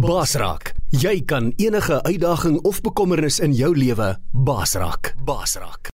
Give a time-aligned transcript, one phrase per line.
[0.00, 5.10] Basraak, jy kan enige uitdaging of bekommernis in jou lewe basraak.
[5.28, 5.90] Basraak.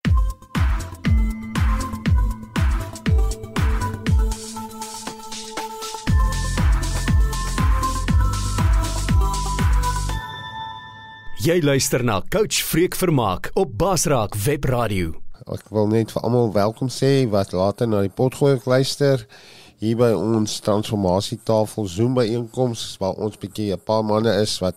[11.43, 15.17] Jy luister na Coach Freek Vermaak op Basraak Webradio.
[15.51, 19.27] Ek wil net vir almal welkom sê wat later na die potgooi luister
[19.79, 24.77] hier by ons transformasietafel Zoom byeenkoms waar ons bietjie 'n paar manne is wat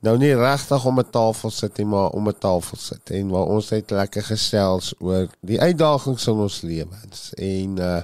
[0.00, 3.46] nou nie regtig om 'n tafel sit nie, maar om 'n tafel sit en waar
[3.46, 8.02] ons net lekker gesels oor die uitdagings in ons lewens en uh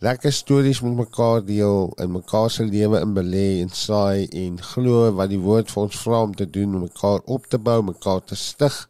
[0.00, 5.12] lekker stories met mekaar deel in mekaar se lewe in belê en saai en glo
[5.12, 8.22] wat die woord vir ons vra om te doen om mekaar op te bou, mekaar
[8.24, 8.88] te stig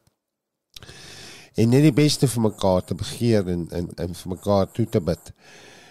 [1.55, 5.01] en net die beste vir mekaar te begeer en en, en vir mekaar toe te
[5.01, 5.33] bid.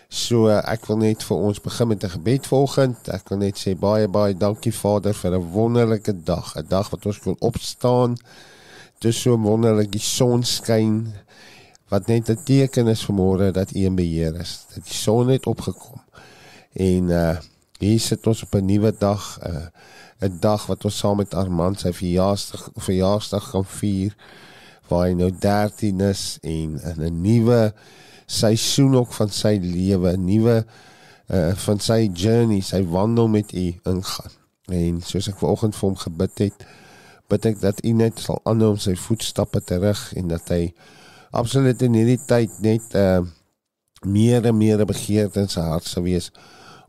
[0.09, 3.09] So ek wil net vir ons begin met 'n gebed volgend.
[3.13, 7.05] Ek wil net sê baie baie dankie Vader vir 'n wonderlike dag, 'n dag wat
[7.05, 8.17] ons kon opstaan.
[8.99, 11.13] Dis so wonderlik die son skyn
[11.89, 14.65] wat net 'n teken is vir môre dat U in beheer is.
[14.73, 16.01] Dat die son het opgekom.
[16.73, 17.37] En uh
[17.79, 21.33] hier sit ons op 'n nuwe dag, 'n uh, 'n dag wat ons saam met
[21.33, 24.15] Armand sy verjaarsdag verjaarsdag gaan vier
[24.87, 27.73] waar hy nou 13 is en 'n nuwe
[28.29, 30.57] seisoen ook van sy lewe, 'n nuwe
[31.29, 34.33] uh van sy journey, sy wandel met U ingaan.
[34.69, 36.65] En soos ek vanoggend vir hom gebid het,
[37.29, 40.73] bid ek dat U net sal aanhou om sy voetstappe te rig en dat hy
[41.31, 43.21] absoluut in hierdie tyd net uh
[44.05, 46.31] meer en meer begeerte in sy hart sal wees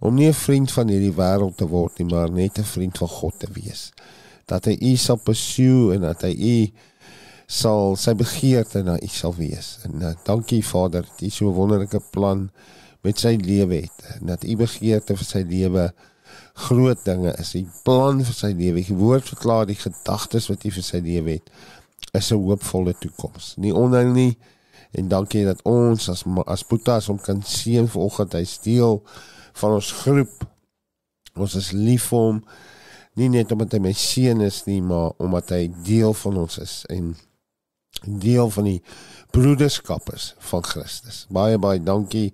[0.00, 3.08] om nie 'n vriend van hierdie wêreld te word nie, maar net 'n vriend van
[3.08, 3.92] God te wees.
[4.46, 6.72] Dat hy U sal pursue en dat hy U
[7.50, 9.78] sal sy begeerte na U sal wees.
[9.88, 12.50] En uh, dankie Vader, dat U so 'n wonderlike plan
[13.02, 13.98] met sy lewe het.
[14.22, 15.90] Dat U begeerte vir sy lewe
[16.54, 17.54] groot dinge is.
[17.54, 21.30] U plan vir sy lewe, die woord verklaar die gedagtes wat U vir sy lewe
[21.40, 21.50] het
[22.12, 23.54] is 'n hoopvolle toekoms.
[23.56, 24.38] Nie onheil nie.
[24.90, 29.02] En dankie dat ons as as Boetas om kan sien vanoggend hy steel
[29.52, 30.46] van ons groep.
[31.34, 32.44] Ons is lief vir hom
[33.14, 36.84] nie net omdat hy my seun is nie, maar omdat hy deel van ons is
[36.89, 37.16] en
[38.05, 38.83] deel van die
[39.30, 41.27] broederskap is van Christus.
[41.30, 42.30] Baie baie dankie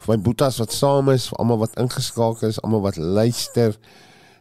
[0.00, 3.76] vir my boetas wat saam is, vir almal wat ingeskakel is, almal wat luister.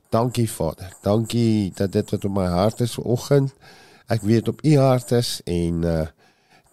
[0.09, 0.93] Dankie Vader.
[1.03, 3.53] Dankie dat dit wat op my hart is vanoggend,
[4.09, 6.07] ek weet op u hart is en uh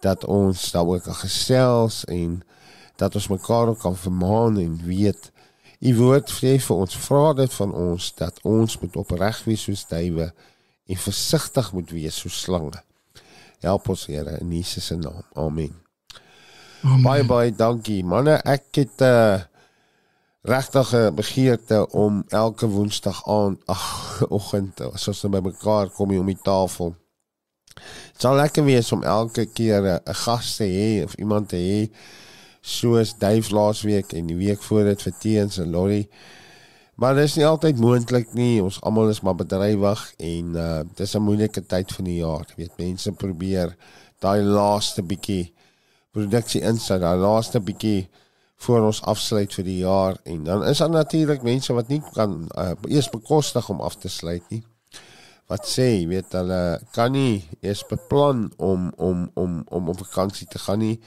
[0.05, 2.35] dat ons daaroor kan gesels en
[3.01, 5.31] dat ons mekaar kan vermaan en weet
[5.79, 9.85] u woord sê vir ons vra dit van ons dat ons moet opreg wees soos
[9.89, 10.29] duwe
[10.87, 12.81] en versigtig moet wees soos slange.
[13.59, 15.23] Help ons Here in Jesus se naam.
[15.33, 15.73] Amen.
[16.83, 17.03] Amen.
[17.03, 18.37] Baie baie dankie manne.
[18.45, 19.41] Ek het 'n uh, eh,
[20.41, 23.87] regtige begeerte om elke woensdag aan ag
[24.37, 26.95] oggend as ons by mekaar kom om die tafel.
[28.13, 31.91] Dit sal lekker wees om elke keer 'n gas te hê of iemand te hê
[32.61, 36.09] soos Dave laasweek en die week voor dit vir Teens en Lori.
[36.97, 38.61] Maar dit is nie altyd moontlik nie.
[38.63, 42.45] Ons almal is maar bedrywig en uh dis 'n moeilike tyd van die jaar.
[42.49, 43.75] Jy weet, mense probeer
[44.19, 45.53] daai laaste bietjie
[46.11, 48.09] produksie insit, daai laaste bietjie
[48.65, 52.49] voor ons afsluit vir die jaar en dan is daar natuurlik mense wat nie kan
[52.57, 54.63] uh, eers bekostig om af te sluit nie.
[55.47, 60.47] Wat sê, jy weet, hulle kan nie eers beplan om om om om op vakansie
[60.47, 60.99] te gaan nie.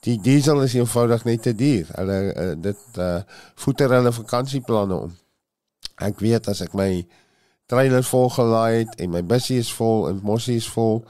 [0.00, 1.88] Die diesel is eenvoudig net te duur.
[1.96, 3.22] Hulle uh, dit uh
[3.54, 5.18] voeter hulle vakansieplanne om.
[6.02, 7.04] Ek weet as ek my
[7.70, 11.02] trailer vol gelaai het en my busjie is vol en mossie is vol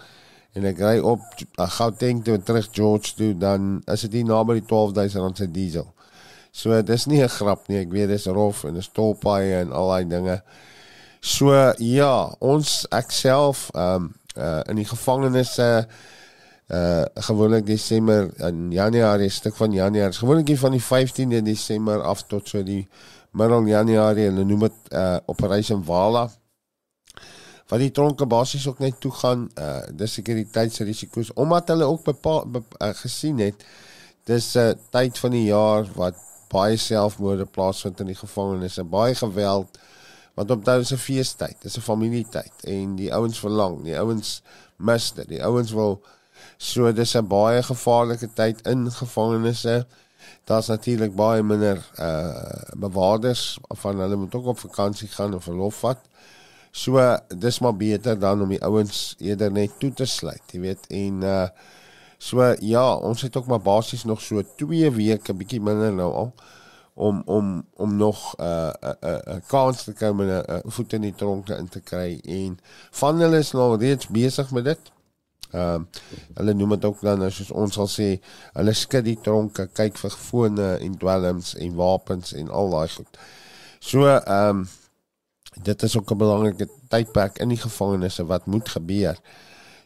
[0.54, 1.22] en ek ry op
[1.58, 5.48] uh, Gauteng toe terug George toe dan is dit nie naby die 12000 rand se
[5.50, 5.88] diesel.
[6.53, 7.80] So dis nie 'n grap nie.
[7.80, 10.42] Ek weet dis rof en dis tolpaaie en al daai dinge.
[11.20, 15.82] So ja, ons ek self ehm um, uh, in die gevangenis uh,
[16.72, 20.19] uh gewoonlik Desember en Januarie stuk van Januarie.
[20.19, 22.88] Gewoonlik van die 15de Desember af tot so die
[23.32, 26.26] middel Januarie en hulle noem dit uh Operation Vala.
[27.71, 32.45] Wat die tronke basies ook net toe gaan uh dis sekuriteitsrisiko's omdat hulle ook bepaal
[32.47, 33.65] be, uh, gesien het
[34.28, 36.18] dis 'n uh, tyd van die jaar wat
[36.53, 39.78] baie selfmoorde plaasvind in die gevangenis en baie geweld
[40.34, 44.42] want daai is 'n feestyd, dis 'n familietyd en die ouens verlang, die ouens
[44.77, 46.03] mis dit, die ouens wil
[46.59, 49.86] so dis 'n baie gevaarlike tyd in gevangenisse
[50.44, 55.78] daar's natuurlik baie minder uh bewaarders van hulle moet ook op vakansie gaan of verlof
[55.84, 55.98] vat.
[56.71, 60.86] So dis maar beter dan om die ouens eerder net toe te sluit, jy weet.
[60.89, 61.47] En uh
[62.22, 66.34] so ja, ons het ook maar basies nog so 2 weke bietjie minder nou al
[66.95, 70.28] om om om nog 'n uh, 'n uh, 'n uh, kans te kry om 'n
[70.28, 72.59] uh, voet in die tronk in te kry en
[72.91, 74.92] van hulle is nou reeds besig met dit.
[75.53, 76.03] Ehm uh,
[76.34, 78.09] hulle noem dit ook dan as ons sal sê
[78.57, 83.19] hulle skud die tronke, kyk vir fone en dwelms en wapens en al daai goed.
[83.81, 84.69] So ehm um,
[85.63, 89.16] dit is ook 'n belangrike tydperk in die gevangenisse wat moet gebeur.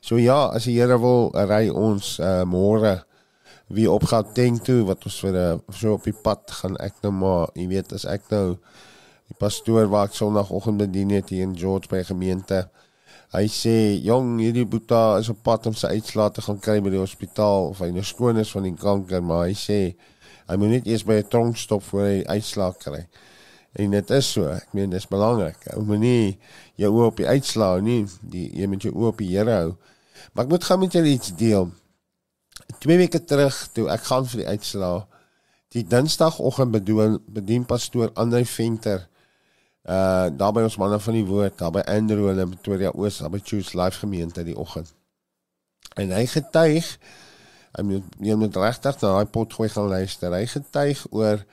[0.00, 3.04] So ja, as die Here wil, ry ons uh, môre
[3.66, 6.94] wie op Gauteng toe wat ons vir 'n uh, so op die pad gaan ek
[7.02, 8.58] nou maar, jy weet, as ek nou
[9.26, 12.68] die pastoor wat sonoggend bedien het hier in George by gemeente
[13.34, 13.74] Hy sê
[14.06, 17.72] jong hierdie boeta is op pad om sy uitslae te gaan kry by die hospitaal
[17.72, 19.78] of hy nou skoon is van die kanker maar hy sê
[20.46, 23.02] hy moet net eers by 'n tronk stop voor hy uitslae kry.
[23.76, 25.58] En dit is so, ek meen dis belangrik.
[25.74, 26.38] Ou moenie
[26.80, 29.74] jou oë op die uitslae nie, die jy moet jou oë op die Here hou.
[30.32, 31.68] Maar ek moet gou met julle iets deel.
[32.78, 35.04] Twee weke terug toe ek gaan vir die uitslae,
[35.74, 39.08] die Dinsdagoggend bedien bedien pastoor Andre Venter
[39.86, 43.30] uh daar by ons manne van die woord, daar by Andrew en Pretoria Oos, daar
[43.30, 44.90] by Choose Life gemeente die oggend.
[45.94, 46.88] En hy getuig,
[47.76, 50.34] hy moet jy moet regtig na daai pot gooi gaan luister.
[50.34, 51.44] Hy getuig oor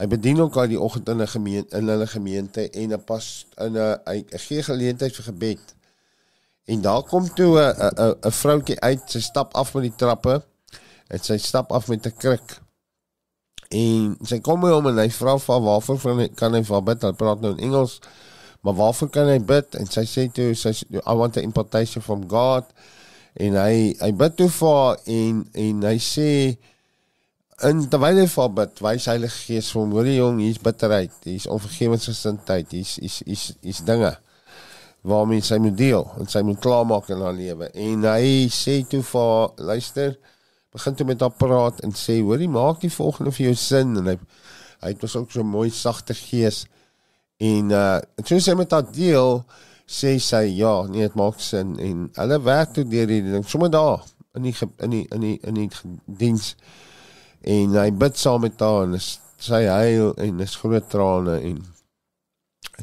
[0.00, 3.46] hy bedien ook al die oggend in 'n gemeente in hulle gemeente en 'n pas
[3.56, 5.74] in 'n hy gee geleentheid vir gebed.
[6.64, 10.42] En daar kom toe 'n 'n 'n vroutjie uit, sy stap af met die trappe
[11.08, 12.60] en sy stap af met 'n kruk.
[13.72, 16.00] En sy kom by hom en hy vra van waarvoor
[16.36, 17.06] kan hy vir bid?
[17.06, 18.00] Hy praat nou in Engels.
[18.62, 19.78] Maar waarvoor kan hy bid?
[19.80, 22.68] En sy sê toe sy I want an impartation from God.
[23.40, 26.28] En hy hy bid toe vir en en hy sê
[27.62, 31.14] en terwyl hy vir bid, wys Heilige Gees vir hom, hoor jy jong, hier's bitterheid,
[31.24, 34.12] hier's onvergewensgesindheid, hier's hier's hier's hier's dinge
[35.02, 37.68] waarmee sy moet deel en sy moet klaarmaak in haar lewe.
[37.74, 40.14] En hy sê toe vir luister,
[40.72, 43.96] begin toe met haar praat en sê hoorie maak die volgende vir jou sin.
[44.00, 44.16] En hy
[44.82, 46.64] hy het ook so mooi sagte gees.
[47.38, 49.44] En uh en toe sy met haar deel
[49.86, 51.76] sê sy ja nee dit maak sin.
[51.78, 54.02] En hulle werk toe deur die ding sommer daar
[54.34, 55.68] in die in die in die in die
[56.06, 56.54] diens.
[57.42, 58.98] En hy bid saam met haar en
[59.42, 61.62] sy huil en is groot trane en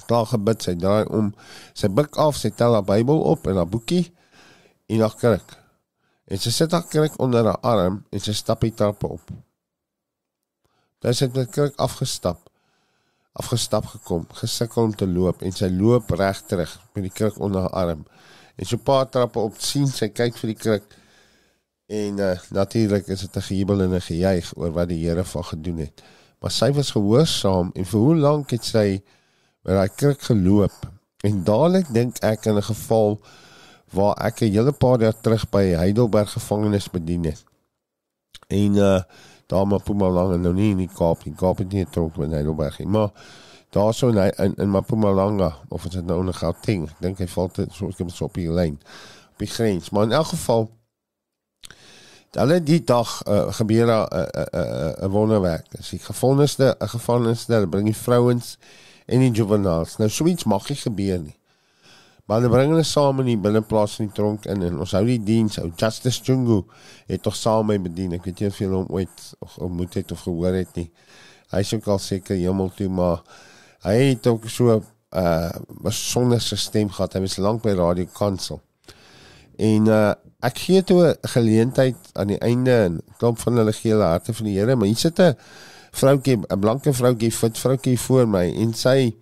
[0.06, 1.32] klaar gebid sy draai om
[1.78, 4.06] sy buik af sy tel haar Bybel op en haar boekie
[4.90, 5.59] en haar kerk
[6.30, 9.32] En sy sit haar kruik onder haar arm en sy stap die trappe op.
[11.02, 12.44] Daar sit met kruik afgestap.
[13.40, 17.66] Afgestap gekom, gesukkel om te loop en sy loop reg terug met die kruik onder
[17.66, 18.06] haar arm.
[18.60, 20.86] En so 'n paar trappe op sien sy kyk vir die kruik.
[21.88, 25.46] En uh, natuurlik is dit 'n gejubel en 'n gejuig oor wat die Here van
[25.46, 26.04] gedoen het.
[26.40, 29.02] Maar sy was gehoorsaam en vir hoe lank het sy
[29.64, 30.78] met daai kruik geloop?
[31.24, 33.20] En dadelik dink ek in 'n geval
[33.92, 37.44] waar ek 'n hele paar jaar terug by Heidelberg gevangenis bedien het.
[38.48, 39.02] En uh
[39.50, 41.34] daar maar Mpumalanga nou nie in die Kaap nie.
[41.36, 43.10] Kaap het nie getrok met Heidelberg nie, maar
[43.70, 46.90] daar so in in, in Mpumalanga of is dit nou onder Gauteng?
[46.90, 48.78] Ek dink hy val dit so ek het so op die lyn
[49.32, 49.90] op die grens.
[49.90, 50.70] Maar in elk geval
[52.38, 55.66] Hulle die dag uh, gebeur 'n 'n 'n wonderwerk.
[55.80, 58.58] As die gevonnisde 'n gevangenisde bring die vrouens
[59.06, 59.98] en die juveniles.
[59.98, 61.39] Nou so iets mag nie gebeur nie.
[62.30, 65.02] Maar hulle bring hulle saam in die binneplaas in die tronk in en ons hou
[65.08, 65.58] die diens.
[65.64, 66.60] Ou Justice Jungu
[67.10, 68.14] het tog saam my bedien.
[68.14, 70.92] Ek weet nie of jy hom ooit of ontmoet het of gehoor het nie.
[71.50, 73.24] Hy ook al seker hemel toe maar
[73.88, 74.86] hy het ook so 'n
[75.18, 75.50] uh,
[75.82, 77.14] was sonder stelsel gehad.
[77.14, 78.62] Hy was lank by Radio Kansel.
[79.58, 80.14] En uh,
[80.46, 84.46] ek gee toe 'n geleentheid aan die einde en klop van hulle gele harte van
[84.46, 85.34] die Here, maar hier sit 'n
[85.92, 89.16] vroutjie, 'n blanke vroutjie, fit vroutjie voor my en sy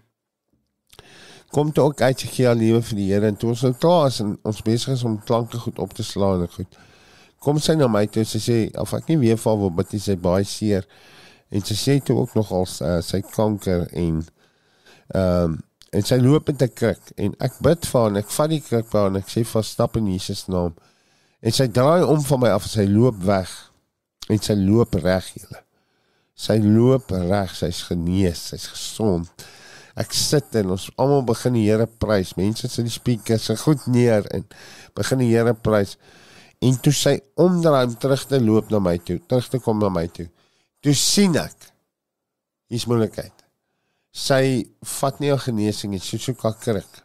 [1.52, 4.08] kom toe ook uit gee al lewe vir die Here en toe ons nou klaar
[4.10, 6.80] is en ons besig is om klanke goed op te slaan en goed.
[7.44, 10.18] Kom sy na my toe sy sê of ek nie weer val wil bid sy
[10.20, 10.88] baie seer.
[11.54, 14.26] En sy sê toe ook nog al uh, sy kanker en
[15.16, 15.64] ehm um,
[15.96, 18.60] en sy loop met 'n kruk en ek bid vir haar en ek vat die
[18.62, 20.74] kruk by haar en ek sê vas stap in Jesus naam.
[21.40, 23.54] En sy draai om van my af en sy loop weg
[24.28, 25.62] en sy loop reg julle.
[26.36, 29.48] Sy loop reg sy's genees sy's gesond
[29.98, 32.36] ek sit en ons almal begin die Here prys.
[32.38, 34.46] Mense sit die speakers se goed neer en
[34.98, 35.96] begin die Here prys.
[36.62, 39.90] En toe sy omdraai om terug te loop na my toe, terug te kom na
[39.94, 40.28] my toe.
[40.86, 41.72] Toe sien ek
[42.72, 43.34] hier's moontlikheid.
[44.18, 44.66] Sy
[44.98, 47.02] vat nie haar genesing nie, sy soek haar kerk.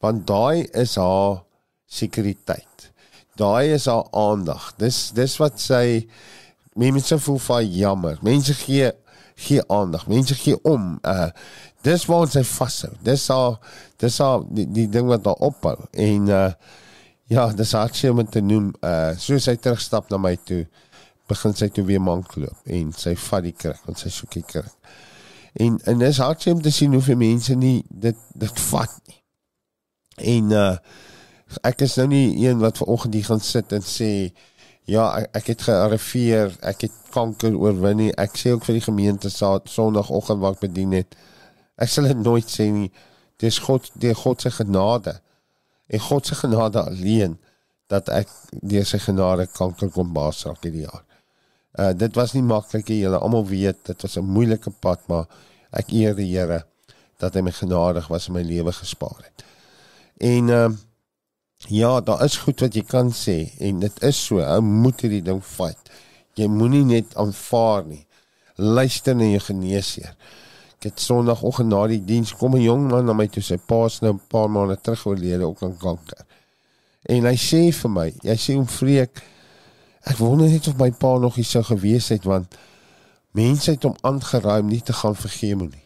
[0.00, 1.42] Want daai is haar
[1.90, 2.90] sekuriteit.
[3.38, 4.70] Daai is haar aandag.
[4.78, 6.06] Dis dis wat sy
[6.78, 8.18] mense voel van jammer.
[8.24, 8.92] Mense gee
[9.40, 10.06] gee aandag.
[10.10, 10.98] Mense gee om.
[11.06, 11.30] Uh
[11.86, 12.92] dis waar ons hy vashou.
[13.04, 13.56] Dis al
[14.02, 15.76] dis al die, die ding wat daar ophou.
[15.92, 16.52] En uh
[17.30, 20.64] ja, dis actually om te noem uh soos hy terugstap na my toe
[21.30, 24.46] begin sy toe weer mank loop en sy vat die kruk want sy soek die
[24.46, 24.72] kruk.
[25.62, 29.20] En en dis hartseer om te sien hoe vir mense nie dit dit vat nie.
[30.34, 30.74] En uh
[31.66, 34.10] ek is nou nie een wat vanoggend hier gaan sit en sê
[34.90, 38.10] ja, ek, ek het gearriveer, ek het kanker oorwin nie.
[38.18, 41.16] Ek sê ook vir die gemeente Sondagoggend wat ek bedien het.
[41.80, 42.90] Ek sal dit nooit sê nie.
[43.40, 45.16] Dis God, die God se genade.
[45.90, 47.38] En God se genade alleen
[47.90, 48.30] dat ek
[48.62, 51.06] deur sy genade kanker kom baas raak hierdie jaar.
[51.78, 53.00] Uh dit was nie maklik nie.
[53.04, 55.26] Julle almal weet dit was 'n moeilike pad, maar
[55.72, 56.64] ek eer die Here
[57.18, 59.44] dat hy my genadig was en my lewe gespaar het.
[60.18, 60.70] En uh
[61.68, 64.40] ja, daar is goed wat jy kan sê en dit is so.
[64.40, 65.90] Ou moet hierdie ding fight.
[66.38, 68.06] Jy moenie net aanvaar nie.
[68.56, 70.14] Luister na jou geneesheer.
[70.78, 74.00] Ek het Sondagoggend na die diens kom 'n jong man na my toe sy pa's
[74.00, 76.24] nou 'n paar maande terug oorlede ook aan kanker.
[77.08, 79.22] En hy sê vir my, hy sê om vreek
[80.08, 82.56] Ek wonder net of my pa nog hier sou gewees het want
[83.36, 85.84] mense het hom aangeruim nie te gaan vergewe nie.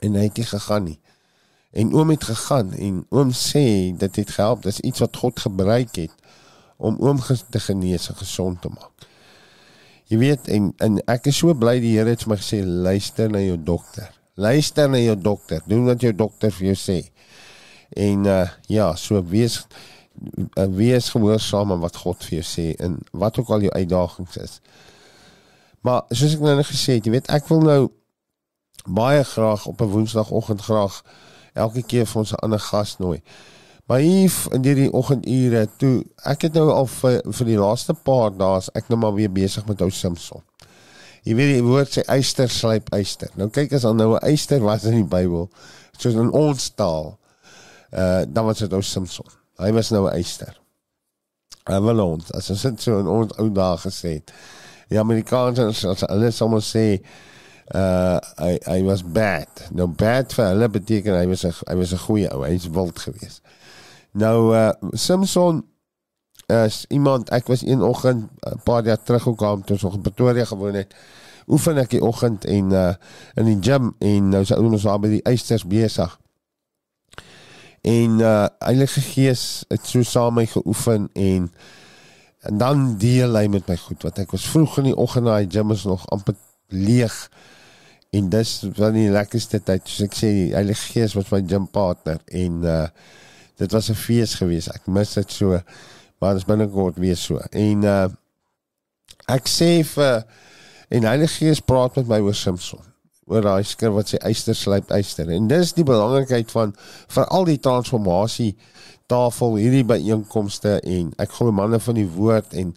[0.00, 0.98] En hy het nie gegaan nie.
[1.70, 5.94] En oom het gegaan en oom sê dit het gehelp, dis iets wat God gebruik
[5.96, 6.14] het
[6.76, 9.06] om oom te genees en gesond te maak.
[10.10, 13.30] Jy weet en en ek is so bly die Here het vir my gesê luister
[13.30, 14.08] na jou dokter.
[14.34, 15.62] Luister na jou dokter.
[15.70, 16.98] Doen wat jou dokter vir jou sê.
[17.94, 19.60] En uh ja, so wees
[20.58, 24.42] uh, wees gehoorsaam aan wat God vir jou sê en wat ook al jou uitdagings
[24.42, 24.58] is.
[25.86, 27.80] Maar soos ek nou net gesê het, jy weet ek wil nou
[28.88, 31.02] baie graag op 'n woensdagoggend graag
[31.54, 33.22] elke keer vir ons 'n ander gas nooi.
[33.86, 38.30] Maar hier in hierdie oggendure toe ek het nou al vir, vir die laaste paar
[38.30, 40.42] dae ek nou maar weer besig met ou Simpson.
[41.24, 43.28] Jy weet die woord sê eyster slyp eyster.
[43.36, 45.50] Nou kyk as dan nou 'n eyster was in die Bybel
[45.98, 47.18] soos in ons taal.
[47.92, 49.26] Uh dan was dit ou Simpson.
[49.58, 50.54] Hy was nou 'n eyster.
[51.66, 54.32] Hy wil ons, as ons dit so in ons ou dae gesê het.
[54.88, 57.02] Die Amerikaners as hulle sommer sê
[57.74, 59.66] uh hy hy was bad.
[59.70, 62.42] Nou bad vir hulle beteken hy was 'n hy was 'n goeie ou.
[62.44, 63.42] Hy's wild geweest.
[64.12, 65.64] Nou uh Simpson
[66.46, 70.44] is iemand ek was een oggend 'n paar jaar terug gekom toe ons in Pretoria
[70.44, 70.94] gewoon het.
[71.46, 72.94] Oefen ek die oggend en uh
[73.34, 76.18] in die gym en nou se ouens daar by die eisters besig
[77.80, 81.52] en uh Heilige Gees het so saam my geoefen en
[82.40, 85.38] en dan deel hy met my goed wat ek was vroeg in die oggend na
[85.40, 86.36] die gym is nog amper
[86.68, 87.16] leeg
[88.10, 91.68] en dis van die lekkerste tyd soos ek sê die Heilige Gees was my gym
[91.70, 92.84] partner en uh
[93.60, 95.60] dit was 'n fees geweest ek mis dit so
[96.18, 98.08] maar dit is binnekort weer so en uh
[99.28, 100.24] ek sê vir
[100.90, 102.90] en Heilige Gees praat met my oor Simpson
[103.30, 105.30] oor daai skrif wat sê eyster slyp eyster.
[105.30, 106.74] En dis die belangrikheid van
[107.14, 108.56] veral die transformasie
[109.10, 112.74] tafel hierdie byeenkomste en ek glo manne van die woord en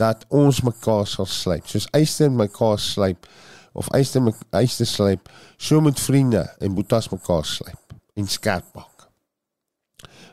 [0.00, 1.68] dat ons mekaar sal slyp.
[1.68, 3.28] Soos eyster mekaar slyp
[3.78, 9.06] of eyster eyster slyp, so moet vriende en boetas mekaar slyp en skerp maak.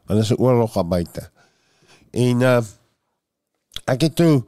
[0.06, 1.30] Want is 'n oorlog daar buite.
[2.12, 2.62] En uh
[3.86, 4.44] ek het toe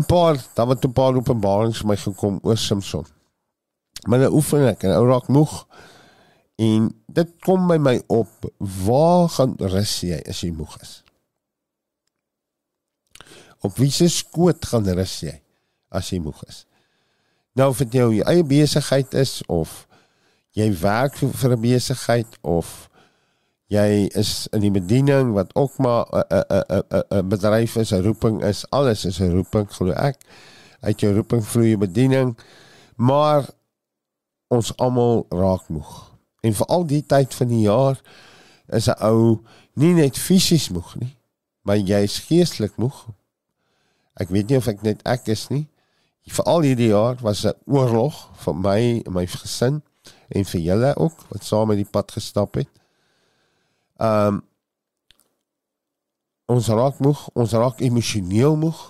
[0.00, 3.06] 'n paar, daar het 'n paar openbarings vir my gekom oor Samson.
[4.06, 5.66] Maar nou oefen ek en ou raak moeg.
[6.56, 11.02] En dit kom by my op, waar gaan rus jy as jy moeg is?
[13.60, 15.42] Op wie se skoot gaan rus jy
[15.88, 16.66] as jy moeg is?
[17.52, 19.86] Nou of dit jou eie besigheid is of
[20.56, 22.88] jy werk vir 'n besigheid of
[23.72, 28.04] jy is in die bediening wat ook maar 'n 'n 'n 'n bedryf is, 'n
[28.04, 30.16] roeping is, alles is 'n roeping glo ek.
[30.80, 32.38] Uit jou roeping vloei jou bediening.
[32.96, 33.48] Maar
[34.48, 36.12] ons almal raak moeg.
[36.40, 38.00] En vir al die tyd van die jaar
[38.68, 39.40] is 'n ou
[39.74, 41.16] nie net fisies moeg nie,
[41.62, 43.06] maar jy's geestelik moeg.
[44.14, 45.68] Ek weet nie of ek net ek is nie.
[46.30, 49.82] Vir al hierdie jaar was 'n oorlog vir my en my gesin
[50.28, 52.70] en vir julle ook wat saam met die pad gestap het.
[53.98, 54.42] Um
[56.46, 58.80] ons raak moeg, ons raak emosioneel moeg.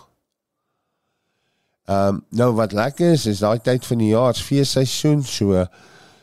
[1.84, 5.66] Ehm um, nou wat lekker is is daai tyd van die jaar, feesseisoen, so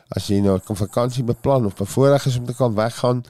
[0.08, 3.24] as jy nou 'n vakansie beplan of bevoorreg is om te kan weggaan,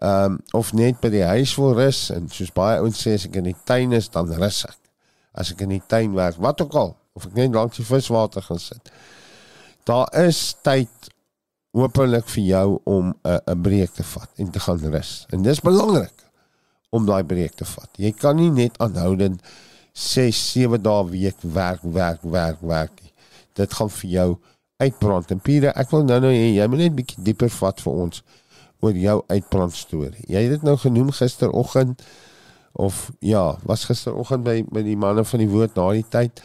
[0.00, 3.26] ehm um, of net by die huis wil rus en soos baie ouens sê as
[3.26, 4.78] ek in die tuin is dan rus ek.
[5.32, 8.42] As ek in die tuin werk, wat ook al, of ek net langs die viswater
[8.42, 8.92] gaan sit.
[9.88, 11.10] Daar is tyd
[11.72, 15.26] openlik vir jou om 'n 'n breek te vat en te gaan rus.
[15.30, 16.18] En dis belangrik
[16.90, 17.88] om daai breek te vat.
[17.96, 19.40] Jy kan nie net aanhoudend
[19.92, 23.02] 6 7 dae week werk werk werk werk.
[23.52, 24.38] Dit gaan vir jou
[24.76, 25.30] uitbrand.
[25.30, 28.22] En Pieter, ek wil nou nou hê jy moet net bietjie dieper vat vir ons
[28.82, 30.24] oor jou uitbrand storie.
[30.26, 32.02] Jy het dit nou genoem gisteroggend
[32.72, 36.42] of ja, was gisteroggend by by die manne van die woord na die tyd.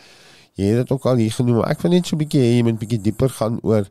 [0.57, 1.61] Jy het dit ook al hier genoem.
[1.69, 3.85] Ek wil net so 'n bietjie hê jy moet 'n bietjie dieper gaan oor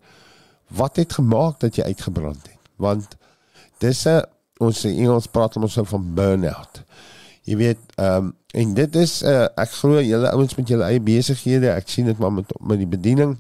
[0.68, 2.62] wat het gemaak dat jy uitgebrand het.
[2.76, 3.16] Want
[3.78, 4.24] dis 'n
[4.58, 6.82] ons in Engels praat ons van burn-out.
[7.46, 11.00] Jy weet, ehm um, en dit is uh, ek glo julle ouens met julle eie
[11.00, 13.36] besighede, ek sien dit maar met met die bediening.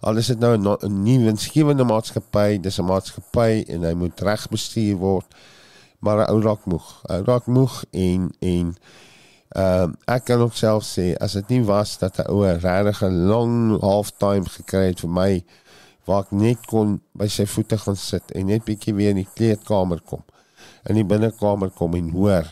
[0.00, 4.48] Al is dit nou 'n nuwe winsgewende maatskappy, dis 'n maatskappy en hy moet reg
[4.48, 5.26] bestuur word.
[5.98, 7.02] Maar 'n ou raak moeg.
[7.06, 8.76] Hy raak moeg en en
[9.52, 13.02] ehm uh, ek kan ook self sê as dit nie was dat 'n ou regtig
[13.02, 15.44] 'n long halftime gekry het vir my
[16.06, 19.34] waar ek net kon by sy voete gaan sit en net bietjie weer in die
[19.34, 20.22] kleedkamer kom.
[20.88, 22.46] In die binnekamer kom en hoor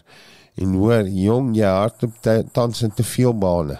[0.54, 2.14] en hoor jong jy hardop
[2.52, 3.78] tans in te veel bane.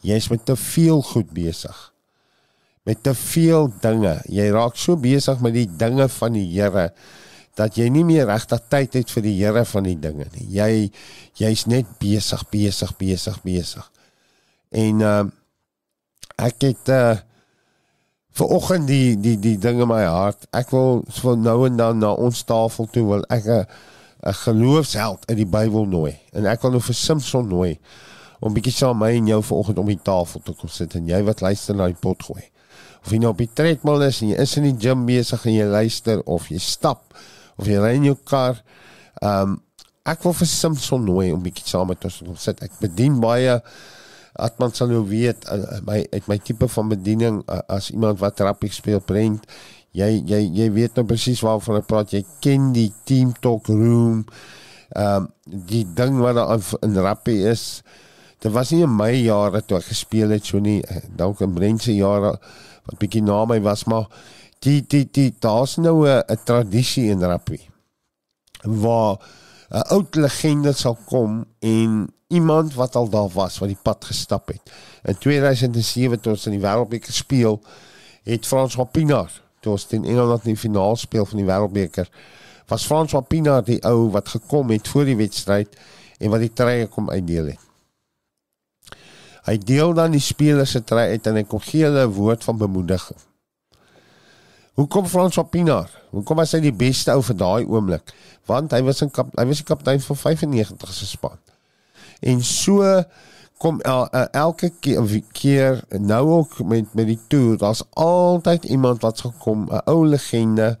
[0.00, 1.90] Jy's met te veel goed besig
[2.90, 4.16] met te veel dinge.
[4.32, 6.90] Jy raak so besig met die dinge van die Here
[7.58, 10.46] dat jy nie meer regtig tyd het vir die Here van die dinge nie.
[10.54, 10.90] Jy
[11.40, 13.90] jy's net besig, besig, besig, besig.
[14.70, 15.24] En uh
[16.40, 17.16] ek het uh
[18.38, 20.46] vir oggend die die die dinge in my hart.
[20.56, 23.66] Ek wil vir nou en dan na ons tafel toe wil ek 'n
[24.20, 26.14] 'n geloofsheld in die Bybel nooi.
[26.32, 27.78] En ek wil nou vir Samson nooi
[28.40, 31.20] om bietjie saam my en jou vanoggend om die tafel te kom sit en jy
[31.26, 32.42] wat luister na die pot gooi
[33.00, 35.56] of jy nou op die treadmill is en jy is in die gym besig en
[35.56, 37.16] jy luister of jy stap
[37.60, 38.62] of jy ry in jou kar.
[39.20, 39.58] Ehm um,
[40.10, 42.62] ek wil vir Simpson nooi om bietjie saam met ons te sit.
[42.64, 43.60] Ek bedien baie
[44.40, 48.40] Atman sal nou weet uh, my uit my tipe van bediening uh, as iemand wat
[48.46, 49.46] rappie speel prent
[49.96, 54.24] jy jy jy weet nou presies waarvan ek praat jy ken die team talk room
[54.90, 57.82] ehm um, die ding wat daar in rappie is
[58.42, 61.54] dit was nie in my jare toe ek gespeel het so nie eh, dalk in
[61.54, 62.36] Brentse jare
[62.86, 64.06] wat bietjie na my was maar
[64.64, 67.60] die die die daar's nou 'n tradisie in rugby
[68.62, 69.16] waar
[69.70, 74.48] 'n oud legende sal kom en iemand wat al daar was wat die pad gestap
[74.48, 74.72] het.
[75.02, 77.60] In 2007 toe ons in die Wêreldbeker speel,
[78.22, 82.10] het Frans Wapinaar, toe ons teen Engeland in die finaal speel van die Wêreldbeker,
[82.66, 85.76] was Frans Wapinaar die ou wat gekom het voor die wedstryd
[86.18, 87.66] en wat die treë kom uitdeel het.
[89.48, 92.44] Hy deel dan die spelers se try uit en hy kom gee hulle 'n woord
[92.44, 93.29] van bemoediging.
[94.74, 95.90] Hoekom Frans Wapinaar?
[96.10, 98.12] Hoekom was hy die beste ou vir daai oomblik?
[98.46, 101.38] Want hy was 'n kap, hy was die kaptein van 95 se span.
[102.22, 103.02] En so
[103.58, 109.02] kom el, el, elke keer, keer nou ook met met die toer, daar's altyd iemand
[109.02, 110.78] wat gekom, 'n ou legende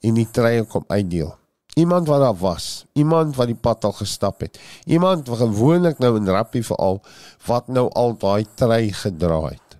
[0.00, 1.34] en die treë kom uitdeel.
[1.74, 4.58] Iemand wat daar was, iemand wat die pad al gestap het.
[4.84, 7.02] Iemand wat gewoonlik nou in rappie veral
[7.46, 9.71] wat nou al daai trei gedra het.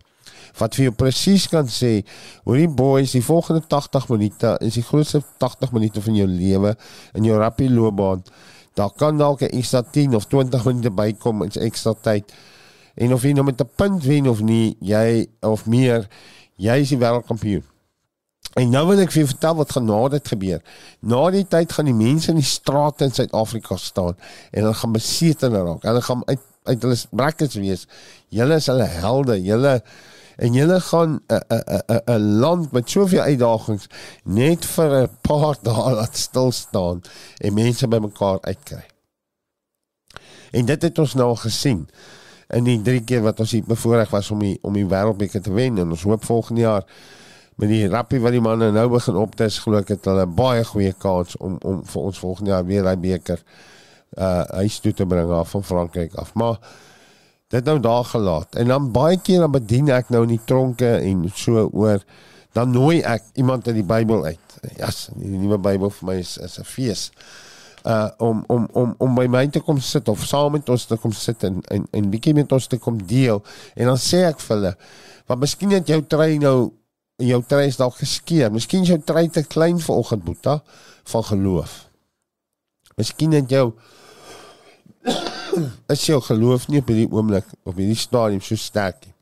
[0.59, 2.03] Wat vir jou presies kan sê,
[2.45, 6.75] hoor die boys, die volgende 80 minute is die grootste 80 minute van jou lewe
[7.15, 8.25] in jou rappie loopbaan.
[8.75, 12.33] Daar kan dalk 'n ekstra 10 of 20 minute bykom, 'n ekstra tyd.
[12.95, 16.09] En of jy nou met 'n punt wen of nie, jy of meer,
[16.57, 17.65] jy is die wêreldkampioen.
[18.55, 20.61] En nou wil ek vir julle vertel wat gaan na dit gebeur.
[21.01, 24.17] Na die tyd gaan die mense in die strate in Suid-Afrika staan
[24.51, 25.83] en hulle gaan besete raak.
[25.83, 27.87] Hulle gaan uit uit hulle brackets wees.
[28.31, 29.39] Julle is hulle helde.
[29.43, 29.81] Julle
[30.43, 33.87] en julle gaan 'n 'n 'n 'n land met soveel uitdagings
[34.25, 37.01] net vir 'n paar dae laat stil staan
[37.39, 38.87] en mense bymekaar uitkry.
[40.51, 41.89] En dit het ons nou gesien
[42.49, 45.53] in die drie keer wat ons hier bevoorreg was om die om die wêreldbeker te
[45.53, 46.85] wen en ons hoop volgende jaar
[47.57, 50.93] met die rappie wat die manne nou begin optes glo ek het hulle baie goeie
[50.93, 53.45] kans om om vir ons volgende jaar weer daai beker
[54.19, 56.35] uh huis toe te bring af van Frankryk af.
[56.35, 56.59] Maar
[57.53, 58.57] dit nou daar gelaat.
[58.61, 62.03] En dan baie keer dan bedien ek nou in die tronke en so oor
[62.57, 64.59] dan nooi ek iemand uit die Bybel uit.
[64.77, 67.11] Ja, yes, die nuwe Bybel vir my is is 'n fees.
[67.85, 70.97] Uh om om om om by my te kom sit of saam met ons te
[70.97, 73.43] kom sit en en en bietjie met ons te kom deel.
[73.75, 74.77] En dan sê ek vir hulle,
[75.27, 76.73] "Want miskien het jou trein nou
[77.23, 78.53] en jou trei is dalk geskeur.
[78.53, 80.59] Miskien is jou trei te klein vir oggend Boeta
[81.13, 81.89] van geloof.
[82.97, 83.73] Miskien het jou
[85.93, 89.15] as jou geloof nie op hierdie oomblik op hierdie stadium so sterk nie.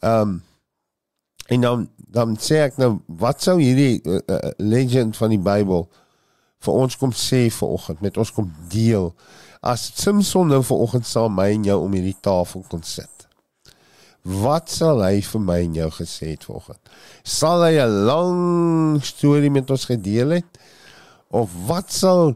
[0.00, 0.36] Ehm um,
[1.46, 5.84] en dan dan sê ek nou wat sou hierdie uh, uh, legend van die Bybel
[6.66, 9.12] vir ons kom sê vir oggend met ons kom deel
[9.66, 13.26] as Samson nou vir oggend saam my en jou om hierdie tafel kon sit.
[14.26, 16.80] Wat sal hy vir my en jou gesê het vanoggend?
[17.22, 20.58] Sal hy 'n lang storie met ons gedeel het
[21.30, 22.34] of wat sal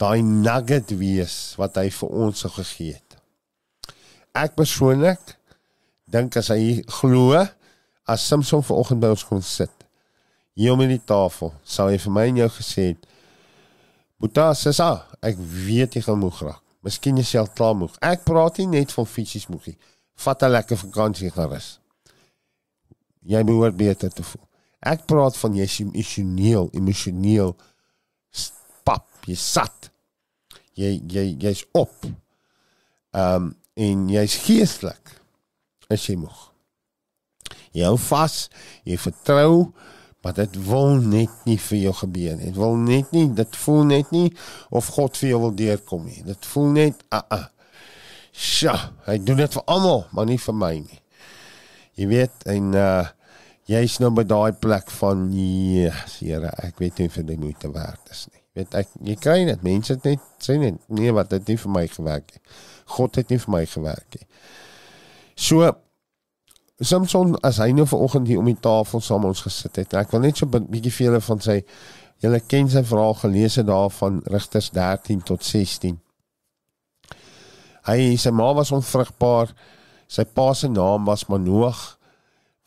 [0.00, 3.18] daai nugget wees wat hy vir ons sou gegee het?
[4.34, 5.36] Ek persoonlik
[6.12, 7.36] dink as hy glo
[8.08, 9.72] as Samson vanoggend by ons kon sit
[10.54, 13.08] hier om die tafel, sou hy vir my en jou gesê het
[14.22, 16.60] Boeta sissa, ek weet jy gaan moeg raak.
[16.86, 17.96] Miskien is jy al klaar moeg.
[18.06, 19.76] Ek praat nie net van fisies moeg nie.
[20.22, 21.80] Vat 'n lekker vakansie gaan rus.
[23.26, 24.46] Jy behoort beter te voel.
[24.80, 27.56] Ek praat van jy is emosioneel, emosioneel
[29.28, 29.90] jy sat.
[30.78, 32.06] Jy jy jy's op.
[33.12, 35.14] Ehm um, en jy's geestelik.
[35.92, 36.48] Is jy moeg?
[37.72, 38.50] Jy hou vas,
[38.84, 39.70] jy vertrou,
[40.20, 42.50] maar dit wil net nie vir jou gebeur nie.
[42.50, 44.28] Dit wil net nie, dit voel net nie
[44.70, 46.20] of God vir jou wil deurkom nie.
[46.26, 47.40] Dit voel net ah uh, ah.
[47.40, 47.48] Uh.
[48.32, 48.72] Sja,
[49.04, 51.00] hy doen dit vir almal, maar nie vir my nie.
[52.00, 53.10] Jy weet en uh
[53.70, 58.10] jy's nou by daai plek van ja, Here, ek weet nie vir die moeite werd
[58.10, 58.41] is nie.
[58.56, 61.72] Weet ek jy kry net mense het net sê net nee wat dit nie vir
[61.72, 62.42] my gewerk nie.
[62.96, 64.28] God het nie vir my gewerk nie.
[65.36, 65.70] So
[66.82, 69.94] Samson as hy nou vanoggend hier om die tafel saam ons gesit het.
[69.94, 71.62] Ek wil net so 'n bietjie vir julle van sy
[72.22, 76.00] julle ken sy verhaal gelees het daar van Rigters 13 tot 16.
[77.86, 79.54] Hy sy ma was onvrugbaar.
[80.08, 81.98] Sy pa se naam was Manoag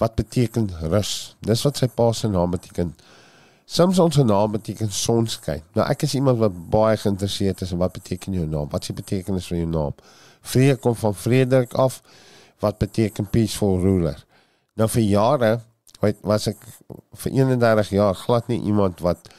[0.02, 1.36] wat beteken rus.
[1.42, 2.96] Dis wat sy pa se naam beteken.
[3.66, 5.64] Samson se naam beteken sonskyn.
[5.74, 8.70] Nou ek is iemand wat baie geïnteresseerd is in wat beteken jou naam?
[8.70, 9.96] Wat is die betekenis van jou naam?
[10.46, 12.02] Vrede kom van Frederik af
[12.62, 14.22] wat beteken peaceful ruler.
[14.78, 15.52] Nou vir jare
[16.22, 16.62] was ek
[17.24, 19.32] vir 31 jaar glad nie iemand wat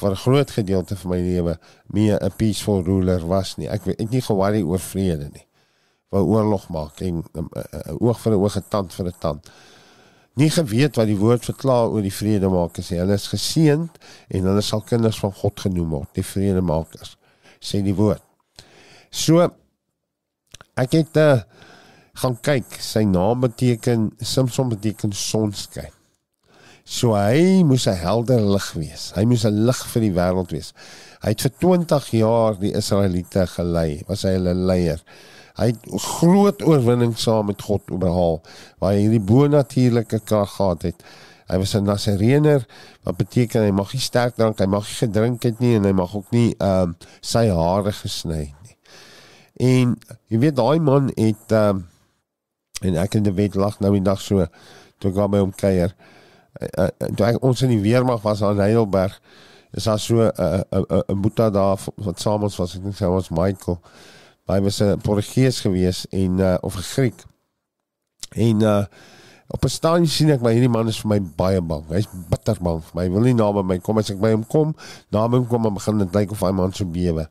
[0.00, 3.68] vir 'n groot gedeelte van my lewe meer 'n peaceful ruler was nie.
[3.68, 5.46] Ek ek nie gewaarig oor vrede nie.
[6.08, 7.48] Wou oorlog maak en 'n
[8.00, 9.50] oog vir 'n oog 'n tand vir 'n tand.
[10.36, 13.00] Nie geweet wat die woord verklaar oor die vredemakers nie.
[13.00, 14.00] Hulle is geseënd
[14.36, 17.14] en hulle sal kinders van God genoem word, die vredemakers.
[17.56, 18.20] Sê die woord.
[19.08, 19.40] So
[20.76, 21.40] ek het uh,
[22.20, 25.92] gaan kyk, sy naam beteken Samson beteken sonskyn.
[26.86, 29.10] So hy moes 'n helder lig wees.
[29.16, 30.74] Hy moes 'n lig vir die wêreld wees.
[31.24, 35.00] Hy het vir 20 jaar die Israeliete gelei, was hy hulle leier.
[35.56, 38.42] Hy het groot oorwinning saam met God behaal
[38.78, 41.06] waar hy hierdie bonatuurlike krag gehad het.
[41.48, 42.66] Hy was 'n Nasareëner
[43.04, 45.92] wat beteken hy mag nie sterk drank, hy mag nie gedrink het nie en hy
[45.92, 48.76] mag ook nie ehm uh, sy hare gesny nie.
[49.56, 49.96] En
[50.28, 51.82] jy weet daai man het ehm uh,
[52.82, 54.44] en ek die wet lag nou die dag so
[55.00, 55.94] toe ek by hom kuier
[56.60, 59.16] uh, uh, toe ek, ons in die weermag was aan Heidelberg
[59.76, 62.76] is daar so 'n uh, 'n uh, 'n uh, boeta daar wat saam ons was
[62.76, 63.80] ek dink sy was Michael
[64.46, 67.24] hy was 'n Portugees gewees en uh, of 'n Griek.
[68.34, 68.84] En uh,
[69.48, 71.84] op 'n staan sien ek maar hierdie man is vir my baie bang.
[71.88, 73.02] Hy's bitter bang vir my.
[73.02, 73.98] Hy wil nie naby my kom.
[73.98, 74.74] As ek by hom kom
[75.10, 77.28] naby hom kom en begin dit lyk of hy man so bewe.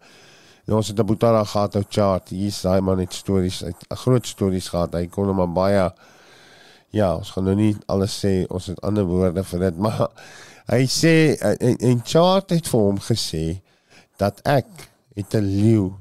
[0.65, 2.29] Ja, ons het 'n boetara gehad op chart.
[2.29, 4.93] Hier is daai man het stories, 'n groot stories gehad.
[4.93, 5.91] Hy kon hom baie
[6.95, 10.07] Ja, ons gaan nou nie alles sê, ons het ander woorde vir dit, maar
[10.71, 13.43] hy sê en, en chart het vir hom gesê
[14.21, 14.69] dat ek
[15.17, 15.91] het 'n leeu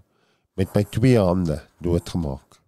[0.54, 2.60] met my twee hande doodgemaak.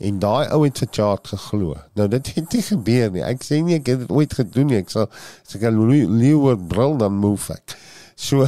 [0.00, 1.76] En daai ou het vir chart geglo.
[1.96, 3.24] Nou dit het nie gebeur nie.
[3.24, 4.78] Ek sê nie ek het dit ooit gedoen nie.
[4.80, 5.80] Ek sal as ek 'n
[6.16, 7.76] leeu brul dan move ek.
[8.16, 8.44] So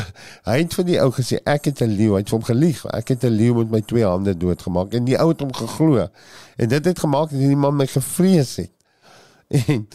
[0.49, 2.85] hy het vir die ou gesê ek het 'n leeu, hy het hom gelieg.
[2.93, 6.09] Ek het 'n leeu met my twee hande doodgemaak en die ou het hom geglo.
[6.57, 8.73] En dit het gemaak dat die man my gevrees het.
[9.49, 9.89] En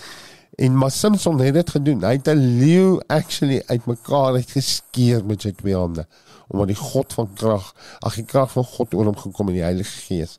[0.57, 2.01] en maar Samson het dit gedoen.
[2.01, 6.07] Hy het 'n leeu actually uitmekaar uitgeskeer met sy twee hande
[6.47, 9.65] omdat die God van krag, ag die krag van God oor hom gekom in die
[9.65, 10.37] Heilige Gees.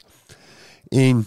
[0.89, 1.27] En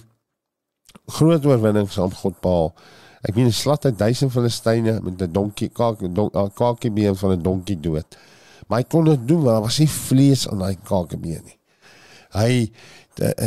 [1.05, 2.73] groot oorwinning saam God behaal.
[3.21, 5.99] Ek weet 'n slat uit duisend Filistyne met 'n donkie kaak
[6.55, 8.17] kaakebeen van 'n donkie dood.
[8.67, 11.59] Maar hy kon dit doen want daar was nie vlees aan daai kaakebeen nie.
[12.31, 12.71] Hy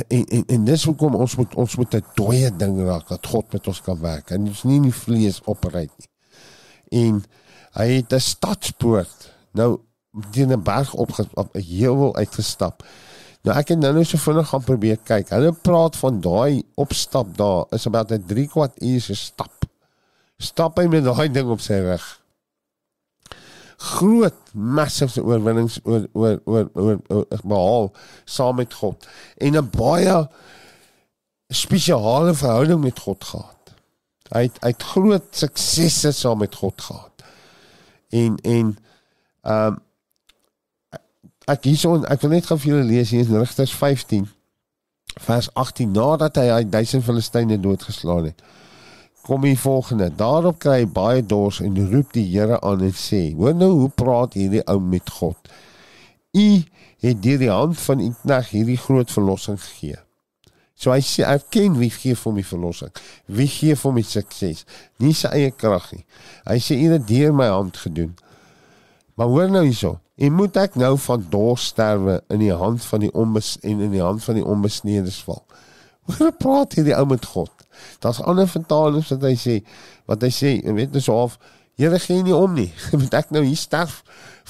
[0.08, 3.52] en en, en dis hoekom ons moet ons moet 'n dooie ding raak dat God
[3.52, 4.30] met ons kan werk.
[4.30, 6.10] En dis nie die vlees operuit nie.
[7.04, 7.24] En
[7.72, 9.80] hy het 'n stadspoort nou
[10.30, 12.84] teen 'n berg op op 'n heuwel uitgestap.
[13.42, 15.28] Nou ek het nou net so vinnig gaan probeer kyk.
[15.28, 19.64] Hulle praat van daai opstap daar is about 'n 3 kwart uur se stap
[20.36, 22.04] stap hy met daai ding op sy rug.
[23.94, 27.90] Groot massive oorwinnings oor oor oor oor, oor behaal
[28.24, 30.28] saam met God en 'n baie
[31.48, 33.74] spesiale verhouding met God gehad.
[34.32, 37.24] Hy het uit groot suksesse saam met God gehad.
[38.10, 38.78] En en
[39.42, 39.82] ehm um,
[41.50, 44.28] ek hierson ek wil net gou vir julle lees hier in Rigters 15
[45.26, 48.42] vers 18 nadat hy hy duisend Filistyne doodgeslaan het
[49.24, 50.10] kom die volgende.
[50.12, 53.88] Daarop kry hy baie dors en roep die Here aan en sê: "Hoor nou hoe
[53.88, 55.36] praat hierdie ou met God.
[56.36, 56.62] U
[57.00, 59.96] het deur die hand van u knegt hierdie groot verlossing gegee."
[60.74, 62.92] So hy sê erken wie gee vir my verlossing.
[63.26, 64.64] Wie gee vir my sukses?
[64.98, 66.04] Nie sy eie krag nie.
[66.44, 68.16] Hy sê u het deur my hand gedoen.
[69.14, 69.98] Maar hoor nou hierso.
[70.14, 73.90] En moet ek nou van dors sterwe in die hand van die onbes en in
[73.90, 75.42] die hand van die onbesnedes val?
[76.10, 77.50] Hoor praat hierdie ou met God.
[77.98, 79.58] Daar's ander vertalings wat hy sê,
[80.10, 81.38] wat hy sê, en weet dis of
[81.74, 82.68] Here gee nie om nie.
[83.00, 84.02] Moet ek nou hier sterf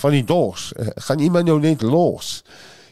[0.03, 0.73] van die dors?
[0.77, 2.43] Eh, gaan iemand jou net los?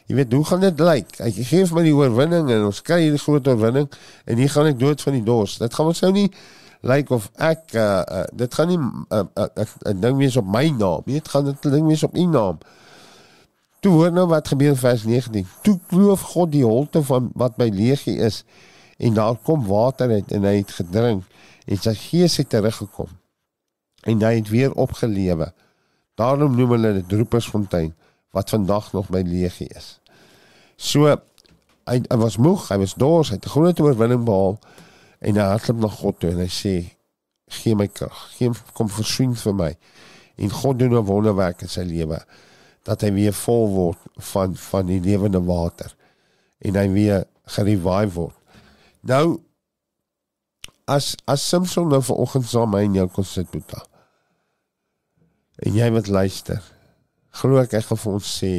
[0.09, 1.13] Jy weet, hoe gaan dit lyk?
[1.21, 3.85] Hy gee vir my die oorwinning en ons kry hierdie groot oorwinning
[4.25, 5.59] en hier gaan ek dood van die dors.
[5.61, 6.25] Dit gaan ons nou nie
[6.83, 10.35] lyk of ek uh, uh, dit gaan nie 'n uh, uh, uh, uh, ding wees
[10.35, 11.01] op my naam.
[11.05, 12.57] Dit gaan dit ding wees op u naam.
[13.79, 15.47] Toe hoor nou wat gebeur vers 19.
[15.63, 18.43] Toe kloof God die holte van wat by leegie is
[18.97, 21.23] en daar kom water uit en hy het gedrink
[21.65, 23.09] en sy gees het teruggekom
[24.03, 25.53] en hy het weer opgelewe.
[26.15, 27.93] Daarom noem hulle dit Roepersfontein
[28.31, 29.99] wat vandag nog by leegie is.
[30.75, 31.07] So
[31.87, 34.59] hy, hy was moeg, hy was dors, hy het 'n groot oorwinning behaal
[35.23, 36.75] en hy hardloop na God toe en hy sê
[37.53, 39.71] gee my krag, gee kom versoen vir my.
[40.41, 42.19] En God doen 'n wonderwerk in sy lewe
[42.83, 43.99] dat hy weer vol word
[44.33, 45.95] van van die lewende water
[46.59, 48.37] en hy weer gerevive word.
[49.01, 49.39] Nou
[50.85, 53.83] as as Samson nou vanoggend saam my en jou kon sit Boeta.
[55.63, 56.63] En jy wat luister,
[57.39, 58.53] glo ek ek gaan vir ons sê,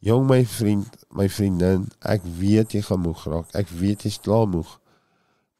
[0.00, 3.50] jong my vriend, my vriendin, ek weet jy gaan moeg raak.
[3.58, 4.78] Ek weet jy's klaar moeg.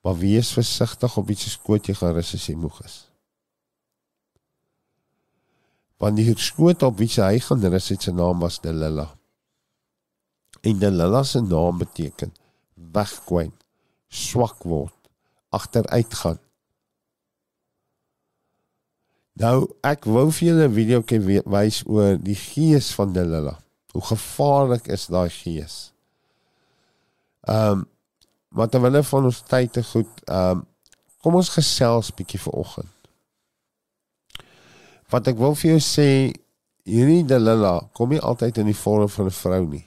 [0.03, 2.97] Maar wees versigtig op iets skoot jy gaan rus as jy moeg is.
[5.99, 9.09] Want die skoot op wie hy gaan rus sy naam was Delila.
[10.63, 12.33] En Delila se naam beteken
[12.93, 13.53] wegkwyn,
[14.09, 14.95] swak word,
[15.51, 16.39] agteruit gaan.
[19.39, 23.59] Nou ek wou vir julle 'n video kan wys oor die gees van Delilah.
[23.93, 25.93] Hoe gevaarlik is daai gees?
[27.47, 27.87] Ehm um,
[28.49, 30.67] wat dan wanneer van ons tyd te goed ehm um,
[31.19, 32.91] kom ons gesels bietjie vanoggend.
[35.11, 36.07] Wat ek wil vir jou sê,
[36.87, 39.87] hierdie Delilah kom nie altyd in die vorm van 'n vrou nie.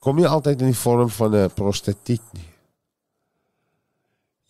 [0.00, 2.50] Kom nie altyd in die vorm van 'n prostituut nie.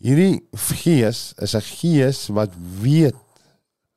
[0.01, 3.21] Hierdie gees is 'n gees wat weet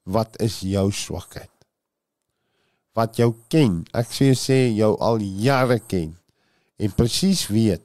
[0.04, 1.50] wat is jou swakheid.
[2.94, 3.86] Wat jou ken.
[3.94, 6.18] Ek sê jy sê jou al jare ken
[6.84, 7.84] en presies weet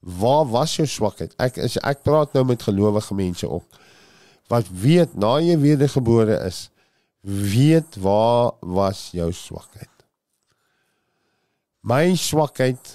[0.00, 1.34] waar was jou swakheid.
[1.36, 3.80] Ek is ek praat nou met gelowige mense ook
[4.50, 6.70] wat weet na jy wedergebore is,
[7.22, 9.92] weet waar was jou swakheid.
[11.86, 12.90] My swakheid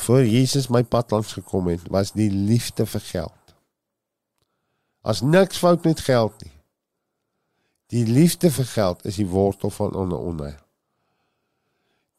[0.00, 3.54] voor Jesus my pad langs gekom het, was die liefde vir geld.
[5.02, 6.56] As niks fout met geld nie.
[7.90, 10.56] Die liefde vir geld is die wortel van onder onder.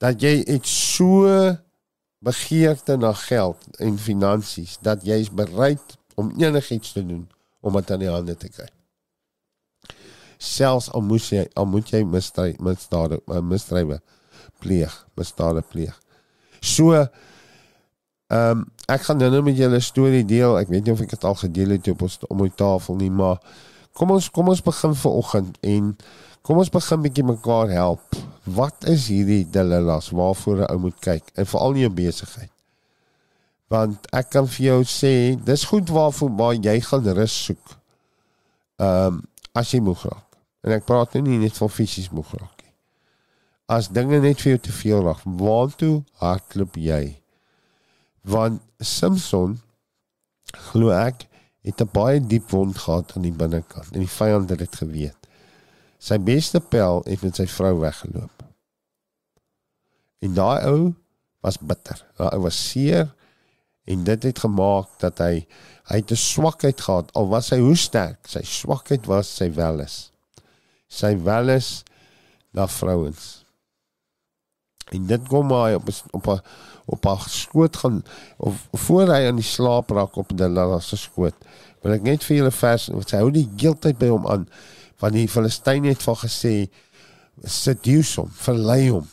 [0.01, 1.29] Dat jy het so
[2.21, 7.27] begeerte na geld en finansies dat jy is bereid om enigiets te doen
[7.61, 8.69] om dit aan die hande te kry.
[10.41, 14.01] Selfs al moet jy al moet jy misdryf misdade misdrywe
[14.61, 15.97] pleeg, misdade pleeg.
[16.61, 17.05] So
[18.31, 20.59] Ehm um, ek gaan nou met julle 'n storie deel.
[20.59, 23.11] Ek weet nie of ek dit al gedeel het op ons om die tafel nie,
[23.11, 23.39] maar
[23.93, 25.97] kom ons kom ons begin vir oggend en
[26.41, 28.17] kom ons begin bietjie mekaar help.
[28.43, 32.51] Wat is hierdie dilemmas waarvoor 'n ou moet kyk en veral in jou besigheid?
[33.67, 37.77] Want ek kan vir jou sê, dis goed waarvoor waar jy gaan rus soek.
[38.77, 39.23] Ehm um,
[39.53, 40.27] as jy moeg raak.
[40.63, 42.73] En ek praat nou nie net van fisies moeg raak nie.
[43.67, 47.21] As dinge net vir jou te veel raak, waartoe hardloop jy?
[48.21, 49.59] want Samson
[50.71, 51.27] glo ek
[51.65, 55.20] het 'n baie diep wond gehad aan die binnekant en die vyand het dit geweet.
[56.01, 58.45] Sy beste pel het met sy vrou weggeloop.
[60.25, 60.79] En daai ou
[61.45, 61.99] was bitter.
[62.17, 63.11] Daai ou was seer
[63.89, 65.45] en dit het gemaak dat hy
[65.91, 70.11] hy het 'n swakheid gehad al was hy hoe sterk, sy swakheid was sy welis.
[70.87, 71.83] Sy welis
[72.53, 73.45] na vrouens.
[74.91, 76.41] En dit kom maar op op 'n
[76.85, 78.03] op haar skoot gaan
[78.37, 81.35] of voor hy aan die slaap raak op Delilah se skoot.
[81.81, 84.47] Wil ek net vir julle vers wat sy hou die heeltyd by hom aan
[85.01, 86.55] van die Filistyn het van gesê
[87.41, 89.07] seduce hom, verlei hom.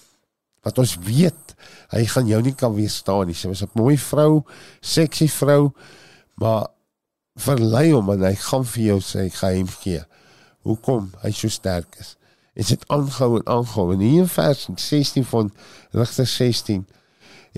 [0.67, 1.55] Wat ons weet,
[1.95, 3.37] hy gaan jou nie kan weerstaan nie.
[3.37, 4.45] Sy was 'n mooi vrou,
[4.81, 5.73] seksie vrou,
[6.37, 6.69] maar
[7.37, 10.05] verlei hom en hy gaan vir jou sy geheim gee.
[10.67, 12.17] Hoekom hy so sterk is.
[12.55, 13.93] En dit aangehou en aangehou.
[13.93, 15.53] En hier in vers 16 van
[15.93, 16.87] Rigter 16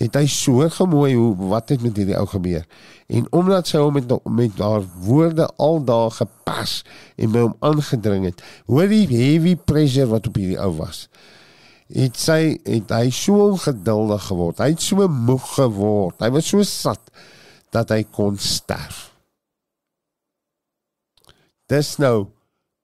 [0.01, 2.65] het hy so gemooi hoe wat het met hierdie ou gebeur.
[3.13, 6.81] En omdat sy hom met met haar woorde aldaag gepas
[7.21, 11.05] en by hom aangedring het, hoor die heavy pressure wat op hierdie ou was.
[11.91, 14.63] Het sy het hy so ongeduldig geword.
[14.63, 16.21] Hy het so moeg geword.
[16.23, 17.13] Hy was so sat
[17.75, 19.11] dat hy kon sterf.
[21.71, 22.31] Dis nou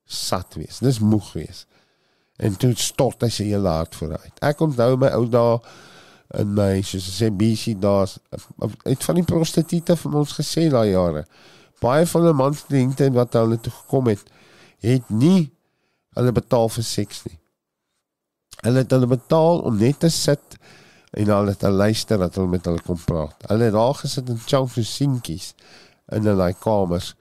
[0.05, 0.83] sat wees.
[0.85, 1.65] Dis moeg wees.
[2.37, 4.35] En toe stort hy sy hele hart vooruit.
[4.45, 5.61] Ek onthou my ou dae
[6.35, 8.17] in my soos sê BC daas
[8.85, 11.27] uit van die prostituie van ons gesê daai jare.
[11.81, 14.23] Baie van hulle mansdienste wat hulle toe gekom het,
[14.83, 15.51] het nie
[16.17, 17.39] hulle betaal vir seks nie.
[18.65, 20.57] Hulle het hulle betaal om net te sit
[21.17, 23.47] en hulle te luister dat hulle met hulle kom praat.
[23.51, 25.53] Hulle het daar gesit in chunky seentjies
[26.13, 27.15] in hulle kamers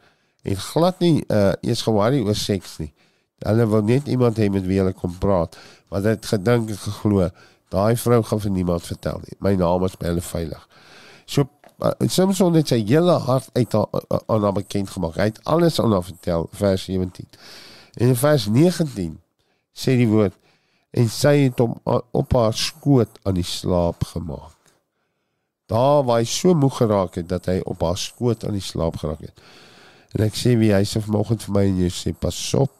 [0.46, 2.92] en glad nie uh, eers gewaarig oor seks nie.
[3.46, 5.58] Hulle wil net iemand hê met wie hulle kom praat.
[5.92, 7.30] Want dit gedink en geglo,
[7.74, 9.38] daai vrou gaan vir niemand vertel nie.
[9.40, 10.68] My naam is hulle veilig.
[11.26, 11.48] So
[11.82, 15.20] uh, Samson het sy hele hart uit aan haar bekend gemaak.
[15.20, 17.28] Hy het alles aan haar vertel, vers 17.
[17.96, 19.20] En in vers 19
[19.76, 20.36] sê die woord
[20.96, 21.76] en sy het hom
[22.16, 24.54] op haar skoot aan die slaap gemaak.
[25.68, 29.02] Daar waar hy so moeg geraak het dat hy op haar skoot aan die slaap
[29.02, 29.42] geraak het.
[30.16, 32.72] En ek sê wie hy sê vanoggend vir my en jy sê pas op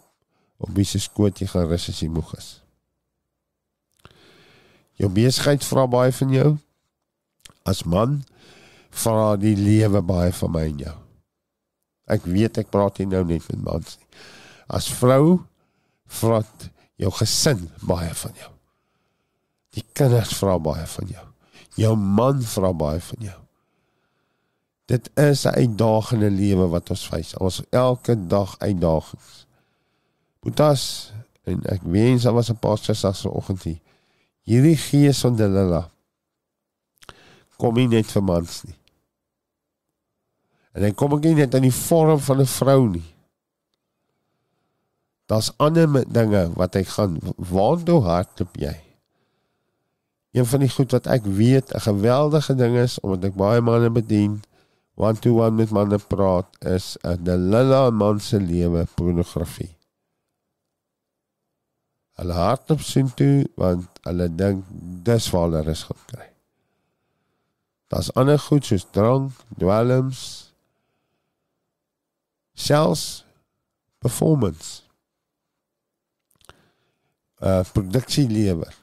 [0.64, 2.54] op wie se skoot jy gaan rus as jy moeg is.
[5.02, 6.50] Jou besigheid vra baie van jou.
[7.66, 8.22] As man
[8.96, 10.96] vra die lewe baie van my en jou.
[12.16, 14.10] Ek weet ek praat hier nou net met mans nie.
[14.70, 15.40] As vrou
[16.22, 16.42] vra
[17.02, 18.52] jou gesin baie van jou.
[19.76, 21.26] Die kinders vra baie van jou.
[21.76, 23.40] Jou man vra baie van jou.
[24.86, 27.40] Dit is 'n uitdagende lewe wat ons face.
[27.40, 29.48] Ons elke dag uitdagings.
[30.40, 31.12] Boetas
[31.44, 33.82] en ek wens daar was 'n paar sessas vanoggend hier.
[34.46, 35.88] Hierdie gees van Delila
[37.58, 38.76] kom nie net vir mans nie.
[40.76, 43.10] En hy kom ook nie net in die vorm van 'n vrou nie.
[45.26, 48.76] Daar's ander dinge wat hy gaan waartoe hardloop jy?
[50.36, 53.90] Een van die goed wat ek weet 'n geweldige ding is omdat ek baie manne
[53.90, 54.44] bedien,
[54.96, 59.75] one to one met manne praat is 'n Delilah man se lewe pornografie.
[62.16, 64.64] Hulle hardloop sien toe want hulle dink
[65.08, 66.30] dis waar hulle rus gaan kry.
[67.92, 70.22] Daar's ander goed soos drank, dwelms,
[72.56, 73.26] selfs
[74.00, 74.82] performance
[77.44, 78.74] uh produksie lewer.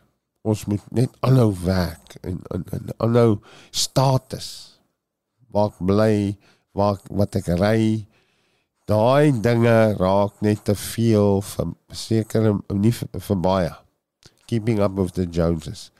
[0.42, 3.40] Ons moet net aanhou werk en en, en aanhou
[3.71, 4.49] status.
[5.53, 6.14] Waar ek bly,
[6.77, 7.81] waar wat ek ry,
[8.90, 13.73] daai dinge raak net te veel vir seker nie vir, vir baie.
[14.47, 15.90] Keeping up with the Joneses.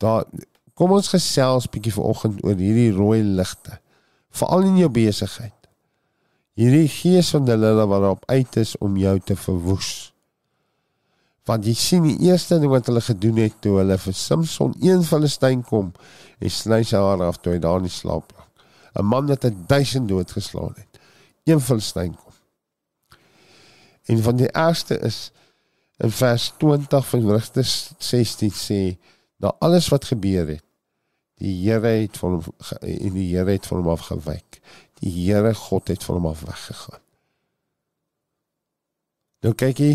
[0.00, 0.26] Daar
[0.74, 3.78] kom ons gesels bietjie vanoggend oor hierdie rooi ligte.
[4.30, 5.56] Veral in jou besigheid.
[6.58, 10.10] Hierdie gees van hulle wat op uit is om jou te verwoes
[11.50, 15.02] want jy sien die eerste ding wat hulle gedoen het toe hulle vir Samson een
[15.06, 15.90] Filistyn kom
[16.38, 18.46] en sny sy hare af toe hy daar in slaap lag.
[18.94, 20.89] 'n Man wat 'n duisend doodgeslaan het.
[21.50, 22.32] Een Filistyn kom.
[24.10, 25.30] En van die eerste is
[26.00, 27.66] in vers 20 van Rigter
[27.98, 28.80] 16 sê
[29.36, 30.64] na alles wat gebeur het.
[31.40, 34.60] Die Here het van hom en die Here het van hom afgewyk.
[35.00, 37.02] Die Here God het van hom af weggegaan.
[39.40, 39.92] Nou kyk jy,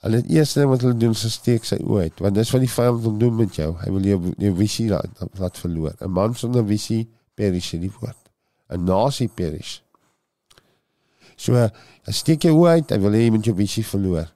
[0.00, 2.62] Hulle het eers net wat hulle doen se steek sy oë uit, want dis wat
[2.64, 3.68] die vyand wil doen met jou.
[3.82, 5.92] Hy wil jou jou visie laat, laat verloor.
[6.00, 7.02] 'n Man sonder visie
[7.36, 8.30] perish die woord.
[8.72, 9.82] 'n Nasie perish.
[11.40, 14.28] So, hy steek jou oë uit, hy wil hê jy moet jou visie verloor.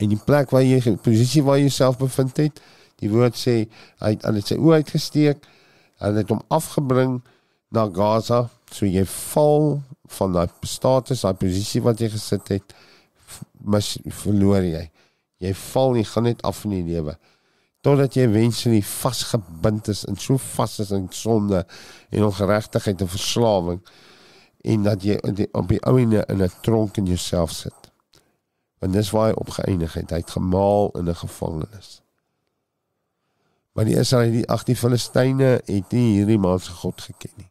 [0.00, 2.60] En die plek waar jy die posisie waar jy jouself bevind het,
[3.00, 3.56] die woord sê
[4.00, 5.44] hy het al sy oë uitgesteek.
[6.00, 7.18] Hy het hom afgebring
[7.76, 9.82] na Gaza, so jy val
[10.16, 12.74] van daai status, daai posisie wat jy gesit het
[13.60, 14.86] mis verloor jy.
[15.40, 17.16] Jy val nie gaan net af in die lewe.
[17.84, 21.62] Totdat jy eventually vasgebind is en so vas is in sonde
[22.10, 23.80] en ongeregtigheid en verslawing
[24.60, 25.16] en dat jy
[25.52, 27.92] op die ou ene in 'n tronk in jouself sit.
[28.78, 30.10] Want dis waar hy opgeëindig het.
[30.10, 32.02] Hy het gemaal in 'n gevangenis.
[33.72, 37.50] Maar die Israeliete, die ag die Filistyne het nie hierdie man se God geken nie.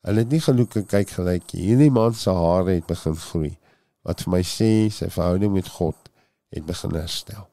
[0.00, 1.62] Hulle het nie geloek en kyk gelyk nie.
[1.62, 3.58] Hierdie man se hare het begin groei
[4.02, 6.10] wat vir my sê sy verhouding met God
[6.52, 7.48] het begin herstel.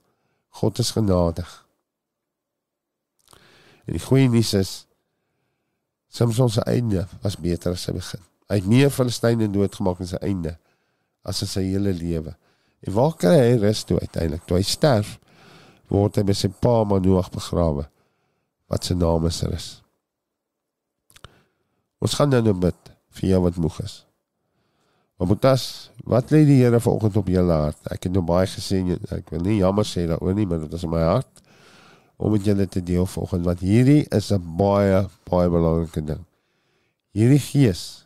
[0.50, 1.66] God is genadig.
[3.88, 4.74] En die goeie nuus is
[6.12, 8.31] Samson se einde was beter as sy begin.
[8.52, 10.58] Hy het meer Filistyne doodgemaak in sy einde
[11.24, 12.36] as in sy hele lewe.
[12.84, 14.44] En waar kry hy rus toe uiteindelik?
[14.50, 15.16] Toe hy sterf,
[15.92, 17.88] word hy by sy pa Manoag begrawe
[18.72, 19.68] wat sy naam is Rus.
[22.02, 23.98] Ons gaan nou net bid vir jou wat moeg is.
[25.22, 25.64] Boetas,
[26.10, 27.82] wat lê die Here vanoggend op julle hart?
[27.94, 30.86] Ek het nou baie gesien, ek wil nie jammer sê daaroor nie, maar dit is
[30.88, 31.44] in my hart
[32.22, 36.26] om met julle te deel vanoggend want hierdie is 'n baie baie belangrike ding.
[37.14, 38.01] Hierdie gees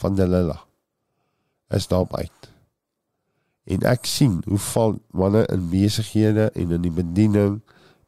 [0.00, 0.58] van Delila
[1.70, 2.50] is daarop uit.
[3.70, 7.60] En ek sien hoe val manne in besighede en in die bediening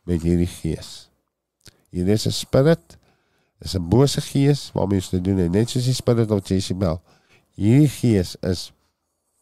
[0.08, 1.08] met hierdie gees.
[1.92, 2.96] Hier is 'n spirit,
[3.60, 7.00] is 'n bose gees waarmee jy te doen het, net soos die spirit of Jezebel.
[7.54, 8.72] Hierdie gees is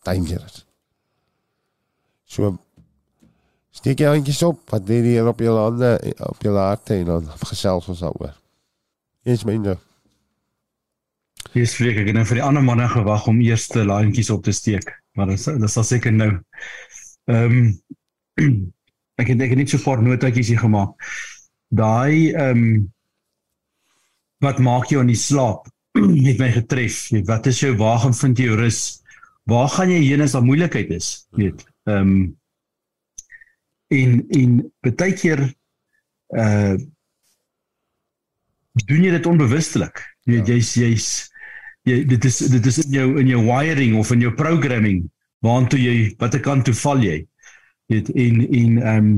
[0.02, 0.66] dangerous.
[2.24, 2.58] So
[3.70, 7.28] steek jy handjies op, wat lê hier op jou hande, op jou harte en dan
[7.28, 8.36] gesels ons daaroor.
[9.22, 9.78] Eens myne.
[11.50, 14.30] Hier is vreek ek het nou vir die ander manne gewag om eers te laantjies
[14.30, 14.86] op te steek,
[15.18, 16.30] maar dit dit sal seker nou.
[17.30, 17.72] Ehm um,
[19.20, 20.94] ek het ek het net so 'n paar notaatjies hier gemaak.
[21.68, 22.92] Daai ehm um,
[24.40, 25.66] wat maak jou in die slaap
[26.28, 27.08] het my getref.
[27.26, 29.02] Wat is jou waar gaan vind jy jou rus?
[29.44, 31.26] Waar gaan jy heen as daar moeilikheid is?
[31.30, 31.66] Weet.
[31.88, 32.38] Ehm um,
[33.90, 35.42] in in baie keer
[36.30, 36.78] uh
[38.86, 39.98] doen jy dit onbewustelik.
[40.30, 40.44] Jy ja.
[40.54, 41.29] jy's jy's
[41.90, 45.04] jy dit is dit is in jou in jou wiring of in jou programming
[45.44, 47.20] waartoe jy watter kant toe val jy?
[47.90, 49.14] Weet in in ehm um,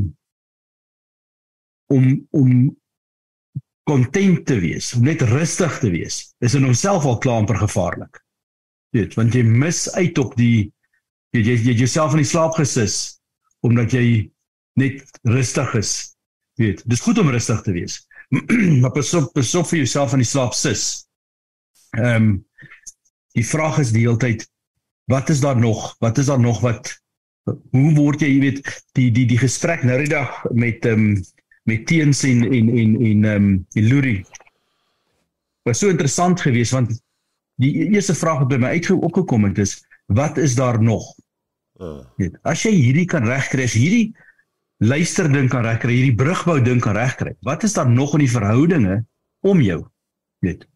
[1.93, 2.53] om om
[3.89, 8.21] kontent te wees, om net rustig te wees, is in homself al klaar amper gevaarlik.
[8.95, 10.71] Weet, want jy mis uit op die
[11.33, 13.19] jy jy, jy jouself in die slaap gesis
[13.65, 14.31] omdat jy
[14.81, 15.93] net rustig is.
[16.61, 18.01] Weet, dis goed om rustig te wees.
[18.83, 21.05] maar pas op, pas op vir jouself in die slaap sis.
[21.99, 22.33] Ehm um,
[23.37, 24.47] die vraag is die hele tyd
[25.11, 25.97] wat is daar nog?
[25.99, 27.03] Wat is daar nog wat
[27.71, 28.61] hoe word jy, jy weet,
[28.97, 31.23] die die die gesprek nou die dag met ehm um,
[31.67, 34.17] met teens en en en en ehm um, die Luri.
[35.67, 36.95] Was so interessant geweest want
[37.63, 41.05] die eerste vraag wat by my uitgekom het is wat is daar nog?
[41.81, 42.03] Uh.
[42.43, 44.13] As jy hierdie kan regkry, as hierdie
[44.83, 47.35] luister ding kan regkry, hierdie brugbou ding kan regkry.
[47.47, 49.05] Wat is daar nog in die verhoudinge
[49.47, 49.81] om jou?
[50.43, 50.67] Weet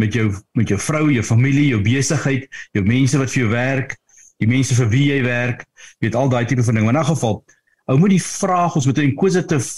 [0.00, 0.28] met jou
[0.58, 3.96] met jou vrou, jou familie, jou besigheid, jou mense wat vir jou werk,
[4.40, 5.66] die mense vir wie jy werk,
[6.00, 6.88] weet al daai tipe van ding.
[6.88, 7.42] In 'n geval,
[7.86, 9.68] ou moet die vraag ons moet 'n inquisitive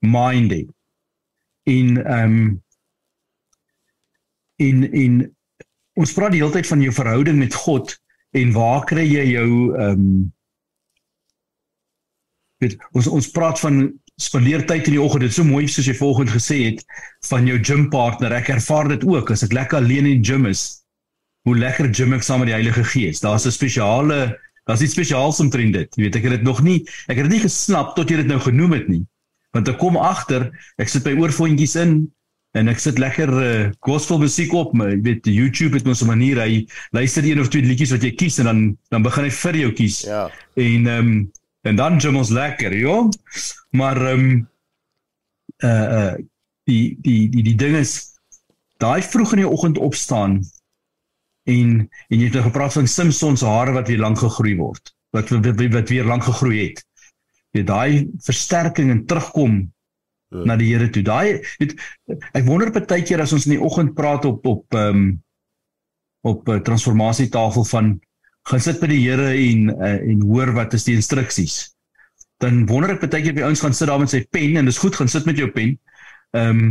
[0.00, 0.62] mind hê.
[1.64, 2.62] In ehm um,
[4.56, 5.36] in in
[5.96, 7.96] ons praat die hele tyd van jou verhouding met God
[8.36, 10.34] en waar kry jy jou ehm um,
[12.62, 15.26] weet ons ons praat van spandeer tyd in die oggend.
[15.26, 16.82] Dit is so mooi soos jy volgens gesê het
[17.28, 19.30] van jou gym partner ek ervaar dit ook.
[19.34, 20.82] As ek lekker alleen in die gym is
[21.46, 23.20] hoe lekker gym ek saam met die Heilige Gees.
[23.20, 25.88] Daar's 'n spesiale daar's iets spesiaals omtrent dit.
[25.96, 28.26] Jy weet ek het dit nog nie ek het dit nie gesnap tot jy dit
[28.26, 29.04] nou genoem het nie.
[29.52, 32.10] Want ek kom agter ek sit by oorfoontjies in
[32.56, 34.72] en ek sit lekker uh, gospel musiek op.
[34.72, 36.40] My weet YouTube het mos 'n manier.
[36.40, 39.56] Hy luister een of twee liedjies wat jy kies en dan dan begin hy vir
[39.56, 40.00] jou kies.
[40.00, 40.30] Ja.
[40.56, 41.32] En ehm um,
[41.66, 42.96] en dan jam ons lekker ja
[43.76, 44.48] maar ehm um,
[45.64, 46.14] uh uh
[46.66, 47.94] die die die die ding is
[48.82, 50.40] daai vroeg in die oggend opstaan
[51.46, 54.94] en en jy het nou gepraat van Simpson se hare wat weer lank gegroei word
[55.16, 56.84] wat wat, wat weer lank gegroei het
[57.56, 59.60] jy daai versterking en terugkom
[60.30, 60.44] ja.
[60.44, 61.04] na die Here toe.
[61.06, 61.42] Daai
[62.36, 65.06] ek wonder baie keer as ons in die oggend praat op op ehm um,
[66.26, 67.90] op uh, transformasietafel van
[68.46, 71.56] gaan sit by die Here en uh, en hoor wat is die instruksies.
[72.42, 74.80] Dan wonder ek baie keer by ouens gaan sit daar met sy pen en dis
[74.80, 75.76] goed gaan sit met jou pen.
[76.36, 76.68] Ehm um,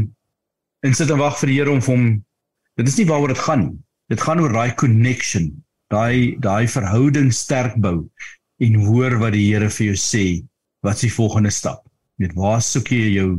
[0.85, 2.01] en sit en wag vir die Here om hom
[2.77, 3.77] dit is nie waaroor dit gaan nie.
[4.13, 5.47] Dit gaan oor daai connection,
[5.89, 8.03] daai daai verhouding sterk bou
[8.61, 10.25] en hoor wat die Here vir jou sê
[10.85, 11.81] wat is die volgende stap?
[12.21, 13.29] Net waar soek jy jou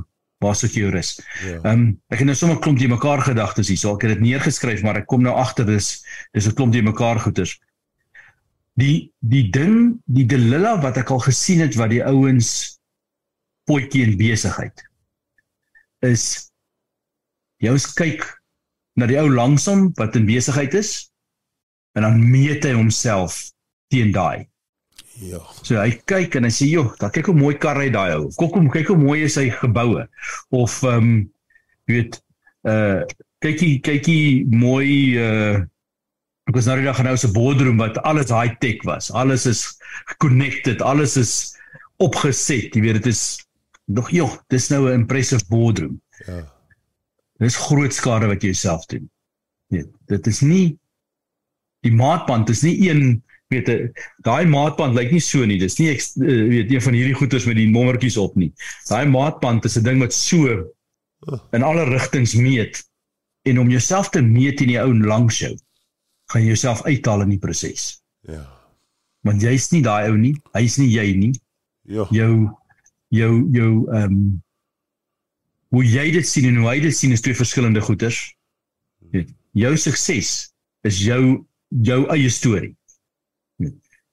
[0.43, 1.15] waar soek jy jou rus?
[1.17, 1.23] Ja.
[1.23, 1.71] Ehm yeah.
[1.73, 3.81] um, ek het nou sommer klomp die mekaar gedagtes hier.
[3.81, 6.03] So ek het dit neergeskryf, maar ek kom nou agter dis
[6.35, 7.57] dis 'n klomp die mekaar goeters.
[8.77, 12.51] Die die ding, die Delilla wat ek al gesien het wat die ouens
[13.67, 14.85] potjie in besigheid
[16.05, 16.53] is
[17.65, 18.23] jy ons kyk
[19.01, 21.09] na die ou langsom wat in besigheid is
[21.97, 23.41] en dan meet hy homself
[23.91, 24.47] teen daai
[25.25, 25.41] Ja.
[25.65, 28.29] So hy kyk en hy sê, "Joh, daar kyk hoe mooi kar hy daai ou.
[28.37, 30.07] Kom kom kyk hoe mooi is hy geboue."
[30.51, 31.31] Of ehm um,
[31.89, 32.21] jy weet,
[32.69, 33.01] uh
[33.41, 35.65] kykie kykie mooi uh
[36.47, 39.11] ek was nou die dag so 'n boardroom wat alles high tech was.
[39.11, 39.77] Alles is
[40.19, 41.57] connected, alles is
[41.99, 42.75] opgeset.
[42.75, 43.47] Jy weet dit is
[43.87, 46.01] nog joh, dis nou 'n impressive boardroom.
[46.27, 46.47] Ja.
[47.39, 49.11] Dis groot skade wat jy jouself doen.
[49.69, 50.79] Nee, dit is nie
[51.83, 53.69] die maatband is nie een weet
[54.27, 55.59] daai maatband lyk nie so nie.
[55.59, 58.53] Dis nie ek weet een van hierdie goeters met die nommertjies op nie.
[58.89, 60.73] Daai maatband is 'n ding wat so
[61.53, 62.85] in alle rigtings meet
[63.43, 65.55] en om jouself te meet in die ou langs jou
[66.33, 68.03] gaan jy jouself uithaal in die proses.
[68.27, 68.45] Ja.
[69.27, 70.35] Want jy's nie daai ou nie.
[70.55, 71.33] Hy's nie jy nie.
[71.83, 72.07] Ja.
[72.11, 72.51] Jou
[73.15, 74.43] jou jou ehm um,
[75.75, 78.21] hoe jy dit sien en hoe hy dit sien is twee verskillende goeters.
[79.13, 80.33] Weet, jou sukses
[80.87, 82.77] is jou jou eie storie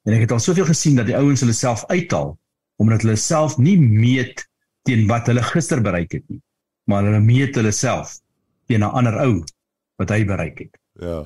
[0.04, 2.36] En ek het al soveel gesien dat die ouens hulle self uithaal
[2.82, 4.42] omdat hulle self nie meet
[4.88, 6.40] teen wat hulle gister bereik het nie,
[6.90, 8.18] maar hulle meet hulle self
[8.68, 9.44] teen 'n ander ou
[10.02, 10.80] wat hy bereik het.
[11.00, 11.22] Ja.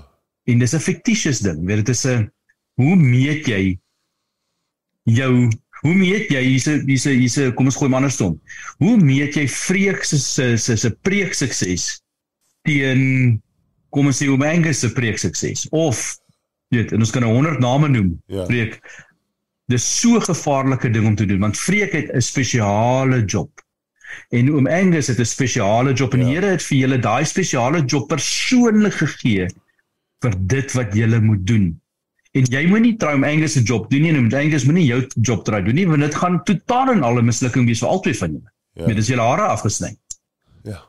[0.47, 1.65] En dis 'n fictitious ding.
[1.65, 2.31] Weet dit is 'n
[2.77, 3.77] hoe meet jy
[5.03, 5.49] jou
[5.81, 8.37] hoe meet jy hierse hierse hierse kom ons gooi maar andersom.
[8.81, 12.01] Hoe meet jy vreek se se se, se preek sukses
[12.67, 13.41] teen
[13.93, 16.01] kom ons sê Omega se preek sukses of
[16.73, 18.09] weet en ons kan 'n 100 name noem.
[18.27, 18.45] Ja.
[18.45, 18.81] Preek
[19.67, 23.49] dis so gevaarlike ding om te doen want vreek het 'n spesiale job.
[24.31, 26.33] En oom Angus het 'n spesiale job en die Ja.
[26.33, 29.47] Here het vir julle daai spesiale job persoonlik gegee
[30.25, 31.67] vir dit wat julle moet doen.
[32.37, 35.45] En jy moenie try om Angus se job doen nie en Angus moenie jou job
[35.45, 38.31] try doen nie want dit gaan totaal en al 'n mislukking wees vir albei van
[38.31, 38.51] julle.
[38.73, 38.81] Ja.
[38.81, 38.87] Ja.
[38.87, 39.95] Met as julle hare afgesny.
[40.63, 40.83] Ja.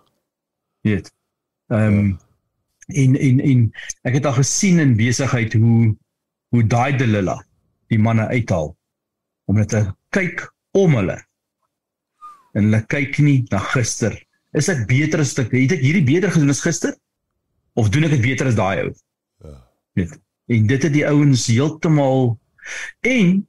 [0.84, 1.12] Weet.
[1.72, 2.18] Ehm um,
[2.88, 3.64] en en en
[4.08, 5.96] ek het al gesien in besigheid hoe
[6.48, 7.36] hoe daai Delila
[7.92, 8.76] die manne uithaal
[9.48, 9.82] om net te
[10.16, 10.44] kyk
[10.76, 11.16] om hulle.
[12.56, 14.16] En hulle kyk nie na gister.
[14.56, 16.94] Is ek beter as ek het ek hierdie beter gedoen as gister?
[17.76, 18.92] Of doen ek dit beter as daai ou?
[19.98, 20.18] Weet.
[20.48, 22.38] En dit het die ouens heeltemal
[23.00, 23.48] en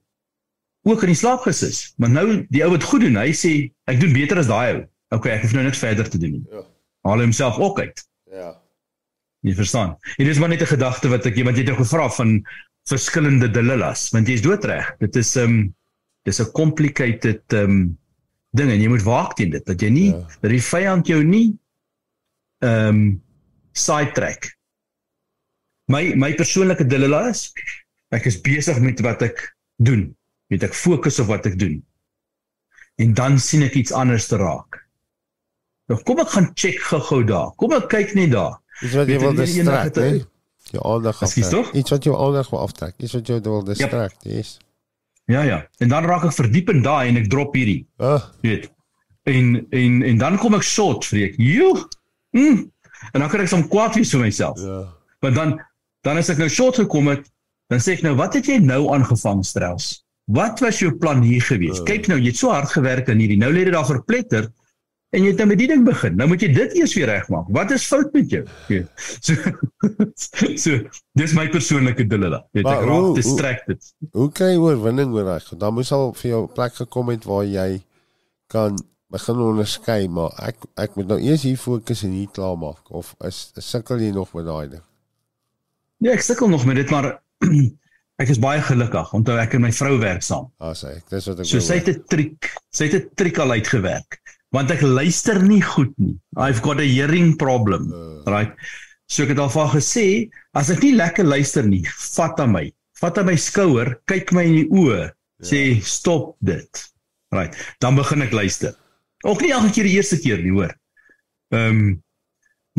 [0.87, 1.93] ook in die slaap gesis.
[1.97, 3.51] Maar nou die ou wat goed doen, hy sê
[3.89, 4.81] ek doen beter as daai ou.
[5.15, 6.43] Okay, ek hoef nou niks verder te doen nie.
[6.51, 6.63] Ja.
[7.07, 8.03] Haal homself ook uit.
[8.31, 8.53] Ja.
[9.47, 9.95] Jy verstaan.
[10.17, 12.43] En dis maar net 'n gedagte wat ek want jy het nou gevra van
[12.89, 14.95] verskillende Delillas, want jy's doodreg.
[14.99, 15.75] Dit is 'n um,
[16.25, 17.97] dis 'n complicated um
[18.51, 20.17] ding en jy moet waak teen dit dat jy nie Ja.
[20.17, 20.37] ja.
[20.41, 21.57] dat die vyand jou nie
[22.59, 23.21] um
[23.71, 24.57] sidetrack.
[25.89, 27.49] My my persoonlike Delilla is
[28.13, 29.41] ek is besig met wat ek
[29.81, 30.09] doen.
[30.49, 31.79] Weet ek fokus op wat ek doen.
[32.99, 34.83] En dan sien ek iets anders te raak.
[35.89, 37.53] Nou kom ek gaan check gou-gou daar.
[37.57, 38.59] Kom ek kyk net daar.
[38.83, 40.09] Iets wat jy wil distract, hè?
[40.69, 41.71] Jou aandag aftrek.
[41.81, 42.97] Iets wat jou aandag wil aftrek.
[43.01, 44.57] Iets wat jou wil distract, yes.
[45.29, 45.63] Ja ja.
[45.81, 47.81] En dan raak ek verdiep in daai en ek drop hierdie.
[47.97, 48.69] Ah, weet.
[49.29, 51.37] En en en dan kom ek short freak.
[51.41, 51.73] Jo.
[52.37, 52.67] Mm.
[53.13, 54.61] En dan kry ek som kwaad wees vir myself.
[54.61, 54.85] ja.
[55.19, 55.57] Want dan
[56.07, 57.25] dan as ek nou short gekom het,
[57.69, 59.99] dan sê ek nou, wat het jy nou aangevang strels?
[60.29, 61.81] Wat was jou plan hier gewees?
[61.81, 61.85] Uh.
[61.89, 63.39] Kyk nou, jy het so hard gewerk aan hierdie.
[63.41, 64.49] Nou lê dit daar verpletter
[65.09, 66.17] en jy het nou met die ding begin.
[66.19, 67.47] Nou moet jy dit eers weer regmaak.
[67.53, 68.43] Wat is fout met jou?
[68.69, 68.89] Weet.
[70.29, 70.75] So so
[71.17, 72.43] dis my persoonlike dilemma.
[72.53, 73.89] Weet Maar ek raak distracted.
[74.13, 75.57] Hoe kry jy oorwinning oor daai?
[75.61, 77.81] Dan moes al vir jou plek gekom het waar jy
[78.53, 78.77] kan
[79.09, 83.15] begin onderskei, maar ek ek moet nou eers hier fokus en hier klaar maak of
[83.25, 84.85] is, is sukkel jy nog met daai ding?
[85.99, 87.09] Ja, ek sukkel nog met dit, maar
[88.23, 90.47] ek is baie gelukkig onthou ek en my vrou werk saam.
[90.59, 93.15] Ah, sê ek, dis wat ek So wil sy het 'n triek, sy het 'n
[93.19, 94.19] triek al uitgewerk.
[94.55, 96.15] Want ek luister nie goed nie.
[96.37, 97.91] I've got a hearing problem.
[97.93, 98.53] Uh, Right.
[99.09, 100.05] So ek het al vir haar gesê,
[100.53, 101.83] as ek nie lekker luister nie,
[102.15, 102.65] vat aan my.
[102.99, 105.09] Vat aan my skouer, kyk my in die oë,
[105.41, 106.83] sê stop dit.
[107.33, 107.55] Right.
[107.79, 108.75] Dan begin ek luister.
[109.23, 110.73] Ook nie elke keer die eerste keer nie, hoor.
[111.51, 112.03] Ehm um,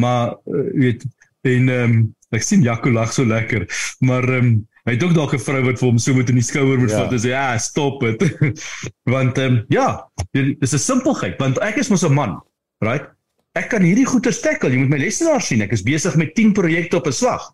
[0.01, 1.05] maar uh, weet
[1.45, 3.67] en ehm um, ek sien Jaco lag so lekker,
[4.01, 6.35] maar ehm um, hy het ook dalk 'n vrou wat vir hom so moet in
[6.41, 6.99] die skouer moet Ja.
[7.05, 8.23] vat en sê ja, stop dit.
[9.15, 12.41] want ehm um, ja, dit is 'n simpelheid want ek is mos 'n man,
[12.81, 13.07] right?
[13.55, 14.71] Ek kan hierdie goeie tackle.
[14.71, 15.61] Jy moet my lesenaar sien.
[15.63, 17.51] Ek is besig met 10 projekte op 'n slag.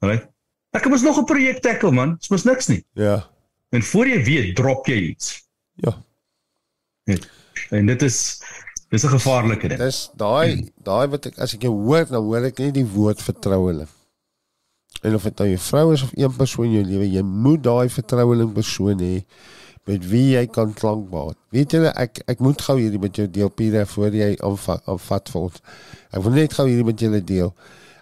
[0.00, 0.28] Right?
[0.72, 2.16] Ek het mos nog 'n projek tackle man.
[2.20, 2.84] Dis mos niks nie.
[2.94, 3.24] ja.
[3.70, 5.48] En voor jy weet, drop jy iets.
[5.74, 5.96] Ja.
[7.70, 8.42] En dit is
[8.88, 9.80] dis 'n gevaarlike ding.
[9.80, 13.22] Dis daai daai wat ek as ek jou hoor, dan hoor ek net die woord
[13.22, 13.88] vertroueling.
[15.02, 17.62] En of dit nou jou vrou is of een persoon in jou lewe, jy moet
[17.62, 19.24] daai vertroueling persoon hê
[19.86, 21.36] met wie jy kan klankbaat.
[21.54, 25.28] Weet julle, ek ek moet gou hierdie met jou deel Pieter voor jy aanvat aanvat
[25.28, 25.60] vir ons.
[26.10, 27.52] Ek wil net gou hierdie met julle deel.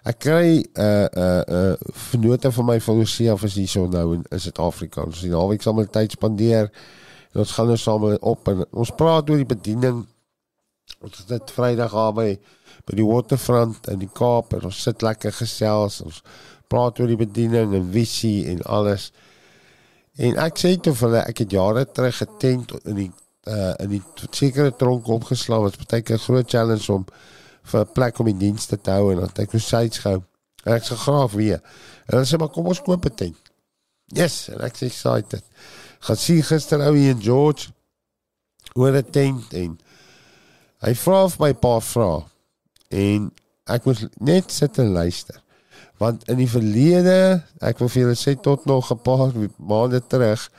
[0.05, 3.87] Ek kry 'n uh, 'n uh, 'n uh, vennote van my van Lucia vir hierso
[3.87, 5.01] nou in Suid-Afrika.
[5.01, 6.71] Ons die naweek saam tyd spandeer.
[7.33, 10.05] En ons gaan nou saam op en ons praat oor die bediening
[11.05, 12.29] Ons het dit Vrydag daar by
[12.85, 16.01] by die waterfront in die Kaap en ons sit lekker gesels.
[16.05, 16.21] Ons
[16.69, 19.11] praat oor die bediening en visie en alles.
[20.21, 23.11] En ek sê toe vir hulle ek het jare terug getent in die
[23.45, 25.67] uh in die sekere tronk opgeslaan.
[25.69, 27.05] Is baie keer groot challenge om
[27.71, 30.23] vir 'n plek om die dienste te hou en dan ek crusades gehou.
[30.65, 31.61] En ek sê graag weer.
[32.07, 33.51] En hulle sê maar kom ons koop 'n tent.
[34.13, 35.43] Yes, en ek sê excited.
[35.99, 37.71] Gaan sien gister ou hier in George
[38.73, 39.79] oor 'n tent en
[40.85, 42.23] Hy vra vir my 'n paar vrae
[42.93, 43.31] en
[43.73, 45.41] ek moes net sit en luister.
[45.97, 50.49] Want in die verlede, ek wil vir julle sê tot nog 'n paar maande terug,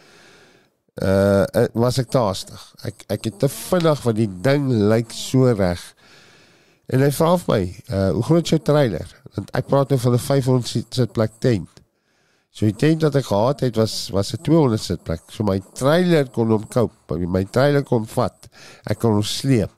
[1.03, 2.62] uh was ek taastig.
[2.85, 5.83] Ek ek het te vinnig want die ding lyk so reg.
[6.89, 9.07] En hy vra vir my, uh hoe groot is jou trailer?
[9.37, 11.68] Want ek praat nou van 'n 500 sit- sitplek tent.
[12.51, 15.20] So die tent wat ek gehad het was was 'n 200 sitplek.
[15.31, 18.49] So my trailer kon hom koop, my trailer kon vat.
[18.87, 19.76] Ek kon hom sleep.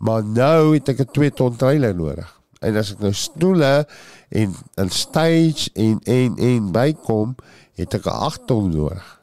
[0.00, 2.28] Maar nou het ek 'n 2 ton trailer nodig.
[2.60, 3.86] En as ek nou stoele
[4.28, 7.36] en 'n stage en en en bykom,
[7.74, 9.20] het ek 'n 8 ton nodig.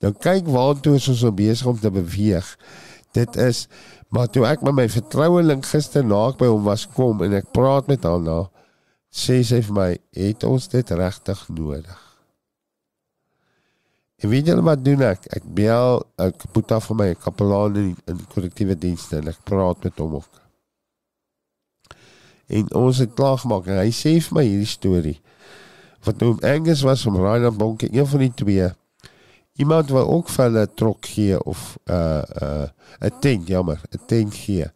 [0.00, 2.58] Nou kyk waartoe ons so besig om te beweeg.
[3.12, 3.68] Dit is
[4.08, 7.86] maar toe ek met my vertroueling gister na by hom was kom en ek praat
[7.86, 8.50] met haar na
[9.10, 12.09] sê sy vir my het ons dit regtig nodig.
[14.20, 15.24] En weet jy wat doen ek?
[15.32, 19.86] Ek bel ek put af vir my kapelaan in, in korrektiewe dienste en ek praat
[19.86, 20.42] met hom ook.
[22.50, 25.16] En ons het klaar gemaak en hy sê vir my hierdie storie.
[26.04, 28.68] Wat nou Angus was van Ryan Bonke, een van die twee
[29.60, 33.80] iemand wat ook vir hulle trok gee of 'n uh, 'n uh, 'n tent, jammer,
[33.92, 34.66] 'n tent gee.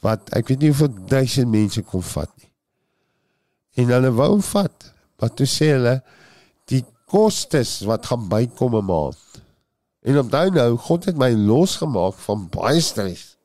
[0.00, 2.50] Wat ek weet nie hoeveel duisend mense kon vat nie.
[3.74, 6.02] En hulle wou vat, maar toe sê hulle
[6.64, 9.42] die kostes wat gaan bykom 'n maand.
[10.06, 13.36] En onthou nou, God het my losgemaak van baie stres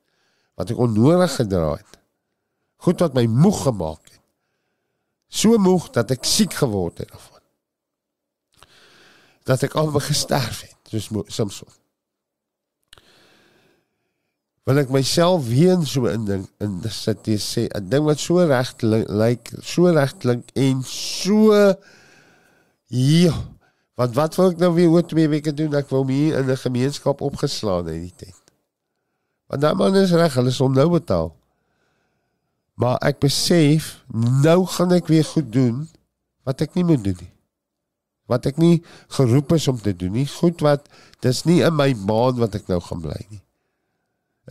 [0.55, 1.99] wat ek onnodig gedra het.
[2.77, 4.21] Goed wat my moeg gemaak het.
[5.27, 7.31] So moeg dat ek siek geword het daarvan
[9.43, 11.69] dat ek al gesterf het soos Samson.
[14.69, 18.43] Wil ek myself weer so in ding in sit jy sê 'n ding wat so
[18.45, 21.73] reg lyk like, so reg klink en so
[22.87, 23.35] ja
[24.01, 26.63] wat wat wil ek nou weer oor twee weke doen ek wil hier in 'n
[26.65, 28.39] gemeenskap opgeslaan het die tyd.
[29.47, 31.35] Want daai man is reg, hulle om nou betaal.
[32.75, 34.03] Maar ek besef
[34.43, 35.89] nou gaan ek weer goed doen
[36.43, 37.31] wat ek nie moet doen nie
[38.31, 38.79] wat ek nie
[39.17, 40.27] geroep is om te doen nie.
[40.39, 40.87] Goed wat
[41.25, 43.41] dis nie in my baan wat ek nou gaan bly nie.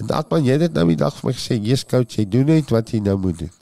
[0.01, 2.46] En dalk man jy dit nou die dag vir my gesê, "Jesus coach, jy doen
[2.46, 3.53] net wat jy nou moet doen."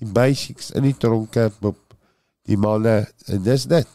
[0.00, 1.50] Die basics in die tronke
[2.44, 3.88] die manne dis dit.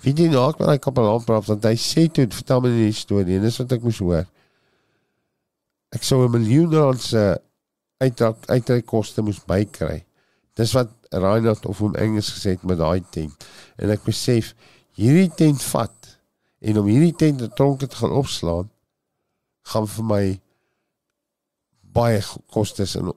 [0.00, 2.92] Wie jy nou ook met hy kapelaan praat, want hy sê toe, vertel my die
[2.96, 4.26] storie en dis wat ek moes hoor.
[5.92, 7.24] Ek sou 'n miljoen rand se
[8.00, 10.04] uitdrag uitreik koste moes bykry.
[10.56, 13.44] Dis wat Reinhard of hom Engels gesê het met daai tent.
[13.76, 14.54] En ek besef
[14.96, 16.18] hierdie tent vat
[16.60, 18.70] en om hierdie tent te tronk te gaan opslaan
[19.72, 20.24] gaan vir my
[21.92, 22.20] baie
[22.52, 23.10] kostes en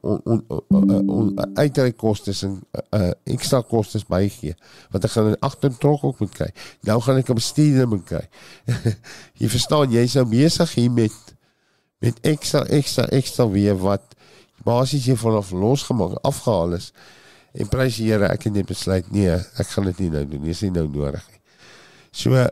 [1.60, 2.56] uitreik kostes en
[2.96, 4.56] uh, ekstra kostes bygee
[4.94, 6.50] wat ek gaan in agter tronk ook moet kry.
[6.90, 8.26] Nou gaan ek 'n bestuurder moet kry.
[9.42, 11.36] jy verstaan jy sou besig hier met
[12.02, 14.16] met ekstra ekstra ekstra weer wat
[14.64, 16.92] basies jy vanaf losgemaak afgehaal is
[17.54, 20.42] En prys die Here, ek het net besluit nee, ek gaan dit nie nou doen
[20.42, 21.42] nie, is nie nou nodig nie.
[22.14, 22.48] So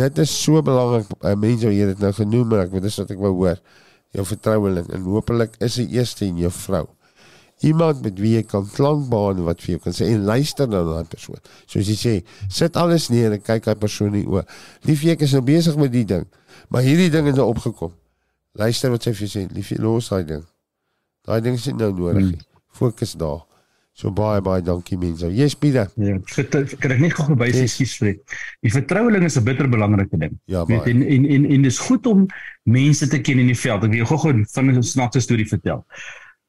[0.00, 1.10] dit is so belangrik.
[1.20, 3.62] Uh, mense jy dit nou genoem, maar ek weet dis wat ek wou hoor.
[4.16, 6.86] Jou vertroueling en hopelik is die eerste in jou vrou.
[7.66, 11.04] Iemand met wie jy kan klankbaan wat vir jou kan sê en luister na daai
[11.12, 11.42] persoon.
[11.68, 12.14] Soos jy sê,
[12.48, 14.46] sit alles neer en kyk daai persoon in die oë.
[14.88, 16.24] Liefie, ek is nou besig met die ding,
[16.72, 17.92] maar hierdie ding het nou opgekom.
[18.58, 20.48] Luister wat sy vir jou sê, liefie, los daai ding.
[21.28, 22.42] Daai ding is nie nou nodig nie.
[22.80, 23.44] Fokus daar.
[24.00, 25.28] So baie baie dankie mense.
[25.36, 25.90] Jy's Pieter.
[26.00, 26.14] Ja,
[26.80, 28.36] kan ek net gou sê skuis vir dit.
[28.64, 30.38] Die vertroueling is 'n bitter belangrike ding.
[30.48, 32.26] Ja, Weet, en en en en dis goed om
[32.64, 33.84] mense te ken in die veld.
[33.84, 35.84] Ek wil gou gou van 'n snaakse storie vertel.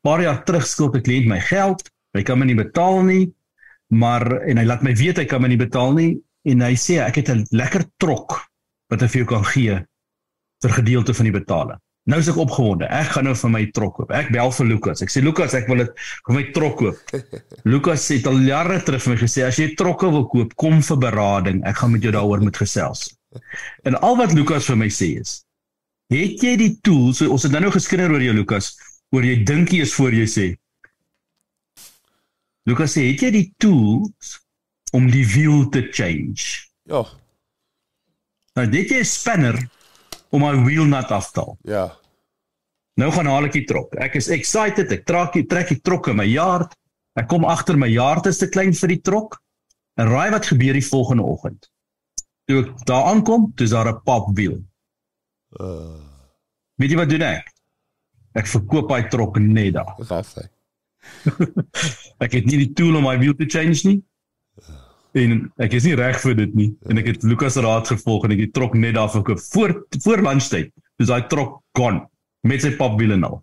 [0.02, 1.84] Paar jaar terug skuld 'n kliënt my geld.
[2.14, 3.34] Hy kan my nie betaal nie.
[3.90, 7.04] Maar en hy laat my weet hy kan my nie betaal nie en hy sê
[7.04, 8.48] ek het 'n lekker trok
[8.88, 9.76] wat hy vir jou kan gee
[10.62, 11.80] vir gedeelte van die betaling.
[12.10, 12.88] Nou is ek opgewonde.
[12.90, 14.12] Ek gaan nou vir my trok koop.
[14.18, 15.04] Ek bel vir Lukas.
[15.06, 17.16] Ek sê Lukas, ek wil dit vir my trok koop.
[17.72, 21.02] Lukas sê al jare terug vir my gesê as jy trokke wil koop, kom vir
[21.04, 21.62] berading.
[21.70, 23.12] Ek gaan met jou daaroor moet gesels.
[23.86, 25.44] En al wat Lukas vir my sê is:
[26.12, 27.22] "Het jy die tools?
[27.22, 28.74] So, ons het nou nou geskinder oor jou Lukas,
[29.14, 30.48] oor jy dink jy is voor jy sê.
[32.66, 34.40] Lukas sê: "Het jy die tools
[34.98, 37.06] om die wiel te change?" Ja.
[38.58, 39.58] Nou dit is 'n spanner
[40.32, 41.58] om my wheel nut af te haal.
[41.68, 41.86] Ja.
[43.00, 43.96] Nou gaan haal ek die trok.
[44.00, 44.92] Ek is excited.
[44.92, 46.74] Ek trek die trek die trok in my yard.
[47.20, 49.40] Ek kom agter my yard is te klein vir die trok.
[50.00, 51.68] En raai wat gebeur die volgende oggend?
[52.48, 54.60] Toe ek daar aankom, dis daar 'n pop wiel.
[55.60, 56.00] Uh.
[56.80, 57.52] Weet jy wat doen ek?
[58.34, 59.96] Ek verkoop daai trok net daar.
[60.00, 60.48] Wat sê
[62.24, 64.00] ek het nie die tool om my wiel te change nie.
[65.18, 66.70] En ek is nie reg vir dit nie.
[66.88, 70.24] En ek het Lukas raad gevolg en ek het trok net daar verkoop voor voor
[70.28, 70.72] lunchtyd.
[71.00, 72.06] Dis daai trok gone
[72.48, 73.40] met sy papwiele nou.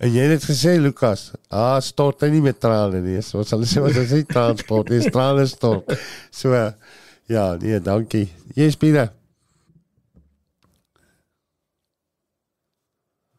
[0.00, 3.20] En jy het gesê Lukas, ah stort hy nie met trane nie.
[3.24, 5.88] So sal sê wat as hy transport is trane stort.
[6.32, 6.52] So
[7.30, 8.26] ja, nee, dankie.
[8.56, 9.02] Jy speel.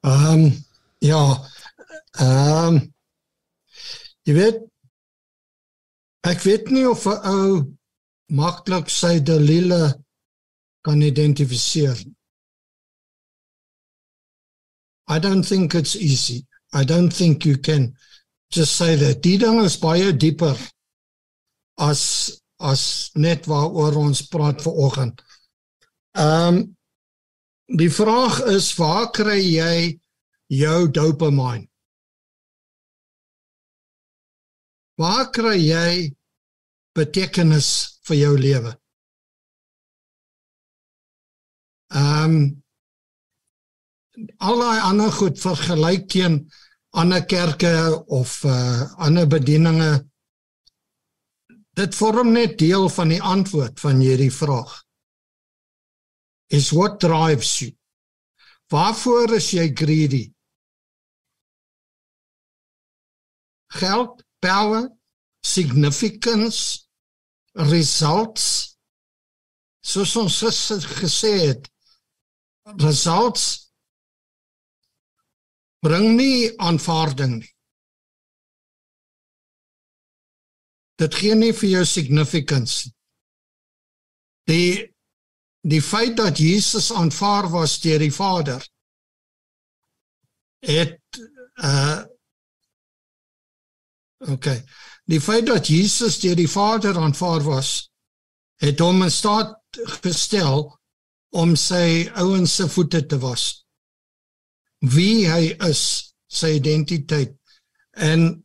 [0.01, 0.45] Ehm um,
[1.05, 1.21] ja.
[2.17, 2.81] Ehm um,
[4.25, 4.61] jy weet
[6.21, 7.53] Ek weet nie of 'n ou
[8.29, 9.83] maklik sy dalile
[10.85, 11.97] kan identifiseer.
[15.07, 16.45] I don't think it's easy.
[16.73, 17.95] I don't think you can
[18.51, 20.57] just say that die ding is baie dieper
[21.77, 25.21] as as net waaroor ons praat vanoggend.
[26.13, 26.77] Ehm um,
[27.81, 29.99] die vraag is waar kry jy
[30.51, 31.70] jou dopamine?
[34.99, 36.11] Waar kry jy
[36.97, 37.69] betekenis
[38.07, 38.73] vir jou lewe?
[41.91, 42.41] Ehm um,
[44.37, 46.35] al daai ander goed vergelyk teen
[47.01, 47.73] ander kerke
[48.07, 49.91] of uh ander bedieninge.
[51.79, 54.73] Dit vorm net deel van die antwoord van hierdie vraag.
[56.51, 57.71] Is what drives you?
[58.71, 60.25] Waarvoor is jy greedy?
[63.71, 64.89] Geld power
[65.45, 66.87] significance
[67.71, 68.45] results
[69.81, 70.37] soos ons
[71.01, 71.71] gesê het
[72.81, 73.47] results
[75.81, 77.49] bring nie aanvaarding nie.
[81.01, 82.91] Dit gee nie vir jou significance.
[84.49, 84.85] Die
[85.61, 88.63] die feit dat Jesus aanvaar was deur die Vader
[90.65, 91.21] het
[91.61, 92.01] uh
[94.29, 94.61] Okay.
[95.09, 97.89] Die feit dat Jesus deur die Vader aanvaar was
[98.61, 99.57] het hom in staat
[100.03, 100.67] gestel
[101.33, 103.61] om sy ouens se voete te was
[104.81, 107.35] wie hy is, sy identiteit.
[107.93, 108.41] En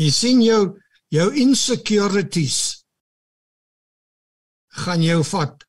[0.00, 0.76] jy sien jou
[1.10, 2.84] jou insecurities
[4.84, 5.64] gaan jou vat.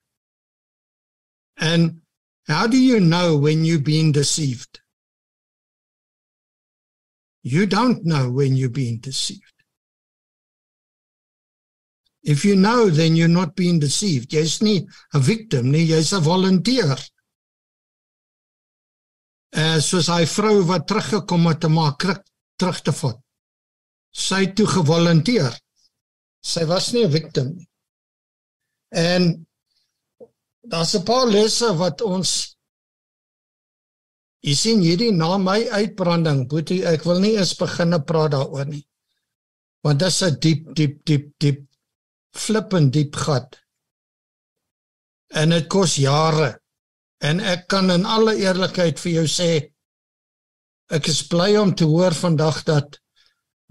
[1.58, 2.02] And
[2.48, 4.81] how do you know when you've been deceived?
[7.44, 9.42] You don't know when you're being deceived.
[12.24, 14.30] If you know then you're not being deceived.
[14.30, 16.98] Jy's nie 'n victim nie, jy's 'n volunteer
[19.52, 22.24] uh soos hy vrou wat teruggekom het om haar kruk
[22.56, 23.20] terug te vat.
[24.12, 25.52] Sy toe gevolunteer.
[26.44, 27.68] Sy was nie 'n victim nie.
[28.90, 29.48] En
[30.62, 32.51] daar's 'n paar lesse wat ons
[34.42, 38.86] Jy sien hierdie na my uitbranding, boetie, ek wil nie eens begine praat daaroor nie.
[39.84, 41.68] Want dit is 'n diep diep diep diep
[42.34, 43.60] flippend diep gat.
[45.34, 46.62] En dit kos jare
[47.22, 49.50] En ek kan in alle eerlikheid vir jou sê
[50.92, 52.98] ek is bly om te hoor vandag dat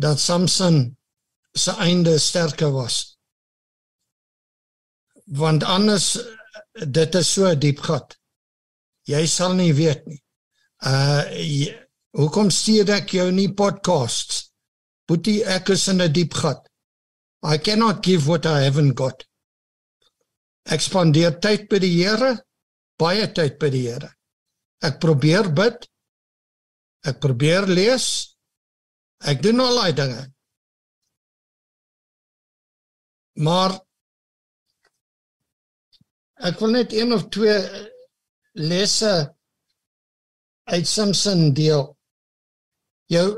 [0.01, 0.79] dat Samson
[1.59, 3.19] se einde sterker was.
[5.27, 6.15] Want anders
[6.99, 8.15] dit is so diep gat.
[9.11, 10.23] Jy sal nie weet nie.
[10.81, 11.71] Uh jy,
[12.17, 14.47] hoekom stuur ek jou nie podcasts?
[15.09, 16.67] Boetie, ek is in 'n diep gat.
[17.43, 19.25] I cannot give what I haven't got.
[20.65, 22.37] Ek spandeer tyd by die Here
[23.01, 24.11] baie tyd by die Here.
[24.85, 25.87] Ek probeer bid.
[27.09, 28.07] Ek probeer lees.
[29.31, 30.25] Ek doen al daai dinge.
[33.41, 33.77] Maar
[36.49, 37.57] ek wil net een of twee
[38.61, 39.13] lesse
[40.71, 41.87] uit Samson deel.
[43.11, 43.29] Jou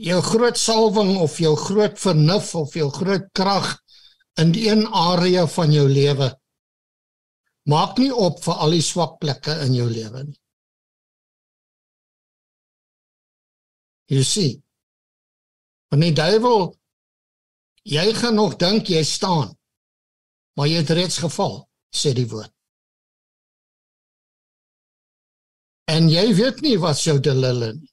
[0.00, 3.74] jou groot salwing of jou groot vernuf of jou groot krag
[4.40, 6.30] in een area van jou lewe
[7.68, 10.38] Maak nie op vir al die swak plekke in jou lewe nie.
[14.10, 14.56] Jy sien.
[15.90, 16.70] Want die duiwel
[17.90, 19.52] jy gaan nog dink jy staan.
[20.56, 21.60] Maar jy het reeds geval,
[21.94, 22.52] sê die woord.
[25.90, 27.88] En jy weet nie wat sou te lille nie.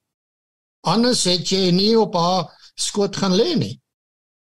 [0.88, 3.74] Anders het jy nie op haar skoot gaan lê nie.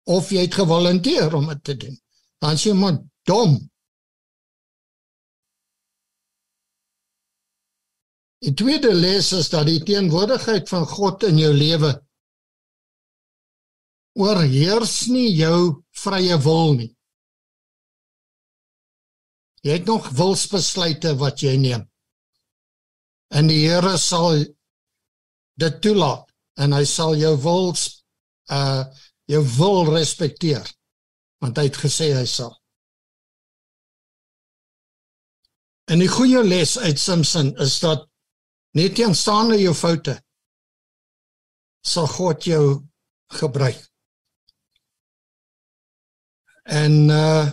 [0.05, 1.95] Of jy het gewolonteer om dit te doen.
[2.43, 3.55] Dan sê maar dom.
[8.45, 11.95] Die tweede les is dat die teenwoordigheid van God in jou lewe
[14.15, 16.91] oorheers nie jou vrye wil nie.
[19.65, 21.87] Jy het nog wilsbesluite wat jy neem.
[23.33, 24.45] En die Here sal
[25.57, 26.29] dit toelaat
[26.61, 27.87] en hy sal jou wils
[28.51, 28.85] uh
[29.25, 30.67] jou wil respekteer
[31.41, 32.51] want hy het gesê hy sal.
[35.89, 38.05] En die goeie les uit Samson is dat
[38.75, 40.17] Net teenstaande jou foute
[41.85, 42.63] sal God jou
[43.39, 43.77] gebruik.
[46.65, 47.45] En uh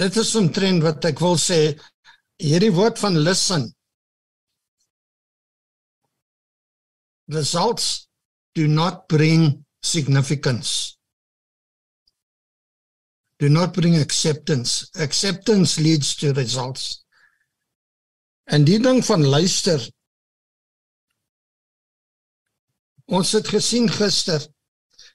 [0.00, 1.60] dit is 'n trend wat ek wil sê
[2.38, 3.64] hierdie woord van listen.
[7.30, 8.08] Results
[8.54, 11.00] do not bring significance.
[13.40, 14.90] do not bring acceptance.
[15.00, 17.04] Acceptance leads to results.
[18.44, 19.80] En die ding van luister.
[23.08, 24.44] Ons het gesien gister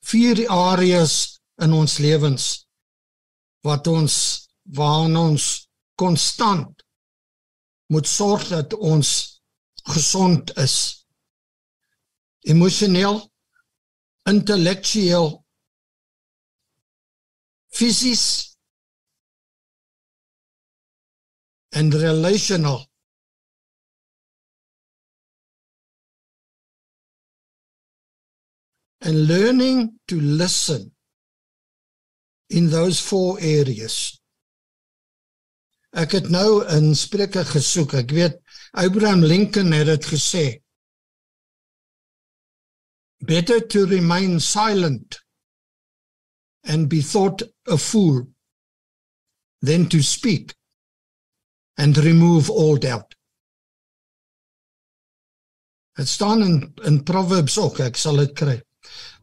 [0.09, 2.65] vier areas in ons lewens
[3.65, 4.15] wat ons
[4.75, 5.45] waarna ons
[6.01, 6.83] konstant
[7.93, 9.09] moet sorg dat ons
[9.93, 11.04] gesond is.
[12.45, 13.23] Emosioneel,
[14.29, 15.45] intellektueel,
[17.73, 18.25] fisies
[21.75, 22.85] en relational.
[28.99, 30.95] And learning to listen
[32.49, 34.19] in those four areas.
[35.95, 37.93] Ek het nou in Spreuke gesoek.
[38.01, 38.39] Ek weet
[38.73, 40.45] Abraham Lincoln het dit gesê.
[43.25, 45.19] Better to remain silent
[46.63, 48.27] and be thought a fool
[49.61, 50.53] than to speak
[51.77, 53.15] and remove all doubt.
[55.95, 58.61] Dit staan in in Proverbs ook, ek sal dit kry.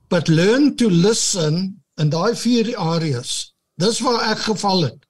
[0.09, 3.53] But learn to listen in daai vier areas.
[3.79, 5.05] Dis waar ek geval het.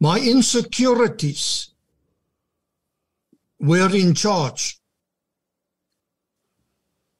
[0.00, 1.74] My insecurities
[3.58, 4.77] were in charge.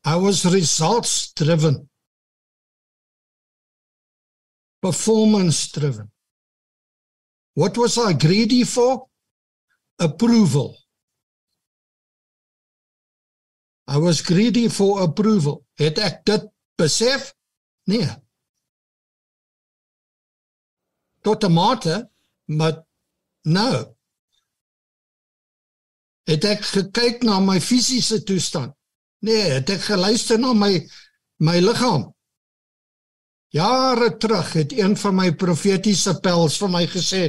[0.08, 1.86] I was results driven.
[4.80, 6.10] Performance driven.
[7.52, 9.06] What was I greedy for?
[9.98, 10.78] Approval.
[13.86, 15.66] I was greedy for approval.
[15.74, 16.48] Het ek dit
[16.80, 17.34] besef?
[17.84, 18.08] Nee.
[21.20, 22.10] Tot 'n mate
[22.44, 22.80] maar
[23.42, 23.76] nou
[26.24, 28.77] het ek gekyk na my fisiese toestand
[29.26, 30.72] nee het ek geluister na my
[31.48, 32.06] my liggaam
[33.54, 37.24] jare terug het een van my profetiese pels vir my gesê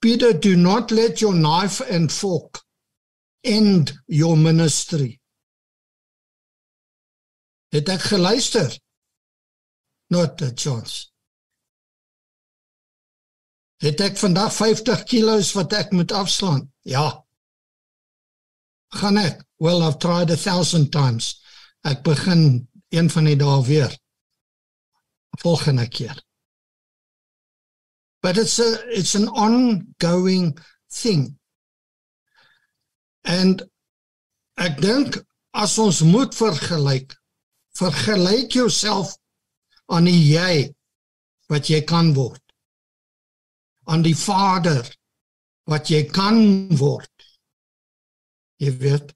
[0.00, 2.62] Peter do not let your knife and fork
[3.44, 5.12] end your ministry
[7.74, 8.74] het ek geluister
[10.10, 11.10] not a chance
[13.80, 16.66] Het ek vandag 50 kilos wat ek moet afslaan?
[16.84, 17.24] Ja.
[18.98, 19.44] Gaan ek?
[19.58, 21.40] Well, I've tried a thousand times.
[21.84, 23.92] Ek begin een van die dae weer.
[25.40, 26.16] Volgende keer.
[28.22, 30.58] But it's a it's an ongoing
[30.90, 31.38] thing.
[33.24, 33.62] And
[34.58, 35.22] ek dink
[35.56, 37.14] as ons moet vergelyk,
[37.78, 39.16] vergelyk jouself
[39.88, 40.68] aan die jy
[41.48, 42.42] wat jy kan word
[43.90, 44.86] aan die Vader
[45.70, 47.10] wat jy kan word.
[48.60, 49.14] Jy weet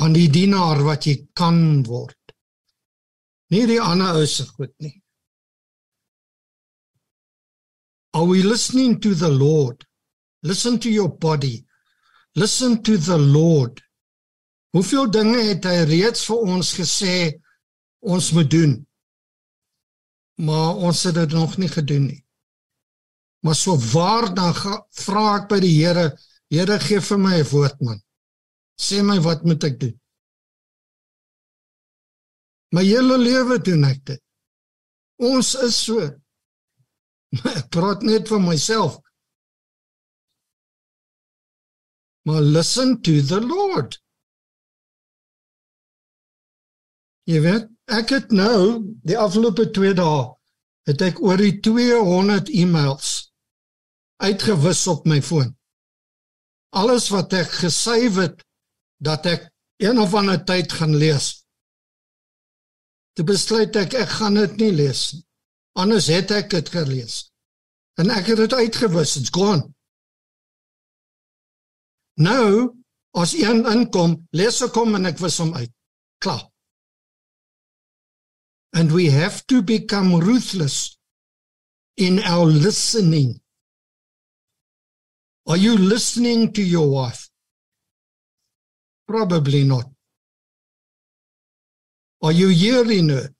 [0.00, 2.16] aan die dienaar wat jy kan word.
[3.52, 4.94] Nie die ander ou se goed nie.
[8.14, 9.84] Are we listening to the Lord?
[10.42, 11.64] Listen to your body.
[12.34, 13.82] Listen to the Lord.
[14.72, 17.14] Hoeveel dinge het hy reeds vir ons gesê
[18.00, 18.74] ons moet doen?
[20.40, 22.20] Maar ons het dit nog nie gedoen nie.
[23.44, 26.10] Maar so waar dan vra ek by die Here,
[26.50, 28.00] Here gee vir my 'n woord man.
[28.80, 29.96] Sê my wat moet ek doen?
[32.74, 34.22] My hele lewe doen ek dit.
[35.30, 36.06] Ons is so.
[37.58, 38.96] Ek praat net vir myself.
[42.26, 43.98] Maar listen to the Lord.
[47.30, 50.24] Jy weet, ek het nou die afgelope 2 dae
[50.88, 53.30] het ek oor die 200 e-mails
[54.24, 55.52] uitgewis op my foon.
[56.76, 58.42] Alles wat ek gesave het
[59.00, 59.48] dat ek
[59.80, 61.40] een of ander tyd gaan lees.
[63.16, 65.24] Toe besluit ek ek gaan dit nie lees nie.
[65.80, 67.30] Anders het ek dit gelees.
[68.00, 69.62] En ek het dit uitgewis, it's gone.
[72.20, 72.74] Nou,
[73.16, 75.72] as een inkom, lees ek hom en ek wis hom uit.
[76.20, 76.48] Klaar.
[78.76, 80.98] And we have to become ruthless
[81.96, 83.40] in our listening
[85.46, 87.29] Are you listening to your wife?
[89.10, 89.90] Probably not.
[92.22, 93.34] Are you hearing her?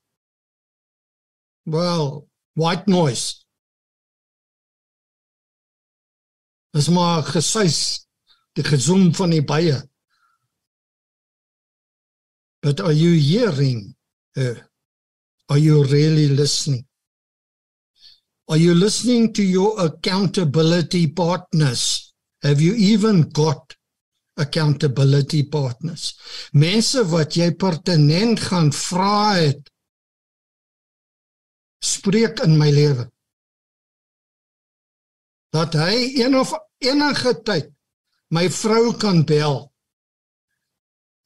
[1.65, 3.45] Well, white noise.
[6.75, 7.79] Dis maar gesuis
[8.59, 9.79] die gezoem van die baie.
[12.63, 13.95] But are you hearing
[14.35, 14.69] her?
[15.49, 16.83] Are you really listening?
[18.49, 22.13] Are you listening to your accountability partners?
[22.43, 23.77] Have you even got
[24.41, 26.15] accountability partners?
[26.53, 29.71] Mense wat jy pertinent gaan vra het
[31.81, 33.11] spreek in my lewe.
[35.51, 37.71] dat hy een of enige tyd
[38.31, 39.65] my vrou kan bel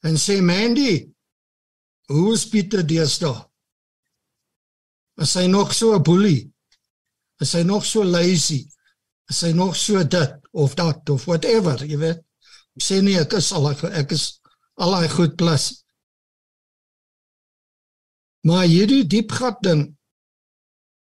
[0.05, 1.05] en sê Mandy,
[2.13, 3.39] hoe is Pieter deesdae?
[5.21, 6.51] Is hy nog so 'n boelie?
[7.41, 8.67] Is hy nog so lazy?
[9.29, 12.21] Is hy nog so dit of dat of whatever, jy weet?
[12.81, 14.25] Sê nie ek is al ek is
[14.77, 15.69] al hy goed plus.
[18.45, 19.85] Maar hierdie diepgat ding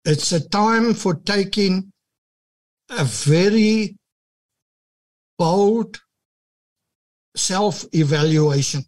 [0.05, 1.91] it's a time for taking
[2.89, 3.95] a very
[5.37, 5.99] bold
[7.35, 8.83] self-evaluation.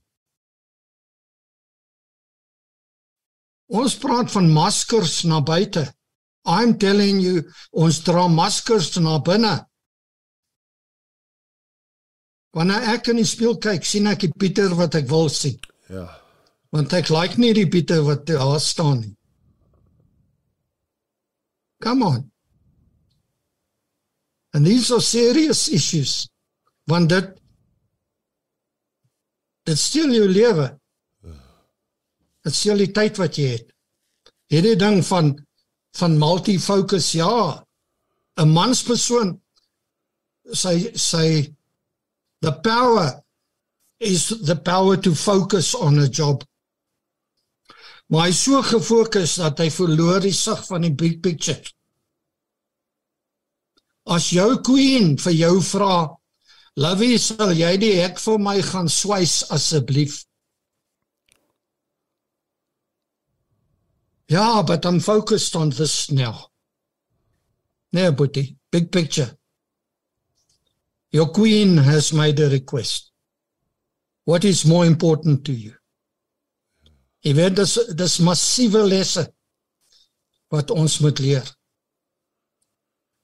[3.73, 5.88] Ons praat van maskers na buite.
[6.45, 7.41] I'm telling you,
[7.73, 9.55] ons dra maskers na binne.
[12.56, 15.58] Wanneer ek in die spieël kyk, sien ek die Pieter wat ek wil sien.
[15.91, 16.08] Ja.
[16.72, 19.16] Want ek like nie die Pieter wat daar staan nie.
[21.84, 22.32] Come on.
[24.53, 26.30] And these are serious issues.
[26.88, 27.34] Want dit
[29.68, 30.70] dit steel jou lewe.
[32.45, 33.68] Dit steel die tyd wat jy het.
[34.53, 35.34] Hierdie ding van
[35.99, 37.64] van multi-focus ja.
[38.39, 39.36] 'n Manspersoon
[40.53, 41.28] sy sy
[42.46, 43.24] the power
[44.00, 46.43] is the power to focus on a job.
[48.10, 51.58] Maar hy so gefokus dat hy verloor die sig van die big picture.
[54.06, 55.96] As jou queen vir jou vra,
[56.78, 60.26] "Lovey, sal jy die hek vir my gaan swys asseblief?"
[64.30, 66.52] Ja, but I'm focused on this now.
[67.91, 69.36] Nee, buddy, big picture.
[71.16, 73.11] Your queen has made a request.
[74.26, 75.72] What is more important to you?
[77.24, 79.24] Jy weet dis dis massiewe lesse
[80.51, 81.47] wat ons moet leer.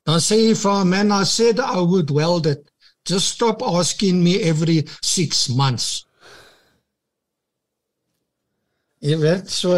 [0.08, 2.64] Dan sê hy vir man I said I would weld it.
[3.04, 6.06] Just stop asking me every 6 months.
[9.04, 9.76] Jy weet so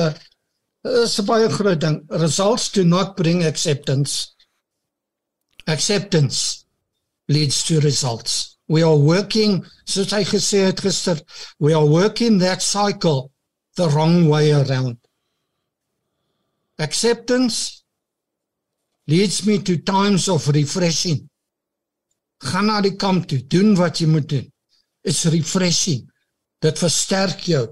[0.85, 2.03] is 'n baie groot ding.
[2.27, 4.35] Results do not bring acceptance.
[5.65, 6.62] Acceptance
[7.27, 8.57] leads to results.
[8.67, 11.19] We are working, soos hy gesê het gister,
[11.59, 13.31] we are working that cycle
[13.75, 14.97] the wrong way around.
[16.79, 17.83] Acceptance
[19.07, 21.29] leads me to times of refreshing.
[22.43, 24.47] Gaan na die kamp toe, doen wat jy moet doen.
[25.03, 26.07] It's refreshing.
[26.63, 27.67] Dit versterk jou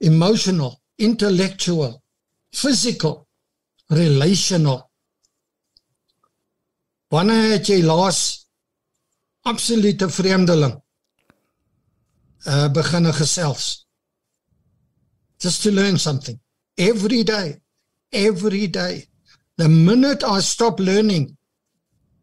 [0.00, 2.00] emotional, intellectual,
[2.52, 3.26] physical,
[3.92, 4.86] relational.
[7.12, 8.20] Wanneer het jy laas
[9.44, 10.82] absolute vreemdeling
[12.46, 13.84] uh begin gesels?
[15.38, 16.38] Just to learn something
[16.76, 17.60] every day,
[18.12, 19.06] every day.
[19.56, 21.36] The minute I stop learning,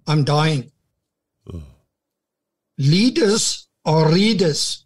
[0.07, 0.72] I'm dying.
[2.78, 4.86] Leaders are readers.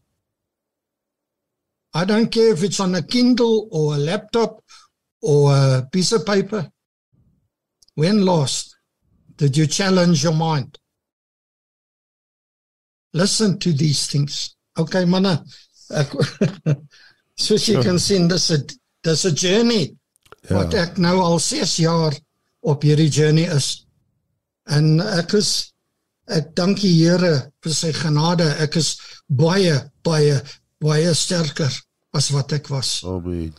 [1.94, 4.64] I don't care if it's on a Kindle or a laptop
[5.22, 6.72] or a piece of paper.
[7.96, 8.76] When last
[9.36, 10.78] did you challenge your mind?
[13.14, 14.56] Listen to these things.
[14.80, 15.36] Okay, manne.
[15.92, 16.14] Ek
[17.46, 18.68] soos jy kan sien, dis 'n
[19.04, 19.84] dis 'n journey
[20.48, 20.56] ja.
[20.56, 22.16] wat ek nou al 6 jaar
[22.62, 23.86] op hierdie journey is.
[24.70, 25.74] En ek is
[26.32, 28.48] ek dank die Here vir sy genade.
[28.64, 28.96] Ek is
[29.28, 30.40] baie baie
[30.82, 31.72] baie sterker
[32.14, 33.02] as wat ek was.
[33.04, 33.54] Amen.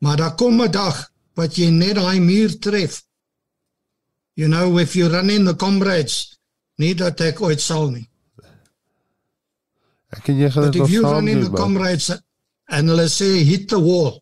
[0.00, 3.02] Maar daar kom 'n dag wat jy net daai muur tref.
[4.34, 6.38] You know if you run in the comrades,
[6.78, 8.09] nie dat ek ooit sal nie.
[10.16, 10.90] Ek en jy gaan dit nog saam doen.
[10.90, 11.60] If you run in the man.
[11.60, 12.10] comrades
[12.68, 14.20] and hulle sê hit the wall.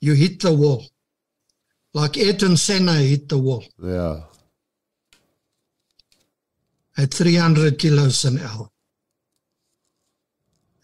[0.00, 0.84] You hit the wall.
[1.94, 4.28] Like Ayrton Senna hit the wall Ja.
[6.98, 8.68] at 300 kilos an hour.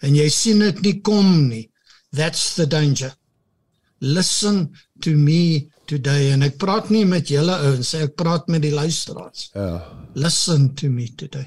[0.03, 1.70] En jy sien dit nie kom nie.
[2.12, 3.12] That's the danger.
[4.01, 8.72] Listen to me today en ek praat nie met julle ouens, ek praat met die
[8.74, 9.51] luisteraars.
[9.55, 9.78] Ja.
[10.14, 11.47] Listen to me today.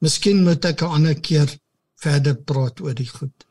[0.00, 1.48] Miskien moet ek 'n ander keer
[2.00, 3.46] verder praat oor die goed.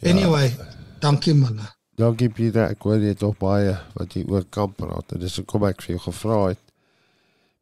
[0.00, 0.10] Ja.
[0.10, 0.56] Anyway,
[1.00, 1.66] dankie manne.
[1.98, 5.12] Dankie Pieter, ek hoor jy het nog baie wat jy oor kan praat.
[5.12, 6.62] En dis hoekom ek vir jou gevra het.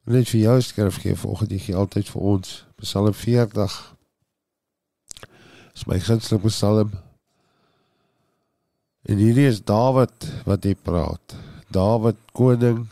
[0.04, 2.64] Net vir jou skrif gee volgens die gee altyd vir ons.
[2.80, 3.78] Psalm 40.
[5.72, 6.92] Dis my gunsteling psalm.
[9.08, 11.36] En hierdie is Dawid wat hy praat.
[11.72, 12.86] Dawid koning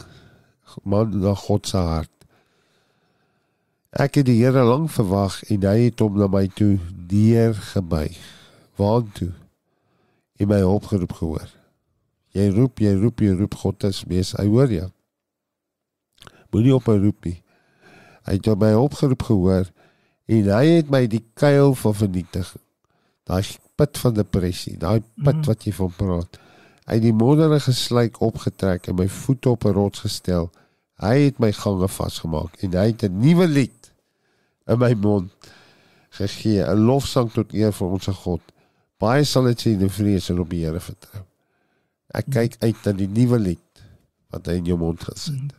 [0.83, 2.14] man na God se hart.
[3.95, 6.81] Ek het die Here lank verwag en hy het hom na my toe
[7.11, 8.17] neergebuig.
[8.75, 9.31] Waartoe?
[10.43, 11.51] En my opgeroep gehoor.
[12.35, 14.33] Jy roep, jy roep, jy roep God is mes.
[14.35, 14.89] Hy hoor jou.
[16.51, 17.37] Moenie op hom roep nie.
[18.27, 19.71] Hy het my opgeroep gehoor
[20.27, 22.63] en hy het my die kuil van vernietiging.
[23.31, 23.45] Daai
[23.79, 25.47] put van depressie, daai put Mhm.
[25.47, 26.39] wat jy van praat.
[26.87, 30.51] Hy het die modderige slyk opgetrek en my voete op 'n rots gestel.
[30.99, 33.84] Hy het my gange vasgemaak en hy het 'n nuwe lied
[34.67, 35.31] in my mond
[36.11, 38.41] gegee, 'n lofsang tot eer vir ons God.
[38.99, 41.25] Baie sal dit sien en vrees en op die Here vertrou.
[42.15, 43.83] Ek kyk uit na die nuwe lied
[44.31, 45.53] wat hy in jou mond gesit.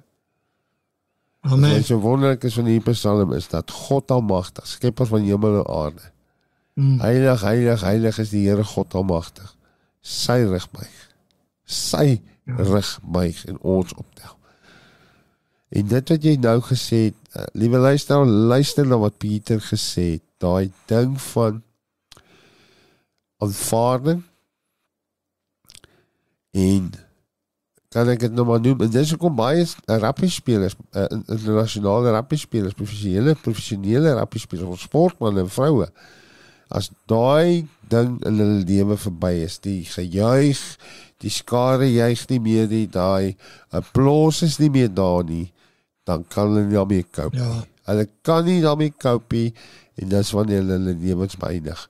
[1.45, 1.75] Amen.
[1.75, 5.67] Wat so wonderlik is van hierdie Psalm is dat God Almagtig, skepper van hemel en
[5.75, 6.11] aarde,
[6.75, 6.99] Mm.
[6.99, 9.55] heilig, heilig, heilig is die Here God Almagtig.
[10.01, 11.09] Sy rig buig.
[11.65, 12.55] Sy Ja.
[12.57, 14.35] rig buig en ons optel.
[15.69, 20.15] En dit wat jy nou gesê het, uh, liewe luisteraar, luister na wat Pieter gesê
[20.15, 21.63] het, daai ding van
[23.43, 24.23] aanvaarding
[26.55, 26.91] en
[27.95, 32.39] kan ek dit nou maar noem en dis hoekom baie rugby spelers uh, internasionale rugby
[32.39, 35.89] spelers professionele professionele rugby spelers sportmense en vroue
[36.75, 40.63] as daai ding in hulle lewe verby is die gejuig
[41.23, 43.35] die skare juig nie meer nie daai
[43.75, 45.45] applous is nie meer daar nie
[46.09, 47.63] dan kan hulle nie daarmee cope Ja.
[47.89, 49.53] hulle kan nie daarmee cope nie
[50.01, 51.87] en dis wanneer hulle hulle lewens beëindig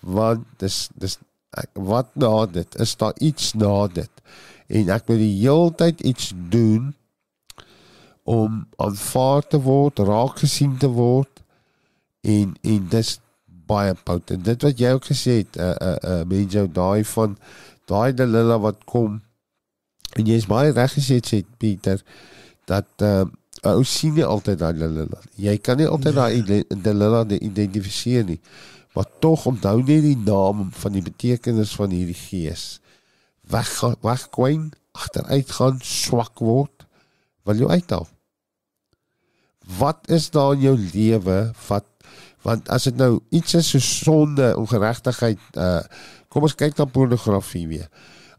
[0.00, 1.18] want dis dis
[1.56, 4.24] ek, wat na dit is daar iets na dit
[4.68, 6.92] en ek moet die heeltyd iets doen
[8.28, 11.40] om aanvaar te word, raak gesien te word
[12.20, 13.14] en en dis
[13.68, 14.44] baie potent.
[14.44, 17.38] Dit wat jy ook gesê het, uh uh, uh mense daai van
[17.88, 19.18] daai Delila wat kom
[20.16, 22.04] en jy's baie reg gesê het Pieter
[22.68, 23.24] dat uh
[23.66, 25.20] ou sien nie altyd daai Delila.
[25.36, 28.40] Jy kan nie altyd daai Delila identifiseer nie.
[28.94, 32.78] Maar tog onthou net die naam van die betekenis van hierdie gees
[33.48, 33.70] weg
[34.04, 36.84] wegkwyn, agteruit gaan, swak word,
[37.48, 38.08] wil jou uithaal.
[39.78, 41.38] Wat is daar in jou lewe
[41.68, 41.86] wat
[42.46, 45.80] want as dit nou iets is so sonde, ongeregtigheid, uh
[46.28, 47.86] kom ons kyk na pornografie weer.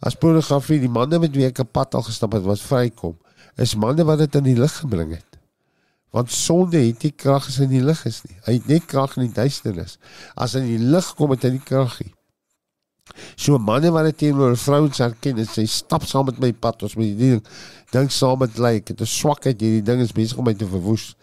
[0.06, 3.18] As pornografie die manne met wie ek 'n pad al gestap het wat vrykom,
[3.60, 5.40] is manne wat dit in die lig gebring het.
[6.16, 8.38] Want sonde het nie krag as in die lig is nie.
[8.46, 9.98] Hy het net krag in die duisternis.
[10.34, 12.14] As in die lig kom het hy nie krag nie.
[13.36, 16.96] So manne wat dit teenoor vrouens erken en sê stap saam met my pad ons
[16.98, 17.42] moet die ding
[17.94, 18.78] dink saam met lê.
[18.80, 21.16] Ek het 'n swakheid hierdie ding is besig om my te verwoes.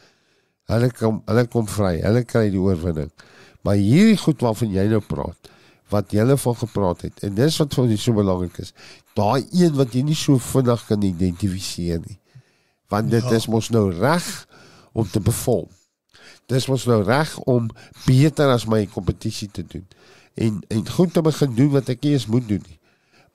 [0.68, 2.00] Hulle kom hulle kom vry.
[2.02, 3.10] Hulle kry die oorwinning.
[3.62, 5.48] Maar hierdie goed waarvan jy nou praat,
[5.90, 8.72] wat jy van gepraat het en dis wat vir my so belangrik is.
[9.14, 12.18] Daai een wat jy nie so vinnig kan identifiseer nie.
[12.88, 13.30] Want dit Ja.
[13.34, 14.46] is mos nou reg
[14.92, 15.68] om te perform.
[16.46, 17.68] Dis mos nou reg om
[18.06, 19.86] beter as my kompetisie te doen
[20.36, 22.78] en en goed te begin doen wat ek eers moet doen nie.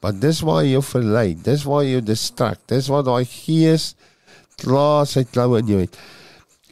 [0.02, 3.96] Want dis waar jy jou verlei, dis waar jy jou distract, dis waar daai gees
[4.62, 5.98] klaar sy kloue in jou het.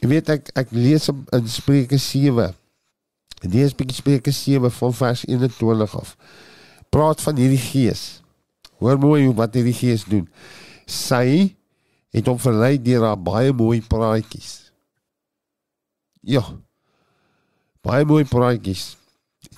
[0.00, 2.54] Jy weet ek ek lees in, in Spreuke 7.
[3.42, 6.16] En dis bietjie Spreuke 7 van vers 21 af.
[6.90, 8.22] Praat van hierdie gees.
[8.78, 10.28] Hoor mooi hoe wat hierdie gees doen.
[10.86, 11.54] Sy
[12.14, 14.72] het hom verlei deur haar baie mooi praatjies.
[16.26, 16.42] Ja.
[17.86, 18.96] Baie mooi praatjies.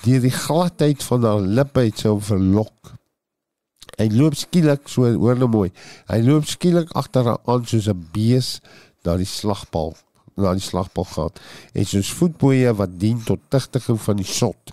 [0.05, 2.94] Deur die gladheid van haar lippe het sy hom verlok.
[3.98, 5.68] Hy loop skielik so hoor nou mooi.
[6.09, 8.61] Hy loop skielik agter haar aan soos 'n bees
[9.05, 9.94] na die slagpaal
[10.40, 11.40] na die slagpaal gaan
[11.76, 14.72] en soos voetboeie wat dien tot tigtiging van die sot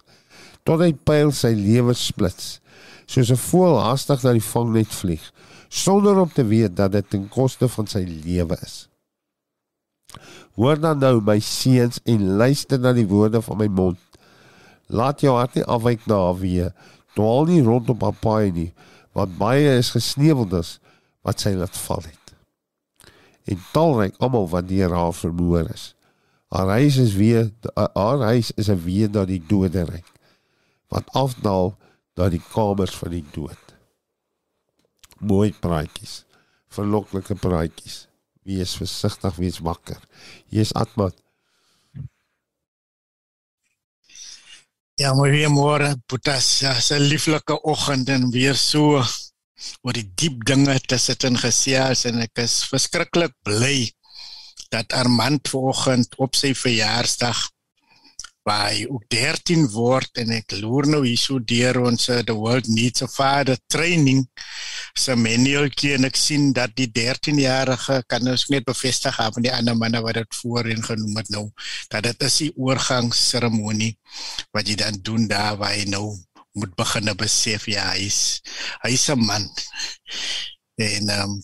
[0.67, 2.59] tot hy pyl sy lewe splits
[3.09, 5.25] soos 'n voël haastig na die vangnet vlieg
[5.69, 8.87] sonder om te weet dat dit ten koste van sy lewe is.
[10.57, 13.99] Hoor dan nou my seuns en luister na die woorde van my mond.
[14.89, 16.73] Laat jou hart nie afwyk na haar weer
[17.13, 18.71] dwaal nie rond op haar paai nie
[19.17, 20.77] want baie is gesneuweldes
[21.25, 22.33] wat sy laat val het.
[23.49, 25.93] En talryk almal wat deur haar vermoor is.
[26.53, 30.05] Haar huis is weer haar huis is 'n weer na die doderyk
[30.89, 31.75] wat afdaal
[32.15, 33.68] na die kamers van die dood
[35.19, 36.23] mooi praatjies.
[36.69, 38.07] Verloklike praatjies.
[38.45, 39.99] Wees versigtig wees wakker.
[40.49, 41.15] Jy's atmat
[44.99, 46.59] Ja, mooi weer môre, Boetas.
[46.59, 48.99] Ja, 'n lieflike oggend en weer so
[49.83, 53.91] oor die diep dinge te sit en gesels en ek is verskriklik bly
[54.75, 57.39] dat Armand vanoggend op sy verjaarsdag
[58.47, 62.69] waar hy ook 13 word en ek loer nou hierso deur ons uh, the world
[62.71, 64.23] needs a father training.
[64.97, 69.53] Se manualkie en ek sien dat die 13-jarige kan ons net bevestig het van die
[69.53, 71.45] ander manne wat dit voorheen genoem het nou
[71.91, 73.93] dat dit is die oorgangsseremonie
[74.55, 76.07] wat jy dan doen daar waar jy nou
[76.57, 78.41] moet begin besef ja hy's
[78.83, 79.45] hy's 'n man.
[80.79, 81.39] En um,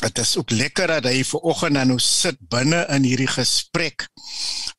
[0.00, 4.06] dit is ook lekker dat hy ver oggend dan nou sit binne in hierdie gesprek.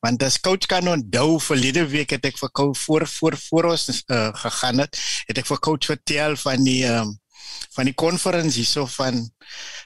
[0.02, 3.90] Want as coach kan onthou verlede week het ek vir coach voor voor voor ons
[3.92, 4.98] uh, gegaan het,
[5.30, 7.14] het ek vir coach vertel van die um,
[7.76, 9.22] van die konferensie so van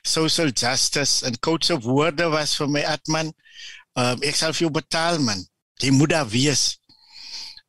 [0.06, 3.32] social justice en coach se woorde was vir my atman
[4.00, 5.44] um, ek sal vir jou betaal man.
[5.84, 6.78] Jy moet daar wees.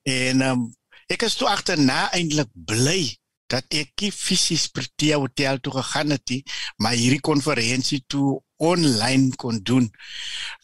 [0.07, 0.67] En um,
[1.11, 3.17] ek is toe agterna eintlik bly
[3.53, 6.43] dat ek fisies per die hotel toe gegaan het, die,
[6.83, 9.91] maar hierdie konferensie toe online kon doen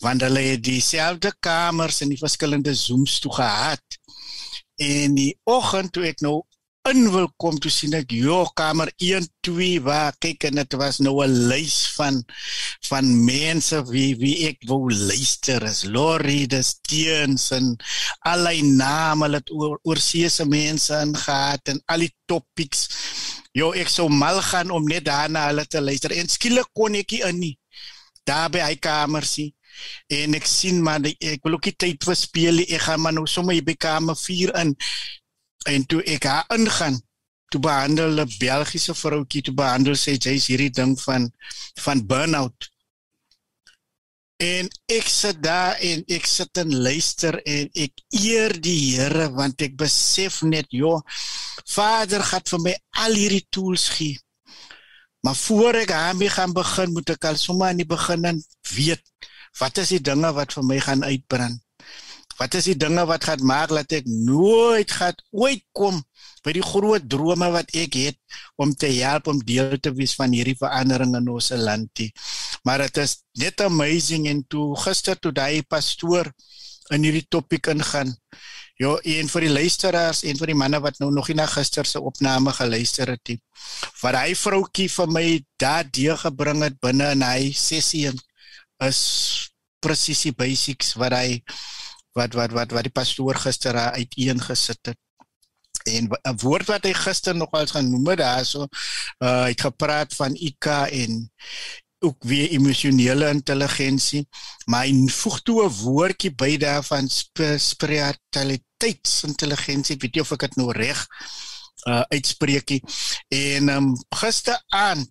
[0.01, 3.99] want hulle het dieselfde kamers en die verskillende zooms toe gehad.
[4.81, 6.41] En die oggend toe ek nou
[6.91, 10.99] in wil kom toe sien ek jo kamer 1 2 waar kyk en dit was
[10.99, 12.19] nou 'n lys van
[12.89, 17.77] van mense wie wie ek wou luister as Lori de Steens en
[18.27, 22.89] allei name het oor oorsee se mense ingehaat en al die topics.
[23.55, 26.11] Jo ek sou mal gaan om net daarna hulle te luister.
[26.11, 27.59] En skielik kon ek nie in nie
[28.25, 29.55] daar by hy kamer sien.
[30.09, 33.63] En ek sien maar ek wil ook nie tyd verspeel ek gaan maar nou sommer
[33.63, 34.75] by kamer 4 in
[35.69, 36.99] en toe ek haar ingaan
[37.53, 41.31] toe behandel 'n Belgiese vroutjie toe behandel sê jy's hierdie ding van
[41.85, 42.71] van burnout.
[44.43, 44.69] En
[44.99, 49.77] ek sit daar en ek sit en luister en ek eer die Here want ek
[49.77, 51.01] besef net joh
[51.77, 52.75] Vader gaan vir my
[53.05, 54.19] al hierdie tools gee.
[55.23, 58.43] Maar voor ek daarmee gaan begin moet ek al sommer aan die begin
[58.75, 59.05] weet
[59.61, 61.61] wat is die dinge wat vir my gaan uitbrand
[62.39, 66.01] Wat is die dinge wat gaan maak dat ek nooit gaan ooit kom
[66.43, 68.19] by die groot drome wat ek het
[68.61, 72.11] om te help om deel te wees van hierdie verandering in ons landie.
[72.67, 76.33] Maar dit is net amazing en toe gister toe daai pastoor
[76.93, 78.15] in hierdie topik ingaan.
[78.81, 81.87] Ja, en vir die luisteraars en vir die manne wat nou nog nie na gister
[81.87, 83.39] se opname geluister het nie.
[84.01, 85.27] Wat hy vroutjie vir my
[85.61, 88.09] daardie gebring het binne in hy sessie
[88.83, 89.03] is
[89.83, 91.43] presisie basics wat hy
[92.13, 94.99] wat wat wat wat die pastoor gister uiteen gesit het.
[95.85, 98.67] En 'n woord wat hy gister nogals genoem het daarso,
[99.19, 101.31] uh hy het gepraat van IQ en
[102.03, 104.29] ook weer emosionele intelligensie,
[104.65, 107.09] maar hy voeg toe 'n woordjie by daarvan
[107.57, 109.95] spiritualiteitsintelligensie.
[109.95, 111.07] Ek weet nie of ek dit nou reg
[111.89, 112.83] uh uitspreekie.
[113.29, 115.11] En um gisteraand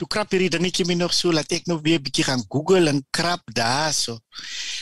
[0.00, 2.88] toe krap hierdie dingetjie my nog so laat ek nou weer 'n bietjie gaan Google
[2.88, 4.18] en krap daarso.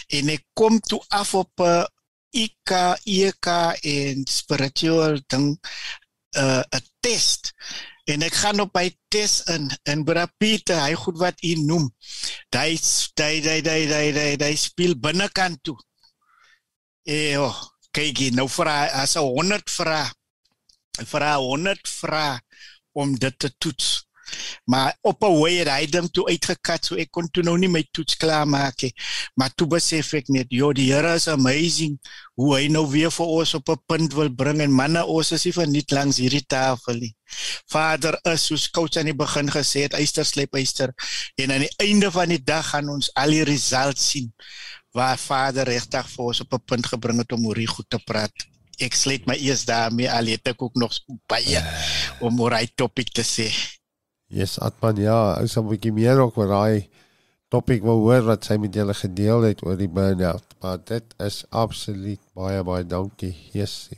[0.06, 1.84] En ek kom toe af op 'n uh,
[2.30, 2.70] IK
[3.04, 3.46] EK
[3.82, 5.58] en spiritual ding 'n
[6.38, 7.52] uh, 'n test
[8.04, 11.90] en ek gaan op by test in en Brapita hy goed wat u noem.
[12.54, 12.78] Hy
[13.18, 15.76] hy hy hy hy hy speel binnekant toe.
[17.04, 17.56] Eh oh,
[17.90, 18.68] kyk nou vir
[19.02, 20.12] as 'n 100 vra.
[21.10, 22.40] Vir 'n 100 vra
[22.92, 24.07] om dit te toets.
[24.64, 27.68] Maar op 'n way het hy ding toe uitgekat so ek kon toe nou nie
[27.68, 28.92] my toets klaar maak nie.
[29.34, 31.98] Maar toe besef ek net, joh, die Here is amazing
[32.34, 35.44] hoe hy nou weer vir ons op 'n punt wil bring en manne ons is
[35.44, 37.14] nie vir net langs hierdie tafel nie.
[37.66, 40.94] Vader is soos coach aan die begin gesê het, eister sleep eister
[41.36, 44.32] en aan die einde van die dag gaan ons al die results sien
[44.96, 47.98] waar Vader regtig vir ons op 'n punt gebring het om oor hier goed te
[47.98, 48.32] praat.
[48.78, 50.92] Ek sluit my eers daarmee al het ek ook nog
[51.26, 51.62] baie
[52.20, 53.50] om oor hy topik te sê.
[54.28, 56.88] Yes, Atman, ja, ek sal 'n bietjie meer ook oor daai
[57.48, 60.44] topik wou hoor wat sy met julle gedeel het oor die burn-out.
[60.60, 63.32] Maar dit is absoluut baie baie dankie.
[63.56, 63.88] Yes.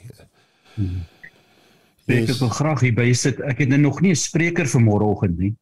[0.76, 1.02] Hmm.
[2.10, 3.42] Ek wil graag hier by sit.
[3.42, 5.54] Ek het nou nog nie 'n spreker vir môreoggend nie.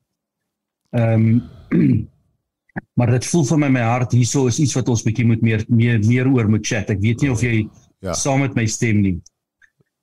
[0.92, 1.42] Ehm
[1.72, 2.08] um,
[2.98, 5.64] maar dit voel vir my my hart hierso is iets wat ons bietjie moet meer
[5.68, 6.90] meer meer oor moet chat.
[6.90, 7.68] Ek weet nie of jy
[8.00, 8.12] ja.
[8.12, 9.16] saam met my stem nie.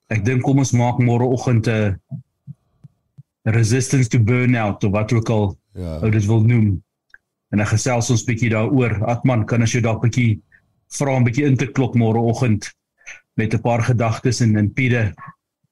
[0.10, 1.96] Ek dink kom ons maak môreoggend 'n
[3.52, 6.00] resistance to burnout of wat ook al ja.
[6.02, 6.84] ou dit wil noem.
[7.54, 8.98] En dan gesels ons bietjie daaroor.
[9.06, 10.42] Atman, kan as jy dalk bietjie
[10.98, 12.72] vra 'n bietjie in te klok môreoggend
[13.36, 15.14] met 'n paar gedagtes en in Piede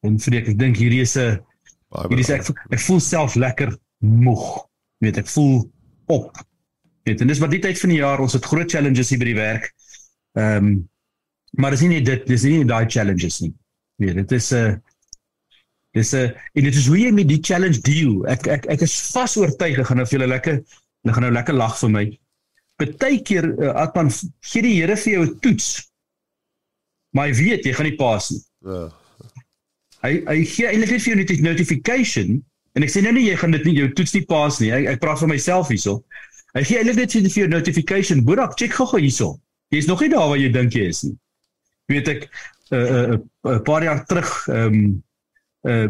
[0.02, 1.40] en vreek ek dink hierdie is 'n
[2.10, 4.68] hierdie is ek, ek voel self lekker moeg.
[5.00, 5.72] Weet ek voel
[6.06, 6.38] op.
[7.04, 9.26] Weet en dis maar die tyd van die jaar ons het groot challenges hier by
[9.26, 9.74] die werk.
[10.38, 10.90] Ehm um,
[11.54, 13.54] maar dis nie dit dis nie daai challenges nie.
[14.02, 14.78] Weet dit is 'n uh,
[15.94, 18.26] Dis 'n en dit is hoe jy met die challenge deel.
[18.26, 21.34] Ek ek ek is vas oortuig ek gaan nou vir julle lekker hulle gaan nou
[21.34, 22.06] lekker lag vir my.
[22.82, 24.10] Partykeer uh, Atman
[24.42, 25.68] gee die Here vir jou 'n toets.
[27.14, 28.42] Maar hy weet jy gaan nie pas nie.
[28.66, 28.90] Ja.
[30.04, 32.44] Hy hy gee eintlik net vir jou net 'n notification
[32.74, 34.72] en ek sê nou nie jy gaan dit nie jou toets nie pas nie.
[34.72, 36.04] Ek ek praat vir myself hierso.
[36.58, 38.26] Hy gee eintlik net vir jou notification.
[38.26, 39.40] Boerak, check gou-gou hierso.
[39.70, 41.18] Jy's nog nie daar waar jy dink jy is nie.
[41.90, 42.30] Weet ek
[42.72, 45.04] 'n uh, 'n uh, 'n uh, uh, paar jaar terug ehm um,
[45.70, 45.88] uh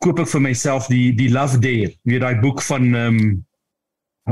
[0.00, 3.38] koop ek vir myself die die Love Dare, weet daai boek van ehm um,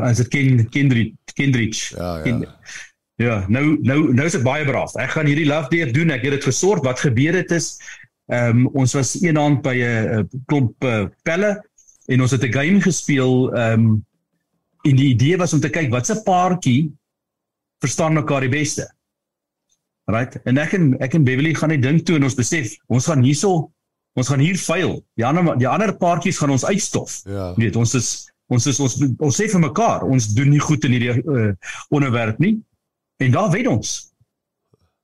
[0.04, 1.74] as dit Ken Kendrick Kendrick.
[1.74, 2.22] Ja, ja.
[2.22, 2.44] Ken,
[3.18, 4.94] ja, nou nou nou is dit baie braaf.
[5.00, 6.12] Ek gaan hierdie love deur doen.
[6.14, 6.84] Ek het dit gesort.
[6.86, 7.76] Wat gebeur het is
[8.28, 11.56] ehm um, ons was eendag by 'n klomp uh, pelle
[12.12, 14.06] en ons het 'n game gespeel ehm um,
[14.84, 16.92] en die idee was om te kyk watse paartjie
[17.80, 18.86] verstaan mekaar die beste.
[20.04, 20.40] Right?
[20.44, 23.22] En ek en ek en Beverly gaan net dink toe en ons besef ons gaan
[23.22, 23.72] hierso
[24.14, 24.98] ons gaan hier fail.
[25.18, 27.20] Die ander die ander paartjies gaan ons uitstof.
[27.24, 27.52] Ja.
[27.56, 28.10] Jy weet, ons is
[28.48, 31.51] ons is ons ons sê vir mekaar, ons doen nie goed in hierdie uh,
[31.94, 32.56] onderwerp nie.
[33.20, 33.97] En daar wen ons.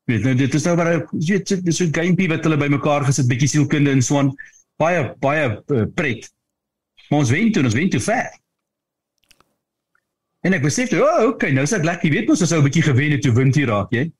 [0.04, 3.04] Jy weet, nou dit is nou maar jy weet so 'n gamepie wat hulle bymekaar
[3.04, 4.32] gesit, bietjie sielkunde en so aan.
[4.80, 6.30] Baie baie uh, pret.
[7.10, 8.32] Maar ons wen toe, ons wen toe ver.
[10.44, 12.10] En ek besef toe, oh, okay, nou is ek lekker.
[12.10, 14.10] Jy weet mos as ou 'n bietjie gewen het toe wint hier raak, jy.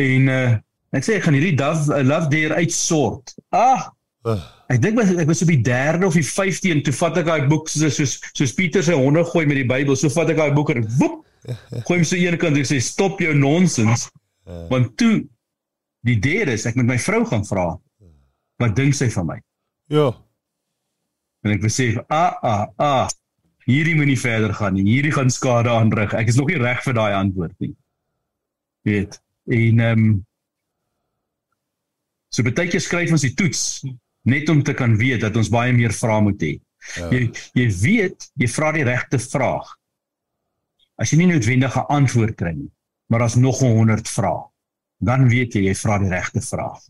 [0.00, 0.56] En uh,
[0.96, 3.34] ek sê ek gaan hierdie love uh, love deur uitsort.
[3.52, 3.90] Ah,
[4.26, 7.16] Uh, Ek dink was- ek was op die 3de of die 5de en toe vat
[7.18, 9.96] ek daai boek soos soos soos Pieter sy honde gooi met die Bybel.
[9.96, 11.24] So vat ek daai boek en ek woep.
[11.86, 14.08] Gooi hom so een kant en ek sê stop jou nonsens.
[14.68, 15.22] Want toe
[16.04, 17.68] die derde is ek met my vrou gaan vra.
[18.58, 19.38] Wat dink sy van my?
[19.88, 20.10] ja.
[21.46, 23.08] En ek besef, ah ah ah.
[23.68, 24.82] Hierdie moenie verder gaan nie.
[24.88, 26.12] Hierdie gaan skade aanrig.
[26.18, 27.70] Ek is nog nie reg vir daai antwoord nie.
[28.88, 29.20] Weet.
[29.46, 30.24] En ehm um,
[32.34, 33.62] so baie keer skryf ons die toets
[34.22, 36.52] net om te kan weet dat ons baie meer vrae moet hê.
[36.96, 37.10] Ja.
[37.10, 37.22] Jy
[37.54, 39.70] jy weet, jy vra die regte vraag.
[40.98, 42.70] As jy nie noodwendig 'n antwoord kry nie,
[43.06, 44.48] maar daar's nog 100 vrae,
[44.98, 46.80] dan weet jy jy vra die regte vraag.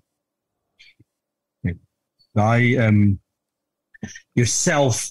[2.35, 3.21] Daai ehm um,
[4.33, 5.09] jouself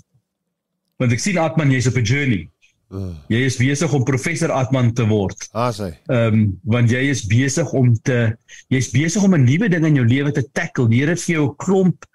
[0.98, 2.49] want ek sien Atman jy's op 'n journey.
[2.90, 5.50] Uh, Jy is besig om professor Atman te word.
[5.54, 5.90] ah, sy.
[6.08, 8.38] Ehm um, want jy is besig om te
[8.70, 10.88] jy's besig om 'n nuwe ding in jou lewe te tackle.
[10.88, 12.06] Die Here het vir jou 'n klomp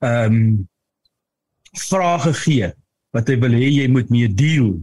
[0.00, 0.68] ehm um,
[1.76, 2.72] vrae gegee
[3.14, 4.80] wat hy wil hê jy moet mee deel.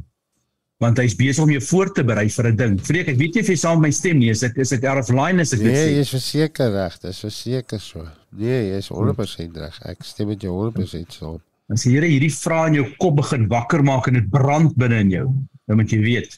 [0.82, 2.80] Want hy's besig om jou voor te berei vir 'n ding.
[2.82, 4.30] Vreek, ek weet nie of jy saam met my stem nie.
[4.30, 5.92] Is ek is ek out of line as ek dit Nee, sê?
[5.94, 8.08] jy is verseker reg, dis verseker so.
[8.32, 9.80] Nee, jy is 100% reg.
[9.86, 11.42] Ek stem met jou 100% saam.
[11.72, 15.00] As die Here hierdie vrae in jou kop begin wakker maak en dit brand binne
[15.06, 15.28] in jou,
[15.68, 16.36] dan moet jy weet.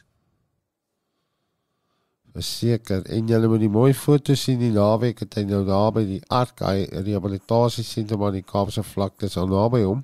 [2.34, 3.02] Verseker.
[3.14, 6.20] En jy moet die mooi foto's sien die naweek het hy nou daar by die
[6.34, 10.02] Ark hy rehabilitasiesentrum aan die Kaapse vlaktes al naby hom.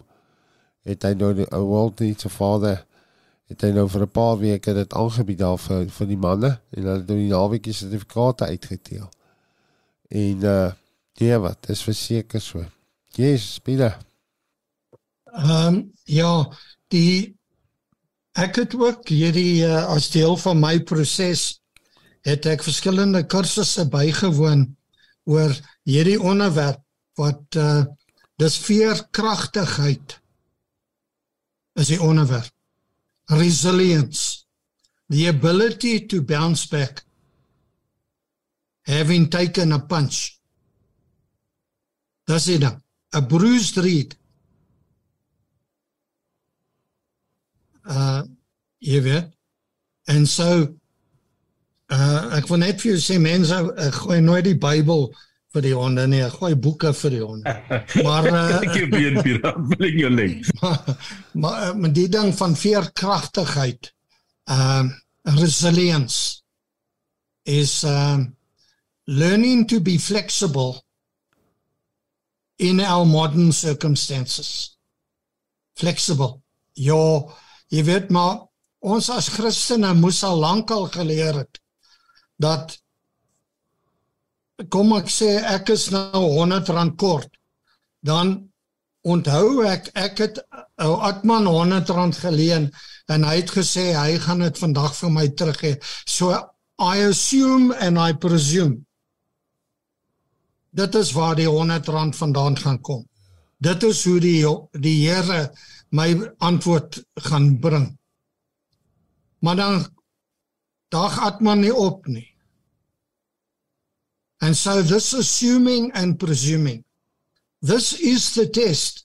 [0.86, 2.84] Het hy nou die ou Walt Need se vader
[3.50, 6.82] het hy nou vir 'n paar weke dit aangebied daar vir vir die manne en
[6.82, 9.10] hulle het nou die naweek se sertifikate uitgeteel.
[10.10, 10.70] En uh
[11.20, 12.64] ja, wat, dis verseker so.
[13.12, 13.98] Jesus, Pieter.
[15.32, 16.50] Ehm um, ja,
[16.90, 17.36] die
[18.38, 21.60] ek het ook hierdie uh, as deel van my proses
[22.26, 24.66] het ek verskillende kursusse bygewoon
[25.30, 25.54] oor
[25.88, 26.82] hierdie onderwerp
[27.20, 27.84] wat uh
[28.40, 30.14] dis veerkragtigheid
[31.76, 32.52] is die onderwerp.
[33.28, 34.46] Resilience.
[35.12, 37.04] The ability to bounce back
[38.88, 40.40] having taken a punch.
[42.24, 42.80] Dis dan.
[43.14, 44.16] A bruised reed
[47.90, 48.22] uh
[48.80, 49.32] jy weet.
[50.08, 50.68] En so
[51.90, 53.56] uh ek wil net vir jou sê mense
[53.86, 55.08] ek gooi nooit die Bybel
[55.50, 56.22] vir die honde nie.
[56.22, 57.54] Ek gooi boeke vir die honde.
[58.06, 60.36] Maar uh, Ek gee been Pieter, bling jou leng.
[60.62, 60.92] maar
[61.32, 63.92] maar uh, die ding van veerkragtigheid
[64.50, 64.94] um
[65.36, 66.42] resilience
[67.44, 68.30] is um
[69.10, 70.84] learning to be flexible
[72.58, 74.78] in our modern circumstances.
[75.74, 76.42] Flexible.
[76.72, 77.26] Ja
[77.70, 78.46] jy weet maar
[78.80, 81.60] ons as Christene moes al lankal geleer het
[82.40, 82.76] dat
[84.72, 87.30] kom ek sê ek is nou 100 rand kort
[88.04, 88.36] dan
[89.06, 90.42] onthou ek ek het
[90.84, 92.70] ou Atman 100 rand geleen
[93.10, 96.36] en hy het gesê hy gaan dit vandag vir my teruggee so
[96.80, 98.80] i assume and i presume
[100.70, 103.06] dit is waar die 100 rand vandaan gaan kom.
[103.58, 104.46] Dit is hoe die
[104.80, 105.50] die Here
[105.90, 107.86] my antwoord gaan bring
[109.40, 109.86] maar dan
[110.88, 112.30] dag Atman nie op nie
[114.40, 116.84] And so this assuming and presuming.
[117.60, 119.04] This is the test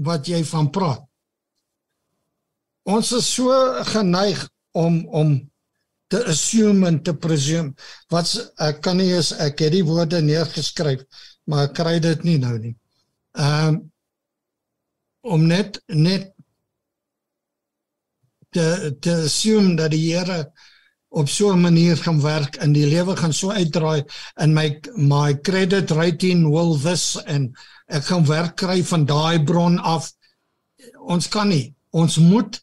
[0.00, 1.02] wat jy van praat.
[2.88, 3.52] Ons is so
[3.92, 4.40] geneig
[4.76, 5.36] om om
[6.08, 7.74] te assume en te presume.
[8.12, 8.32] Wat
[8.62, 11.04] ek kan nie eens ek het die woorde neergeskryf,
[11.44, 12.72] maar ek kry dit nie nou nie.
[13.36, 13.84] Ehm um,
[15.26, 16.32] om net net
[18.54, 20.50] te te assume dat die Here
[21.08, 24.04] op so 'n manier gaan werk en die lewe gaan so uitdraai
[24.42, 27.52] in my my credit rating will this en
[27.86, 30.12] ek gaan werk kry van daai bron af
[31.00, 32.60] ons kan nie ons moet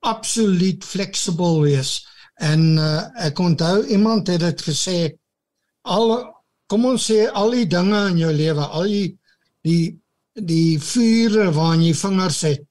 [0.00, 2.00] absoluut flexible wees.
[2.40, 4.98] En uh, ek onthou iemand het dit gesê
[5.82, 6.14] al
[6.70, 9.08] kom ons sê al die dinge in jou lewe, al die
[9.66, 9.82] die
[10.40, 12.66] die vure waarin jy vingers het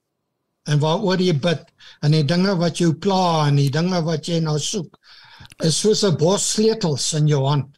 [0.66, 1.66] en waaroor jy bid
[2.02, 4.98] en die dinge wat jou pla en die dinge wat jy nou soek
[5.66, 7.76] is soos 'n bos sleutels in jou hand.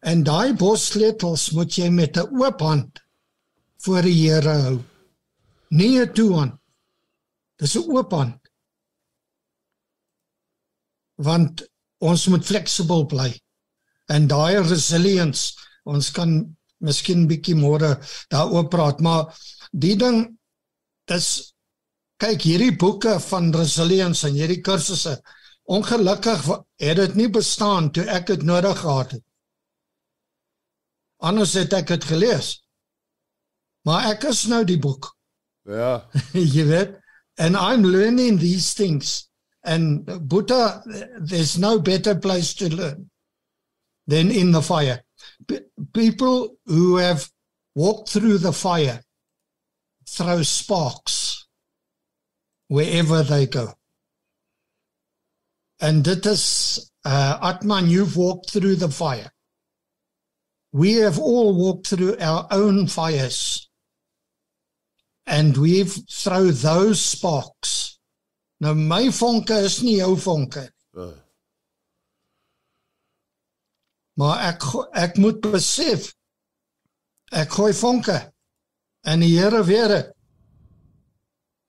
[0.00, 3.02] En daai bos sleutels moet jy met 'n oop hand
[3.84, 4.78] voor die Here hou.
[5.70, 6.60] Nie 'n toe hand.
[7.58, 8.40] Dis 'n oop hand.
[11.16, 11.66] Want
[11.98, 13.40] ons moet flexible bly.
[14.08, 17.96] En daai resilience, ons kan miskien bietjie môre
[18.32, 19.32] daaroor praat, maar
[19.72, 20.24] die ding
[21.08, 21.54] dis
[22.20, 25.16] kyk hierdie boeke van resilience en hierdie kursusse
[25.66, 26.46] ongelukkig
[26.80, 29.24] het dit nie bestaan toe ek dit nodig gehad het.
[31.18, 32.52] Anders het ek dit gelees.
[33.86, 35.10] Maar ek is nou die boek.
[35.66, 36.06] Ja.
[36.32, 36.96] jy weet
[37.38, 39.28] and I'm learning these things
[39.62, 40.82] and Buddha
[41.20, 43.10] there's no better place to learn
[44.06, 45.02] than in the fire.
[45.92, 47.28] People who have
[47.74, 49.02] walked through the fire
[50.08, 51.46] throw sparks
[52.68, 53.74] wherever they go.
[55.80, 59.30] And dit is uh, Atman, you've walked through the fire.
[60.72, 63.68] We have all walked through our own fires.
[65.26, 67.98] And we've throw those sparks.
[68.60, 70.70] Nou my vonke is nie jou vonke.
[70.96, 71.12] Uh.
[74.16, 74.64] Maar ek
[74.96, 76.12] ek moet besef
[77.36, 78.16] ek gooi vonke
[79.06, 80.08] en die Here weet dit.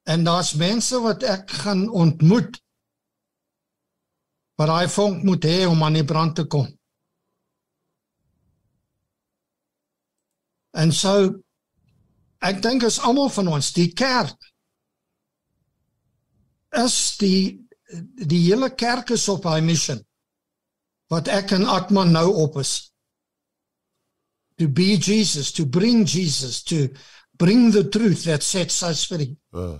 [0.08, 2.56] En daar's mense wat ek gaan ontmoet
[4.58, 6.66] wat daai vonk moet hê om aan die brand te kom.
[10.74, 11.36] En so
[12.48, 14.50] ek dink as almal van ons die kerk
[16.80, 17.58] is die
[18.28, 20.00] die hele kerk is op hy mission
[21.12, 22.92] wat ek en Atman nou op is
[24.58, 26.88] to be Jesus to bring Jesus to
[27.38, 29.36] bring the truth that sets us free.
[29.54, 29.78] Uh.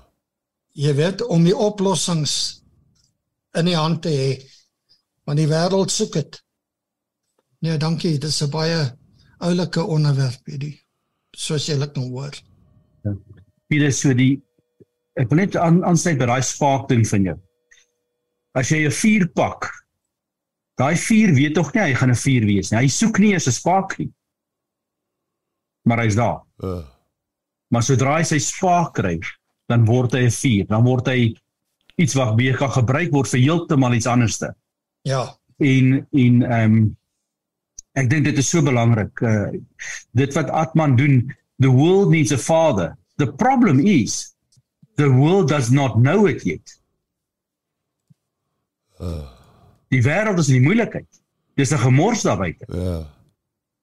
[0.79, 2.63] Jy weet om die oplossings
[3.59, 4.29] in die hand te hê
[5.27, 6.39] want die wêreld soek dit.
[7.67, 8.15] Nee, dankie.
[8.17, 8.79] Dit is 'n baie
[9.39, 10.79] oulike onderwerp hierdie.
[11.37, 12.35] Soos jy dit nou hoor.
[13.69, 14.41] Dis so die
[15.19, 17.37] ek wil net aan aansluit by daai spark ding van jou.
[18.55, 19.69] As jy 'n vuur pak,
[20.79, 22.79] daai vuur weet tog nie hy gaan 'n vuur wees nie.
[22.79, 24.11] Hy soek nie eens 'n spark nie.
[25.83, 26.43] Maar hy's daar.
[26.63, 26.85] Uh.
[27.69, 29.19] Maar sodra hy sy spark kry,
[29.69, 30.67] dan word hy 'n vuur.
[30.67, 31.35] Dan word hy
[31.97, 34.55] iets wat weer kan gebruik word vir heeltemal iets anderste.
[35.03, 35.35] Ja.
[35.59, 36.97] En en ehm um,
[37.99, 39.21] ek dink dit is so belangrik.
[39.21, 39.51] Uh
[40.13, 42.97] dit wat Atman doen, the world needs a father.
[43.17, 44.37] The problem is
[44.95, 46.81] the world does not know it yet.
[49.01, 49.38] Uh.
[49.89, 51.23] Die wêreld is in die moeilikheid.
[51.57, 52.67] Dis 'n gemors daar buite.
[52.69, 53.07] Ja.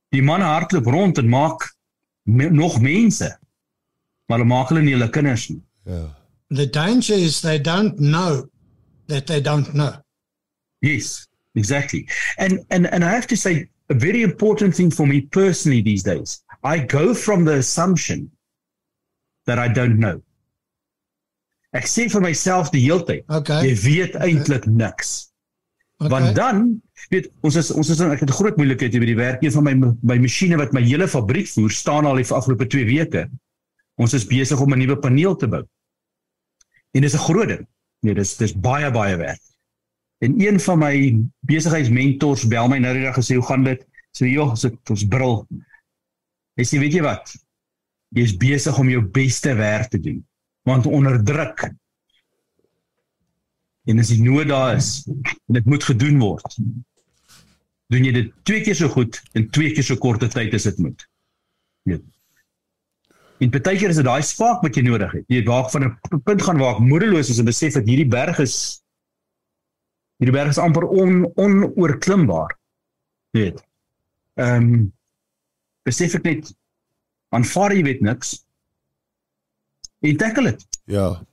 [0.10, 1.76] Die manne hardloop rond en maak
[2.24, 3.40] me, nog mense.
[4.26, 5.62] Maar hulle maak hulle nie hulle kinders nie.
[5.84, 6.16] Ja.
[6.50, 8.50] The danger is they don't know
[9.08, 9.94] that they don't know.
[10.80, 12.08] Yes, exactly.
[12.38, 16.04] And and and I have to say a very important thing for me personally these
[16.04, 16.44] days.
[16.64, 18.32] I go from the assumption
[19.46, 20.22] that I don't know.
[21.76, 23.66] Ek sê vir myself die hele tyd, okay.
[23.68, 24.76] jy weet eintlik okay.
[24.80, 25.10] niks.
[25.98, 26.10] Okay.
[26.12, 29.44] Want dan, weet ons is ons is ek het groot moeilikheid hier by die werk.
[29.44, 29.74] Een van my
[30.04, 33.30] my masjiene wat my hele fabriek voer, staan al die afgelope 2 weke.
[33.96, 35.64] Ons is besig om 'n nuwe paneel te bou.
[36.92, 37.68] En dis 'n groot ding.
[38.02, 39.42] Nee, dis dis baie baie werk.
[40.20, 40.96] En een van my
[41.48, 45.08] besigheidsmentors bel my nou die dag gesê, "Hoe gaan dit?" So, "Joh, ons het ons
[45.08, 45.48] brul."
[46.56, 47.36] Hy sê, "Weet jy wat?
[48.10, 50.26] Jy is besig om jou beste werk te doen,
[50.64, 51.72] want onder druk
[53.86, 56.58] en as die nood daar is en dit moet gedoen word,
[57.94, 60.82] doen jy dit twee keer so goed in twee keer so korte tyd as dit
[60.82, 61.08] moet."
[61.86, 62.02] Nee.
[63.44, 65.26] En baie keer is dit daai spark wat jy nodig het.
[65.28, 68.40] Jy waak van 'n punt gaan waar ek moedeloos is en besef dat hierdie berg
[68.40, 68.82] is
[70.18, 72.56] hierdie berg is amper on onoorklimbaar.
[73.32, 73.64] Jy weet.
[74.36, 74.94] Ehm um,
[75.84, 76.56] besef ek net
[77.36, 78.46] aanvaar jy weet niks.
[80.00, 80.68] En tackle dit.
[80.86, 81.26] Ja.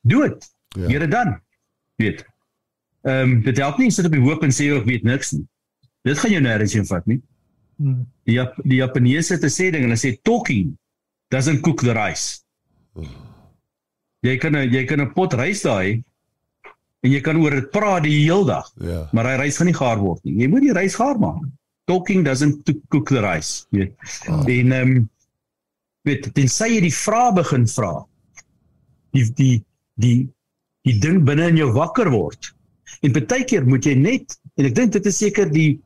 [0.00, 0.50] Doen dit.
[0.68, 0.86] Ja.
[0.88, 1.40] Here dan.
[2.00, 2.26] Jy weet.
[3.04, 5.44] Ehm um, dit help nie sit op die hoop en sê ek weet niks nie.
[6.08, 7.20] Dit gaan jou nêrens heen vat nie.
[7.80, 8.04] Hmm.
[8.28, 10.76] Die Jap die Japaneese het 'n sê ding en hulle sê talking
[11.32, 12.40] doesn't cook the rice.
[14.24, 16.02] Jy kan jy kan 'n pot rys daai
[17.02, 18.72] en jy kan oor dit praat die hele dag.
[18.80, 19.08] Ja.
[19.12, 20.36] Maar hy rys gaan nie gaar word nie.
[20.42, 21.40] Jy moet die rys gaar maak.
[21.86, 23.66] Talking doesn't cook the rice.
[23.70, 23.92] Jy.
[24.28, 24.44] Oh.
[24.44, 25.08] En ehm um,
[26.04, 28.06] weet tensy jy die vrae begin vra.
[29.12, 29.64] Die die
[29.96, 30.28] die
[30.88, 32.52] die ding binne in jou wakker word.
[33.04, 35.78] En baie keer moet jy net en ek dink dit is seker die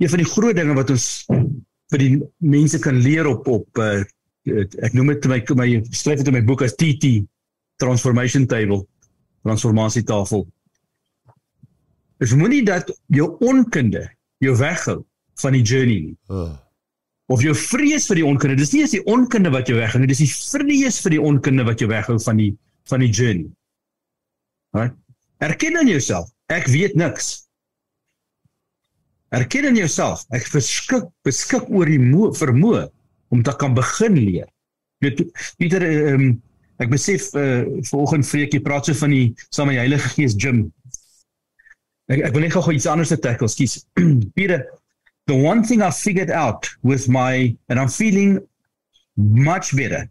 [0.00, 1.08] een van die groot dinge wat ons
[1.90, 4.00] vir die mense kan leer op op uh,
[4.46, 7.20] ek noem dit my my skryf dit in my boek as TT
[7.80, 8.84] transformation table
[9.44, 10.44] transformasietafel.
[12.20, 14.04] Is moenie dat jou onkunde
[14.44, 14.98] jou weghou
[15.40, 16.16] van die journey nie.
[16.28, 16.52] Uh.
[17.30, 18.58] Of jou vrees vir die onkunde.
[18.58, 21.64] Dis nie eens die onkunde wat jou weghou nie, dis die vrees vir die onkunde
[21.68, 22.52] wat jou weghou van die
[22.90, 23.48] van die journey.
[24.76, 24.92] Right?
[25.40, 27.48] Erken in jouself, ek weet niks.
[29.34, 32.00] Erken in jouself, ek beskik beskik oor die
[32.38, 32.86] vermoë
[33.30, 34.48] om te kan begin leer.
[35.00, 35.22] Weet
[35.58, 36.30] Pieter ehm um,
[36.80, 40.64] ek besef uh, vanoggend vreekie praat so van die saam met die Heilige Gees gym.
[42.10, 43.82] Ek ek wil net gou iets anders te tackle, skus.
[44.36, 44.64] Pieter,
[45.28, 48.40] the one thing I figured out with my and I'm feeling
[49.16, 50.08] much better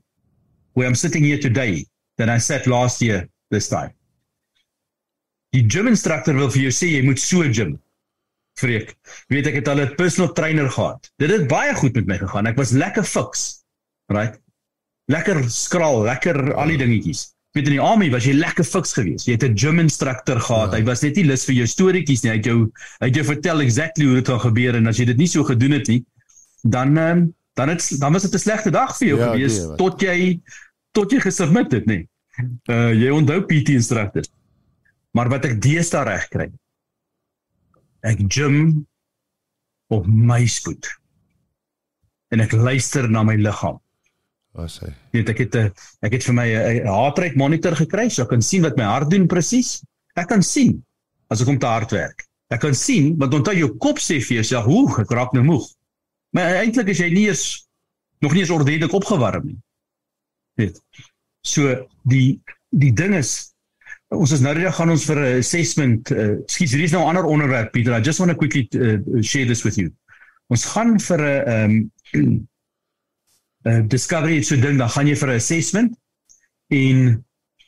[0.73, 1.85] where I'm sitting here today
[2.17, 3.91] than I sat last year this time.
[5.55, 7.77] Die gym instructor wil vir jou sê jy moet so gym.
[8.59, 8.93] Freek.
[9.31, 11.11] Weet ek het al 'n personal trainer gehad.
[11.17, 12.47] Dit het baie goed met my gegaan.
[12.47, 13.63] Ek was lekker fiks.
[14.11, 14.39] Right?
[15.07, 17.33] Lekker skraal, lekker al die dingetjies.
[17.57, 19.25] Weet in die army was jy lekker fiks geweest.
[19.25, 20.71] Jy het 'n gym instructor gehad.
[20.71, 20.77] Ja.
[20.77, 22.31] Hy was net nie lus vir jou storieetjies nie.
[22.31, 25.05] Hy het jou hy het jou vertel exactly hoe dit gaan gebeur en as jy
[25.05, 26.05] dit nie so gedoen het nie,
[26.61, 29.77] dan um, dan het dan was dit 'n slegte dag vir jou ja, geweest nee,
[29.77, 30.39] tot jy
[30.91, 32.05] tot jy gesubmit het, nê.
[32.69, 34.23] Uh jy onthou PT instructor.
[35.19, 36.45] Maar wat ek deesdae reg kry,
[38.07, 38.85] ek gym
[39.91, 40.87] op my spoed.
[42.31, 43.81] En ek luister na my liggaam.
[44.55, 44.93] Was hy?
[45.11, 45.73] Weet ek het 'n
[46.07, 49.11] ek het vir my 'n hartrate monitor gekry, so ek kan sien wat my hart
[49.11, 49.83] doen presies.
[50.15, 50.79] Ek kan sien
[51.29, 52.23] as ek om te hard werk.
[52.49, 55.67] Ek kan sien want onthou jou kop sê vir jouself, "Hoe, ek raak nou moeg."
[56.31, 57.67] Maar eintlik is jy nie eens
[58.21, 59.59] nog nie eens ordentlik opgewarm nie.
[60.55, 60.81] Weet.
[61.41, 62.39] So die
[62.71, 63.53] die ding is
[64.09, 66.11] Ons is nou net gaan ons vir 'n assessment.
[66.11, 67.93] Uh, Skus, hier is nou 'n ander onderwerp Pieter.
[67.93, 69.93] I just want to quickly uh, share this with you.
[70.49, 72.47] Ons gaan vir 'n um
[73.65, 75.97] uh, discovery so ding, dan gaan jy vir 'n assessment
[76.69, 77.25] en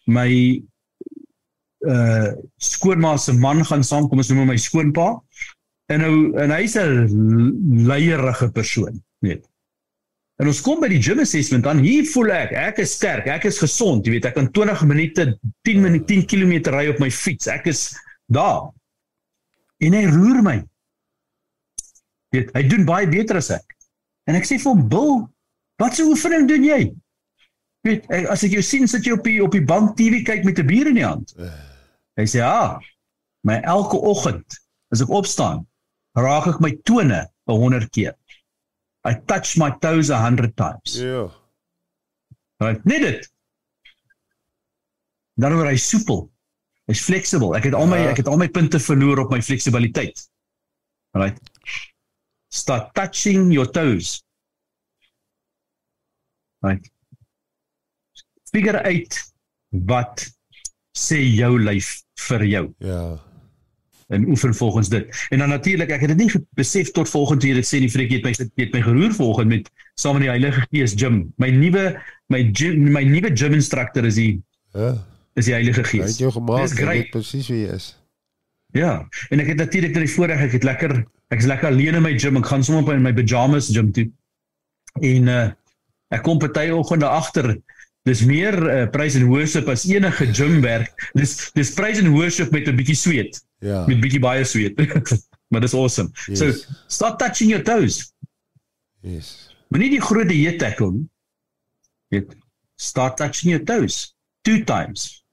[0.07, 0.61] my
[1.85, 5.22] uh skoonma se man gaan saam kom ons noem hom my skoonpa.
[5.93, 9.50] En nou en hy's 'n leierige persoon, weet.
[10.41, 13.45] En ons kom by die gym assessment dan hier voel ek, ek is sterk, ek
[13.45, 15.26] is gesond, jy weet, ek kan 20 minute,
[15.68, 17.45] 10 minute, 10 km ry op my fiets.
[17.51, 17.91] Ek is
[18.34, 18.72] daar.
[19.85, 20.55] En hy roer my.
[22.34, 23.77] Weet, hy doen baie beter as ek.
[24.30, 25.13] En ek sê vir hom, "Bill,
[25.81, 26.81] wat se oefening doen jy?"
[27.85, 30.59] Weet, as ek jou sien sit jy op die op die bank TV kyk met
[30.59, 31.34] 'n bier in die hand.
[32.18, 32.80] Hy sê, "Ja,
[33.43, 34.59] my elke oggend
[34.91, 35.68] as ek opstaan,
[36.15, 38.15] raak ek my tone 100 keer."
[39.03, 40.97] I touch my toes a 100 times.
[40.99, 41.05] Ja.
[41.05, 41.29] Yeah.
[42.61, 43.29] Right, net dit.
[45.41, 46.27] Dan word hy soepel.
[46.89, 47.55] Hy's flexible.
[47.57, 48.11] Ek het al my ja.
[48.11, 50.21] ek het al my punte verloor op my fleksibiliteit.
[51.17, 51.39] Right.
[52.53, 54.19] Start touching your toes.
[56.61, 56.85] Right.
[58.51, 59.17] Figure uit
[59.87, 60.27] wat
[60.97, 61.95] sê jou lyf
[62.27, 62.65] vir jou.
[62.85, 63.01] Ja.
[64.11, 65.25] En oefen volgens dit.
[65.29, 68.11] En dan natuurlik, ek het dit nie besef tot volgende hier dit sê die vreek
[68.17, 71.21] het my het my geroer volgens met saam met die Heilige Gees gym.
[71.39, 71.85] My nuwe
[72.33, 74.41] my gym my nuwe gym instructor is die
[74.75, 74.91] ja.
[75.39, 76.03] is die Heilige Gees.
[76.03, 77.88] Hy het jou gemaak, hy weet presies wie hy is.
[78.75, 78.91] Ja,
[79.31, 80.97] en ek het natuurlik net die voorreg ek het lekker
[81.31, 82.39] ek is lekker alleen in my gym.
[82.41, 84.09] Ek gaan sommer op in my pyjamas gym toe.
[84.99, 85.49] En uh
[86.11, 87.53] ek kom party oggende agter
[88.07, 90.89] Dis meer uh, praise and worship as enige gym werk.
[91.13, 93.41] Dis dis praise and worship met 'n bietjie sweet.
[93.61, 93.85] Ja.
[93.87, 94.79] Met bietjie baie sweet.
[95.51, 96.09] maar dis awesome.
[96.25, 96.39] Yes.
[96.39, 98.13] So start touching your toes.
[99.01, 99.49] Yes.
[99.69, 101.07] Moenie die groot dieet tackle nie.
[102.09, 102.33] Weet,
[102.75, 105.23] start touching your toes two times.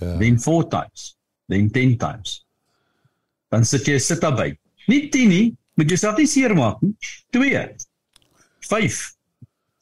[0.00, 0.16] Ja.
[0.18, 1.16] Then four times.
[1.46, 2.46] Then 10 times.
[3.48, 4.54] Dan sit jy sit daarby.
[4.88, 5.46] Nie 10 nie,
[5.76, 6.94] moet jy self nie seermaak nie.
[7.36, 7.76] 2
[8.68, 9.00] 5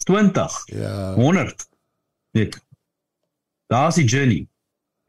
[0.04, 1.12] 20 Ja.
[1.14, 1.68] 100
[2.30, 2.60] Weet.
[3.66, 4.46] Daar's die journey.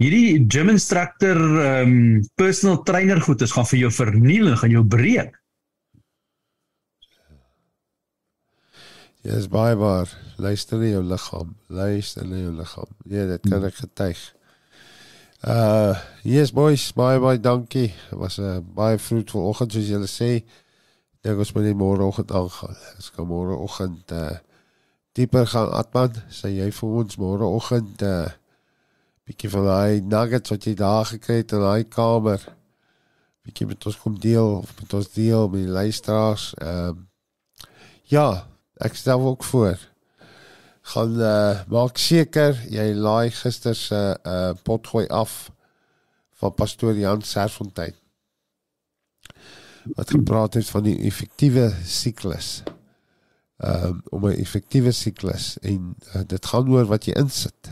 [0.02, 5.36] Hierdie gym instructor um personal trainer goedes gaan vir jou verniel en gaan jou breek.
[9.22, 10.10] Ja, is baie waar.
[10.42, 11.54] Luister na jou liggaam.
[11.70, 12.90] Luister na jou liggaam.
[13.06, 14.22] Ja, dit kan ek getuig.
[15.42, 17.92] Uh, yes boys, baie baie dankie.
[18.10, 20.44] Dit was 'n uh, baie vroegoggend oggend soos julle sê.
[21.22, 22.78] Moet net môre oggend aangaan.
[22.98, 24.38] Ons kan môre oggend uh
[25.18, 26.16] dieper gaan atman.
[26.30, 28.30] Sê jy vir ons môre oggend uh
[29.32, 32.42] bietjie van daai nuggets wat jy daar gekry het in daai kamer
[33.46, 36.52] bietjie met ons kom deel of met ons deel met die luisteraars.
[36.62, 37.08] Ehm um,
[38.12, 38.28] ja,
[38.84, 39.80] ek stel ook voor.
[40.82, 45.52] gaan uh, maak seker jy laai gister se uh, potgooi af
[46.42, 47.94] van pastoor Jan Serfontein
[49.96, 52.64] wat gepraat het van die effektiewe siklus.
[53.62, 57.70] Um, om 'n effektiewe siklus en uh, dit gaan oor wat jy insit.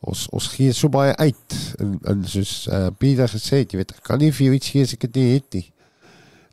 [0.00, 3.94] Ons ons gee so baie uit en en soos uh, Pieter gesê het, jy weet,
[3.96, 5.72] ek kan nie vir jou iets gee as ek dit nie het nie.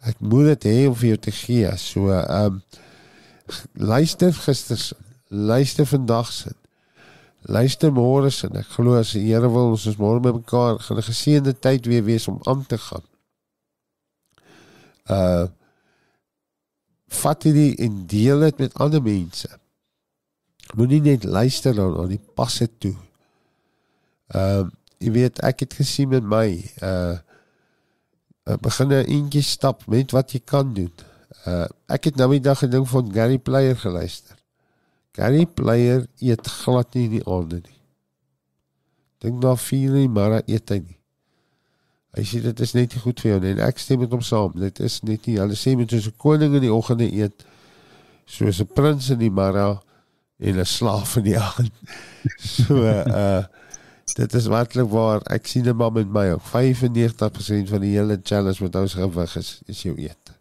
[0.07, 1.73] Ek moet dit hê om vir jou te gee.
[1.75, 2.61] So ehm um,
[3.73, 4.79] luister gister
[5.27, 6.55] luister vandag se
[7.41, 10.97] luister môre se ek glo as die Here wil ons is môre met mekaar gaan
[10.97, 13.03] 'n geseënde tyd weer wees om aan te gaan
[15.11, 15.47] uh
[17.07, 19.49] vat dit en deel dit met ander mense.
[20.75, 22.95] Moenie net luister na nou, die passe toe.
[24.35, 26.47] Ehm uh, jy weet ek het gesien met my
[26.81, 27.19] uh
[28.63, 30.93] begin 'n eentjie stap met wat jy kan doen.
[31.45, 34.35] Uh ek het nou die dag gedink van Gary Player geluister.
[35.13, 37.79] Gary Player eet glad nie in die aande nie.
[39.21, 40.96] Dink na 4 uur maar eet hy nie.
[42.17, 44.23] Hy sê dit is net nie goed vir jou nie en ek stem met hom
[44.25, 44.55] saam.
[44.57, 45.37] Dit is net nie.
[45.37, 47.45] Hulle sê met soos 'n koning in die oggende eet,
[48.25, 49.83] soos 'n prins in die middag
[50.39, 51.71] en 'n slaaf in die aand.
[52.37, 53.45] So uh
[54.17, 55.21] dit is werklik waar.
[55.29, 56.41] Ek sien dit maar met my ook.
[56.41, 60.33] 95% van die hele challenge met ons gewig is is jou eet.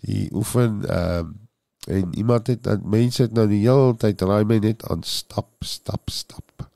[0.00, 1.38] Die oefen ehm uh,
[1.86, 5.50] en iemand het dat mense het nou die hele tyd raai my net aan stap,
[5.60, 6.70] stap, stap.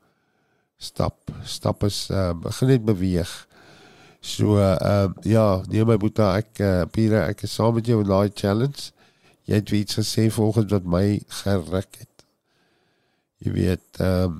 [0.77, 3.46] Stap, stap is uh begin net beweeg.
[4.19, 8.09] So uh ja, nee my boetie, ek uh, Pieter, ek is saam met jou in
[8.09, 8.91] daai challenge.
[9.47, 12.25] Jy het iets gesê volgens wat my geruk het.
[13.43, 14.39] Jy weet ehm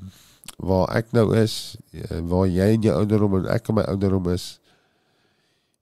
[0.58, 4.26] waar ek nou is, uh, waar jy in jou ouderdom en ek in my ouderdom
[4.32, 4.48] is.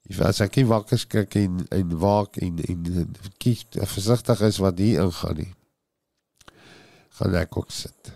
[0.05, 4.44] Jy weet as ek nie wakker skrik en en waak en en, en kies versigtig
[4.51, 5.51] is wat hier ingaan nie.
[7.16, 8.12] Gaan ek ook sit.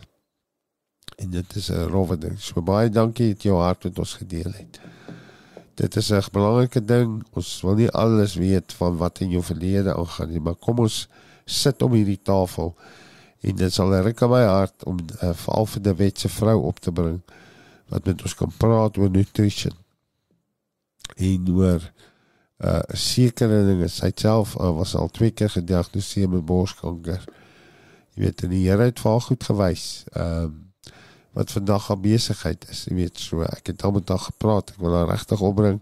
[1.17, 2.39] En dit is 'n rowwe ding.
[2.39, 4.81] So baie dankie dat jy jou hart met ons gedeel het
[5.81, 7.23] dit is 'n belangrike ding.
[7.33, 11.09] Ons wil nie alles weet van wat in jou verlede aangaan nie, maar kom ons
[11.45, 12.77] sit om hierdie tafel
[13.41, 16.79] en dit sal ruk aan my hart om uh, veral vir die wetse vrou op
[16.79, 17.21] te bring
[17.89, 19.73] wat met ons kan praat oor nutrition.
[21.17, 21.93] En oor
[22.61, 23.89] uh sekere dinge.
[23.89, 27.25] Sy self uh, was al twee keer gediagnoseer met borskanker.
[28.15, 30.05] Jy weet, en die Here het vir haar goed gewys.
[30.13, 30.70] Ehm uh,
[31.33, 32.85] wat vandag haar besigheid is.
[32.89, 34.73] Jy weet so, ek het al met haar gepraat.
[34.75, 35.81] Ek wil haar regtig opbring.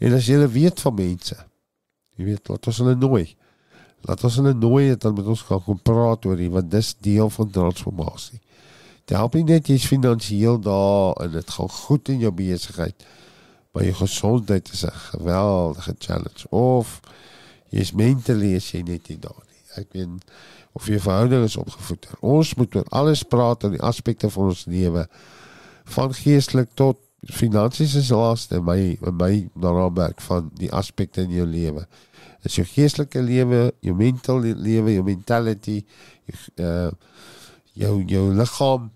[0.00, 1.36] En as jy weet van mense,
[2.16, 3.24] jy weet, laat ons hulle nooi.
[4.08, 6.94] Laat ons hulle nooi dat dan met ons kan kom praat oor die wat dis
[7.04, 8.40] deel van transformasie.
[9.04, 13.06] Dit help nie net jy's finansiëel daar en dit gaan goed in jou besigheid.
[13.70, 17.00] Maar jou gesondheid is 'n geweldige challenge of
[17.70, 19.62] jy's mentally as jy net nie daar nie.
[19.76, 20.24] Ek weet
[20.72, 22.08] of je verhouding is opgevoed.
[22.20, 25.08] Ons moet oor alles praat in die aspekte van ons lewe
[25.90, 31.84] van geestelik tot finansies is laaste my my raamwerk van die aspekte in jou lewe.
[32.46, 35.80] Is jou geestelike lewe, jou mental lewe, jou mentality,
[36.30, 36.92] jou uh,
[37.80, 38.88] jou, jou liggaam,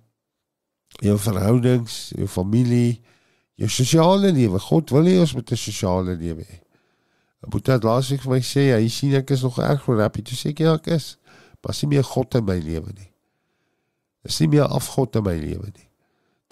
[1.04, 3.00] jou verhoudings, jou familie,
[3.60, 4.60] jou sosiale lewe.
[4.60, 6.60] God wil hê ons moet 'n sosiale lewe hê.
[7.52, 10.22] Moet dit laasweek vir my sê, hy sien ek is nog erg voor happy.
[10.22, 11.16] Toe sê ek ja, ek is.
[11.64, 13.10] Was nie meer God in my lewe nie.
[14.24, 15.88] Is nie meer afgod in my lewe nie.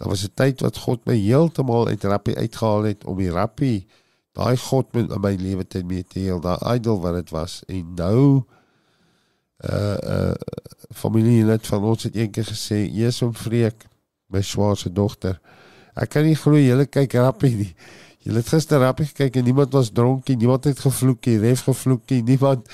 [0.01, 3.87] Daar was 'n tyd wat God my heeltemal uit rappie uitgehaal het om die rappie
[4.33, 7.63] daai God met in my lewe te mee te deel, daai idol wat dit was
[7.69, 8.43] en nou
[9.65, 10.35] uh uh
[10.91, 13.87] familie net van ons het eendag gesê, "Jesus om vreek
[14.33, 15.41] my swaarse dogter.
[15.95, 17.71] Ek kan nie glo julle kyk rappie nie.
[18.25, 21.65] Julle het gister rappie gekyk en niemand was dronk nie, niemand het gevloek nie, ref
[21.67, 22.69] gevloek nie, niemand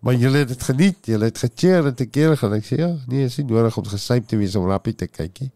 [0.00, 2.56] Maar julle het dit geniet, julle het gecheer en te keer gaan.
[2.56, 5.44] Ek sê ja, nee, is nie nodig om gesyp te wees om rappie te kyk
[5.44, 5.52] nie.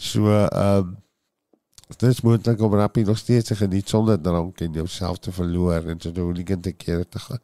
[0.00, 0.96] So ehm um,
[1.90, 5.88] dit is moontlik om rappie nog steeds te geniet sonder drank en jouself te verloor
[5.90, 7.40] en te doen nie te keer te gaan.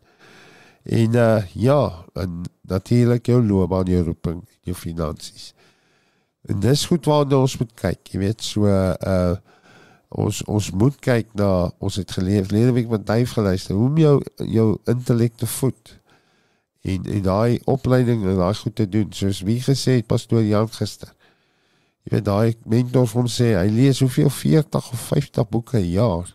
[0.82, 5.52] En uh, ja, en natuurlik jou loopbaan, jou roeping, jou finansies.
[6.46, 9.36] En dis goed waarna ons moet kyk, jy weet, so uh
[10.16, 11.48] ons ons moet kyk na
[11.82, 15.96] ons het geleef lede week met duif geluister hoe jou jou intellek te voed
[16.86, 20.70] en en daai opleiding en daai goed te doen soos wie gesê het pastoor Jan
[20.78, 21.12] gister.
[22.06, 26.32] Jy weet daai mentor van sê hy lees hoeveel 40 of 50 boeke per jaar.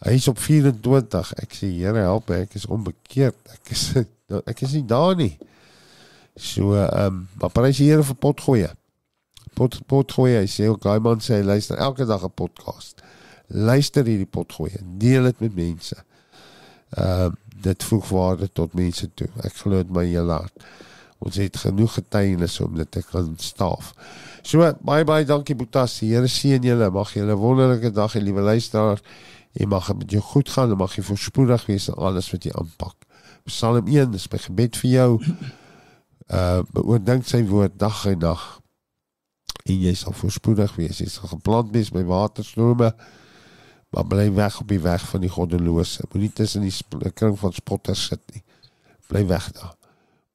[0.00, 3.36] Hy is op 24 ek sê Here help ek is onbekeerd.
[3.52, 3.84] Ek is
[4.52, 5.34] ek is nie daar nie.
[6.36, 8.64] So ehm um, maar prys die Here vir pot gooi
[9.58, 13.02] pot pot gooi hy sê ook daai man sê hy luister elke dag 'n podcast.
[13.48, 15.96] Luister hierdie pot gooi deel dit met mense.
[16.96, 19.28] Ehm uh, dit voeg waarde tot mense toe.
[19.44, 20.68] Ek glo dit my hele hart.
[21.20, 23.92] Ons het genoeg getuienis om dit te kan staaf.
[24.42, 25.98] So baie baie dankie Boetas.
[26.00, 26.90] Die Here seën julle.
[26.90, 29.02] Mag julle 'n wonderlike dag hê, liewe luisteraars.
[29.52, 32.44] En mag dit met jou goed gaan en mag jy voorspoedig wees in alles wat
[32.44, 32.96] jy aanpak.
[33.44, 35.20] Psalm 1 is my gebed vir jou.
[36.30, 38.60] Uh oordink sy woord dag en nag.
[39.66, 40.98] En jy sal voorspoedig wees.
[40.98, 42.94] Jy sal geplant wees by waterstrome.
[43.90, 46.06] Maar bly weg op die weg van die goddelose.
[46.12, 48.42] Moenie tussen die kring van spotters sit nie.
[49.10, 49.74] Bly weg daar.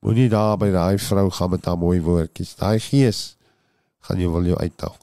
[0.04, 2.56] Moenie daar by daai vrou gaan met haar mooi woordjies.
[2.60, 3.38] Daai gees
[4.06, 4.98] gaan jy wil jou uithaal.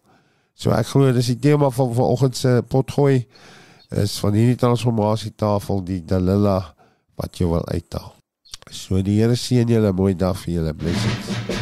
[0.54, 3.24] So ek glo dis die tema van vanoggend se potgooi
[4.02, 6.60] is van hierdie transformasietafel die Dalila
[7.18, 8.14] wat jy wil uithaal.
[8.70, 11.61] So die Here seën julle mooi dag vir julle blessings.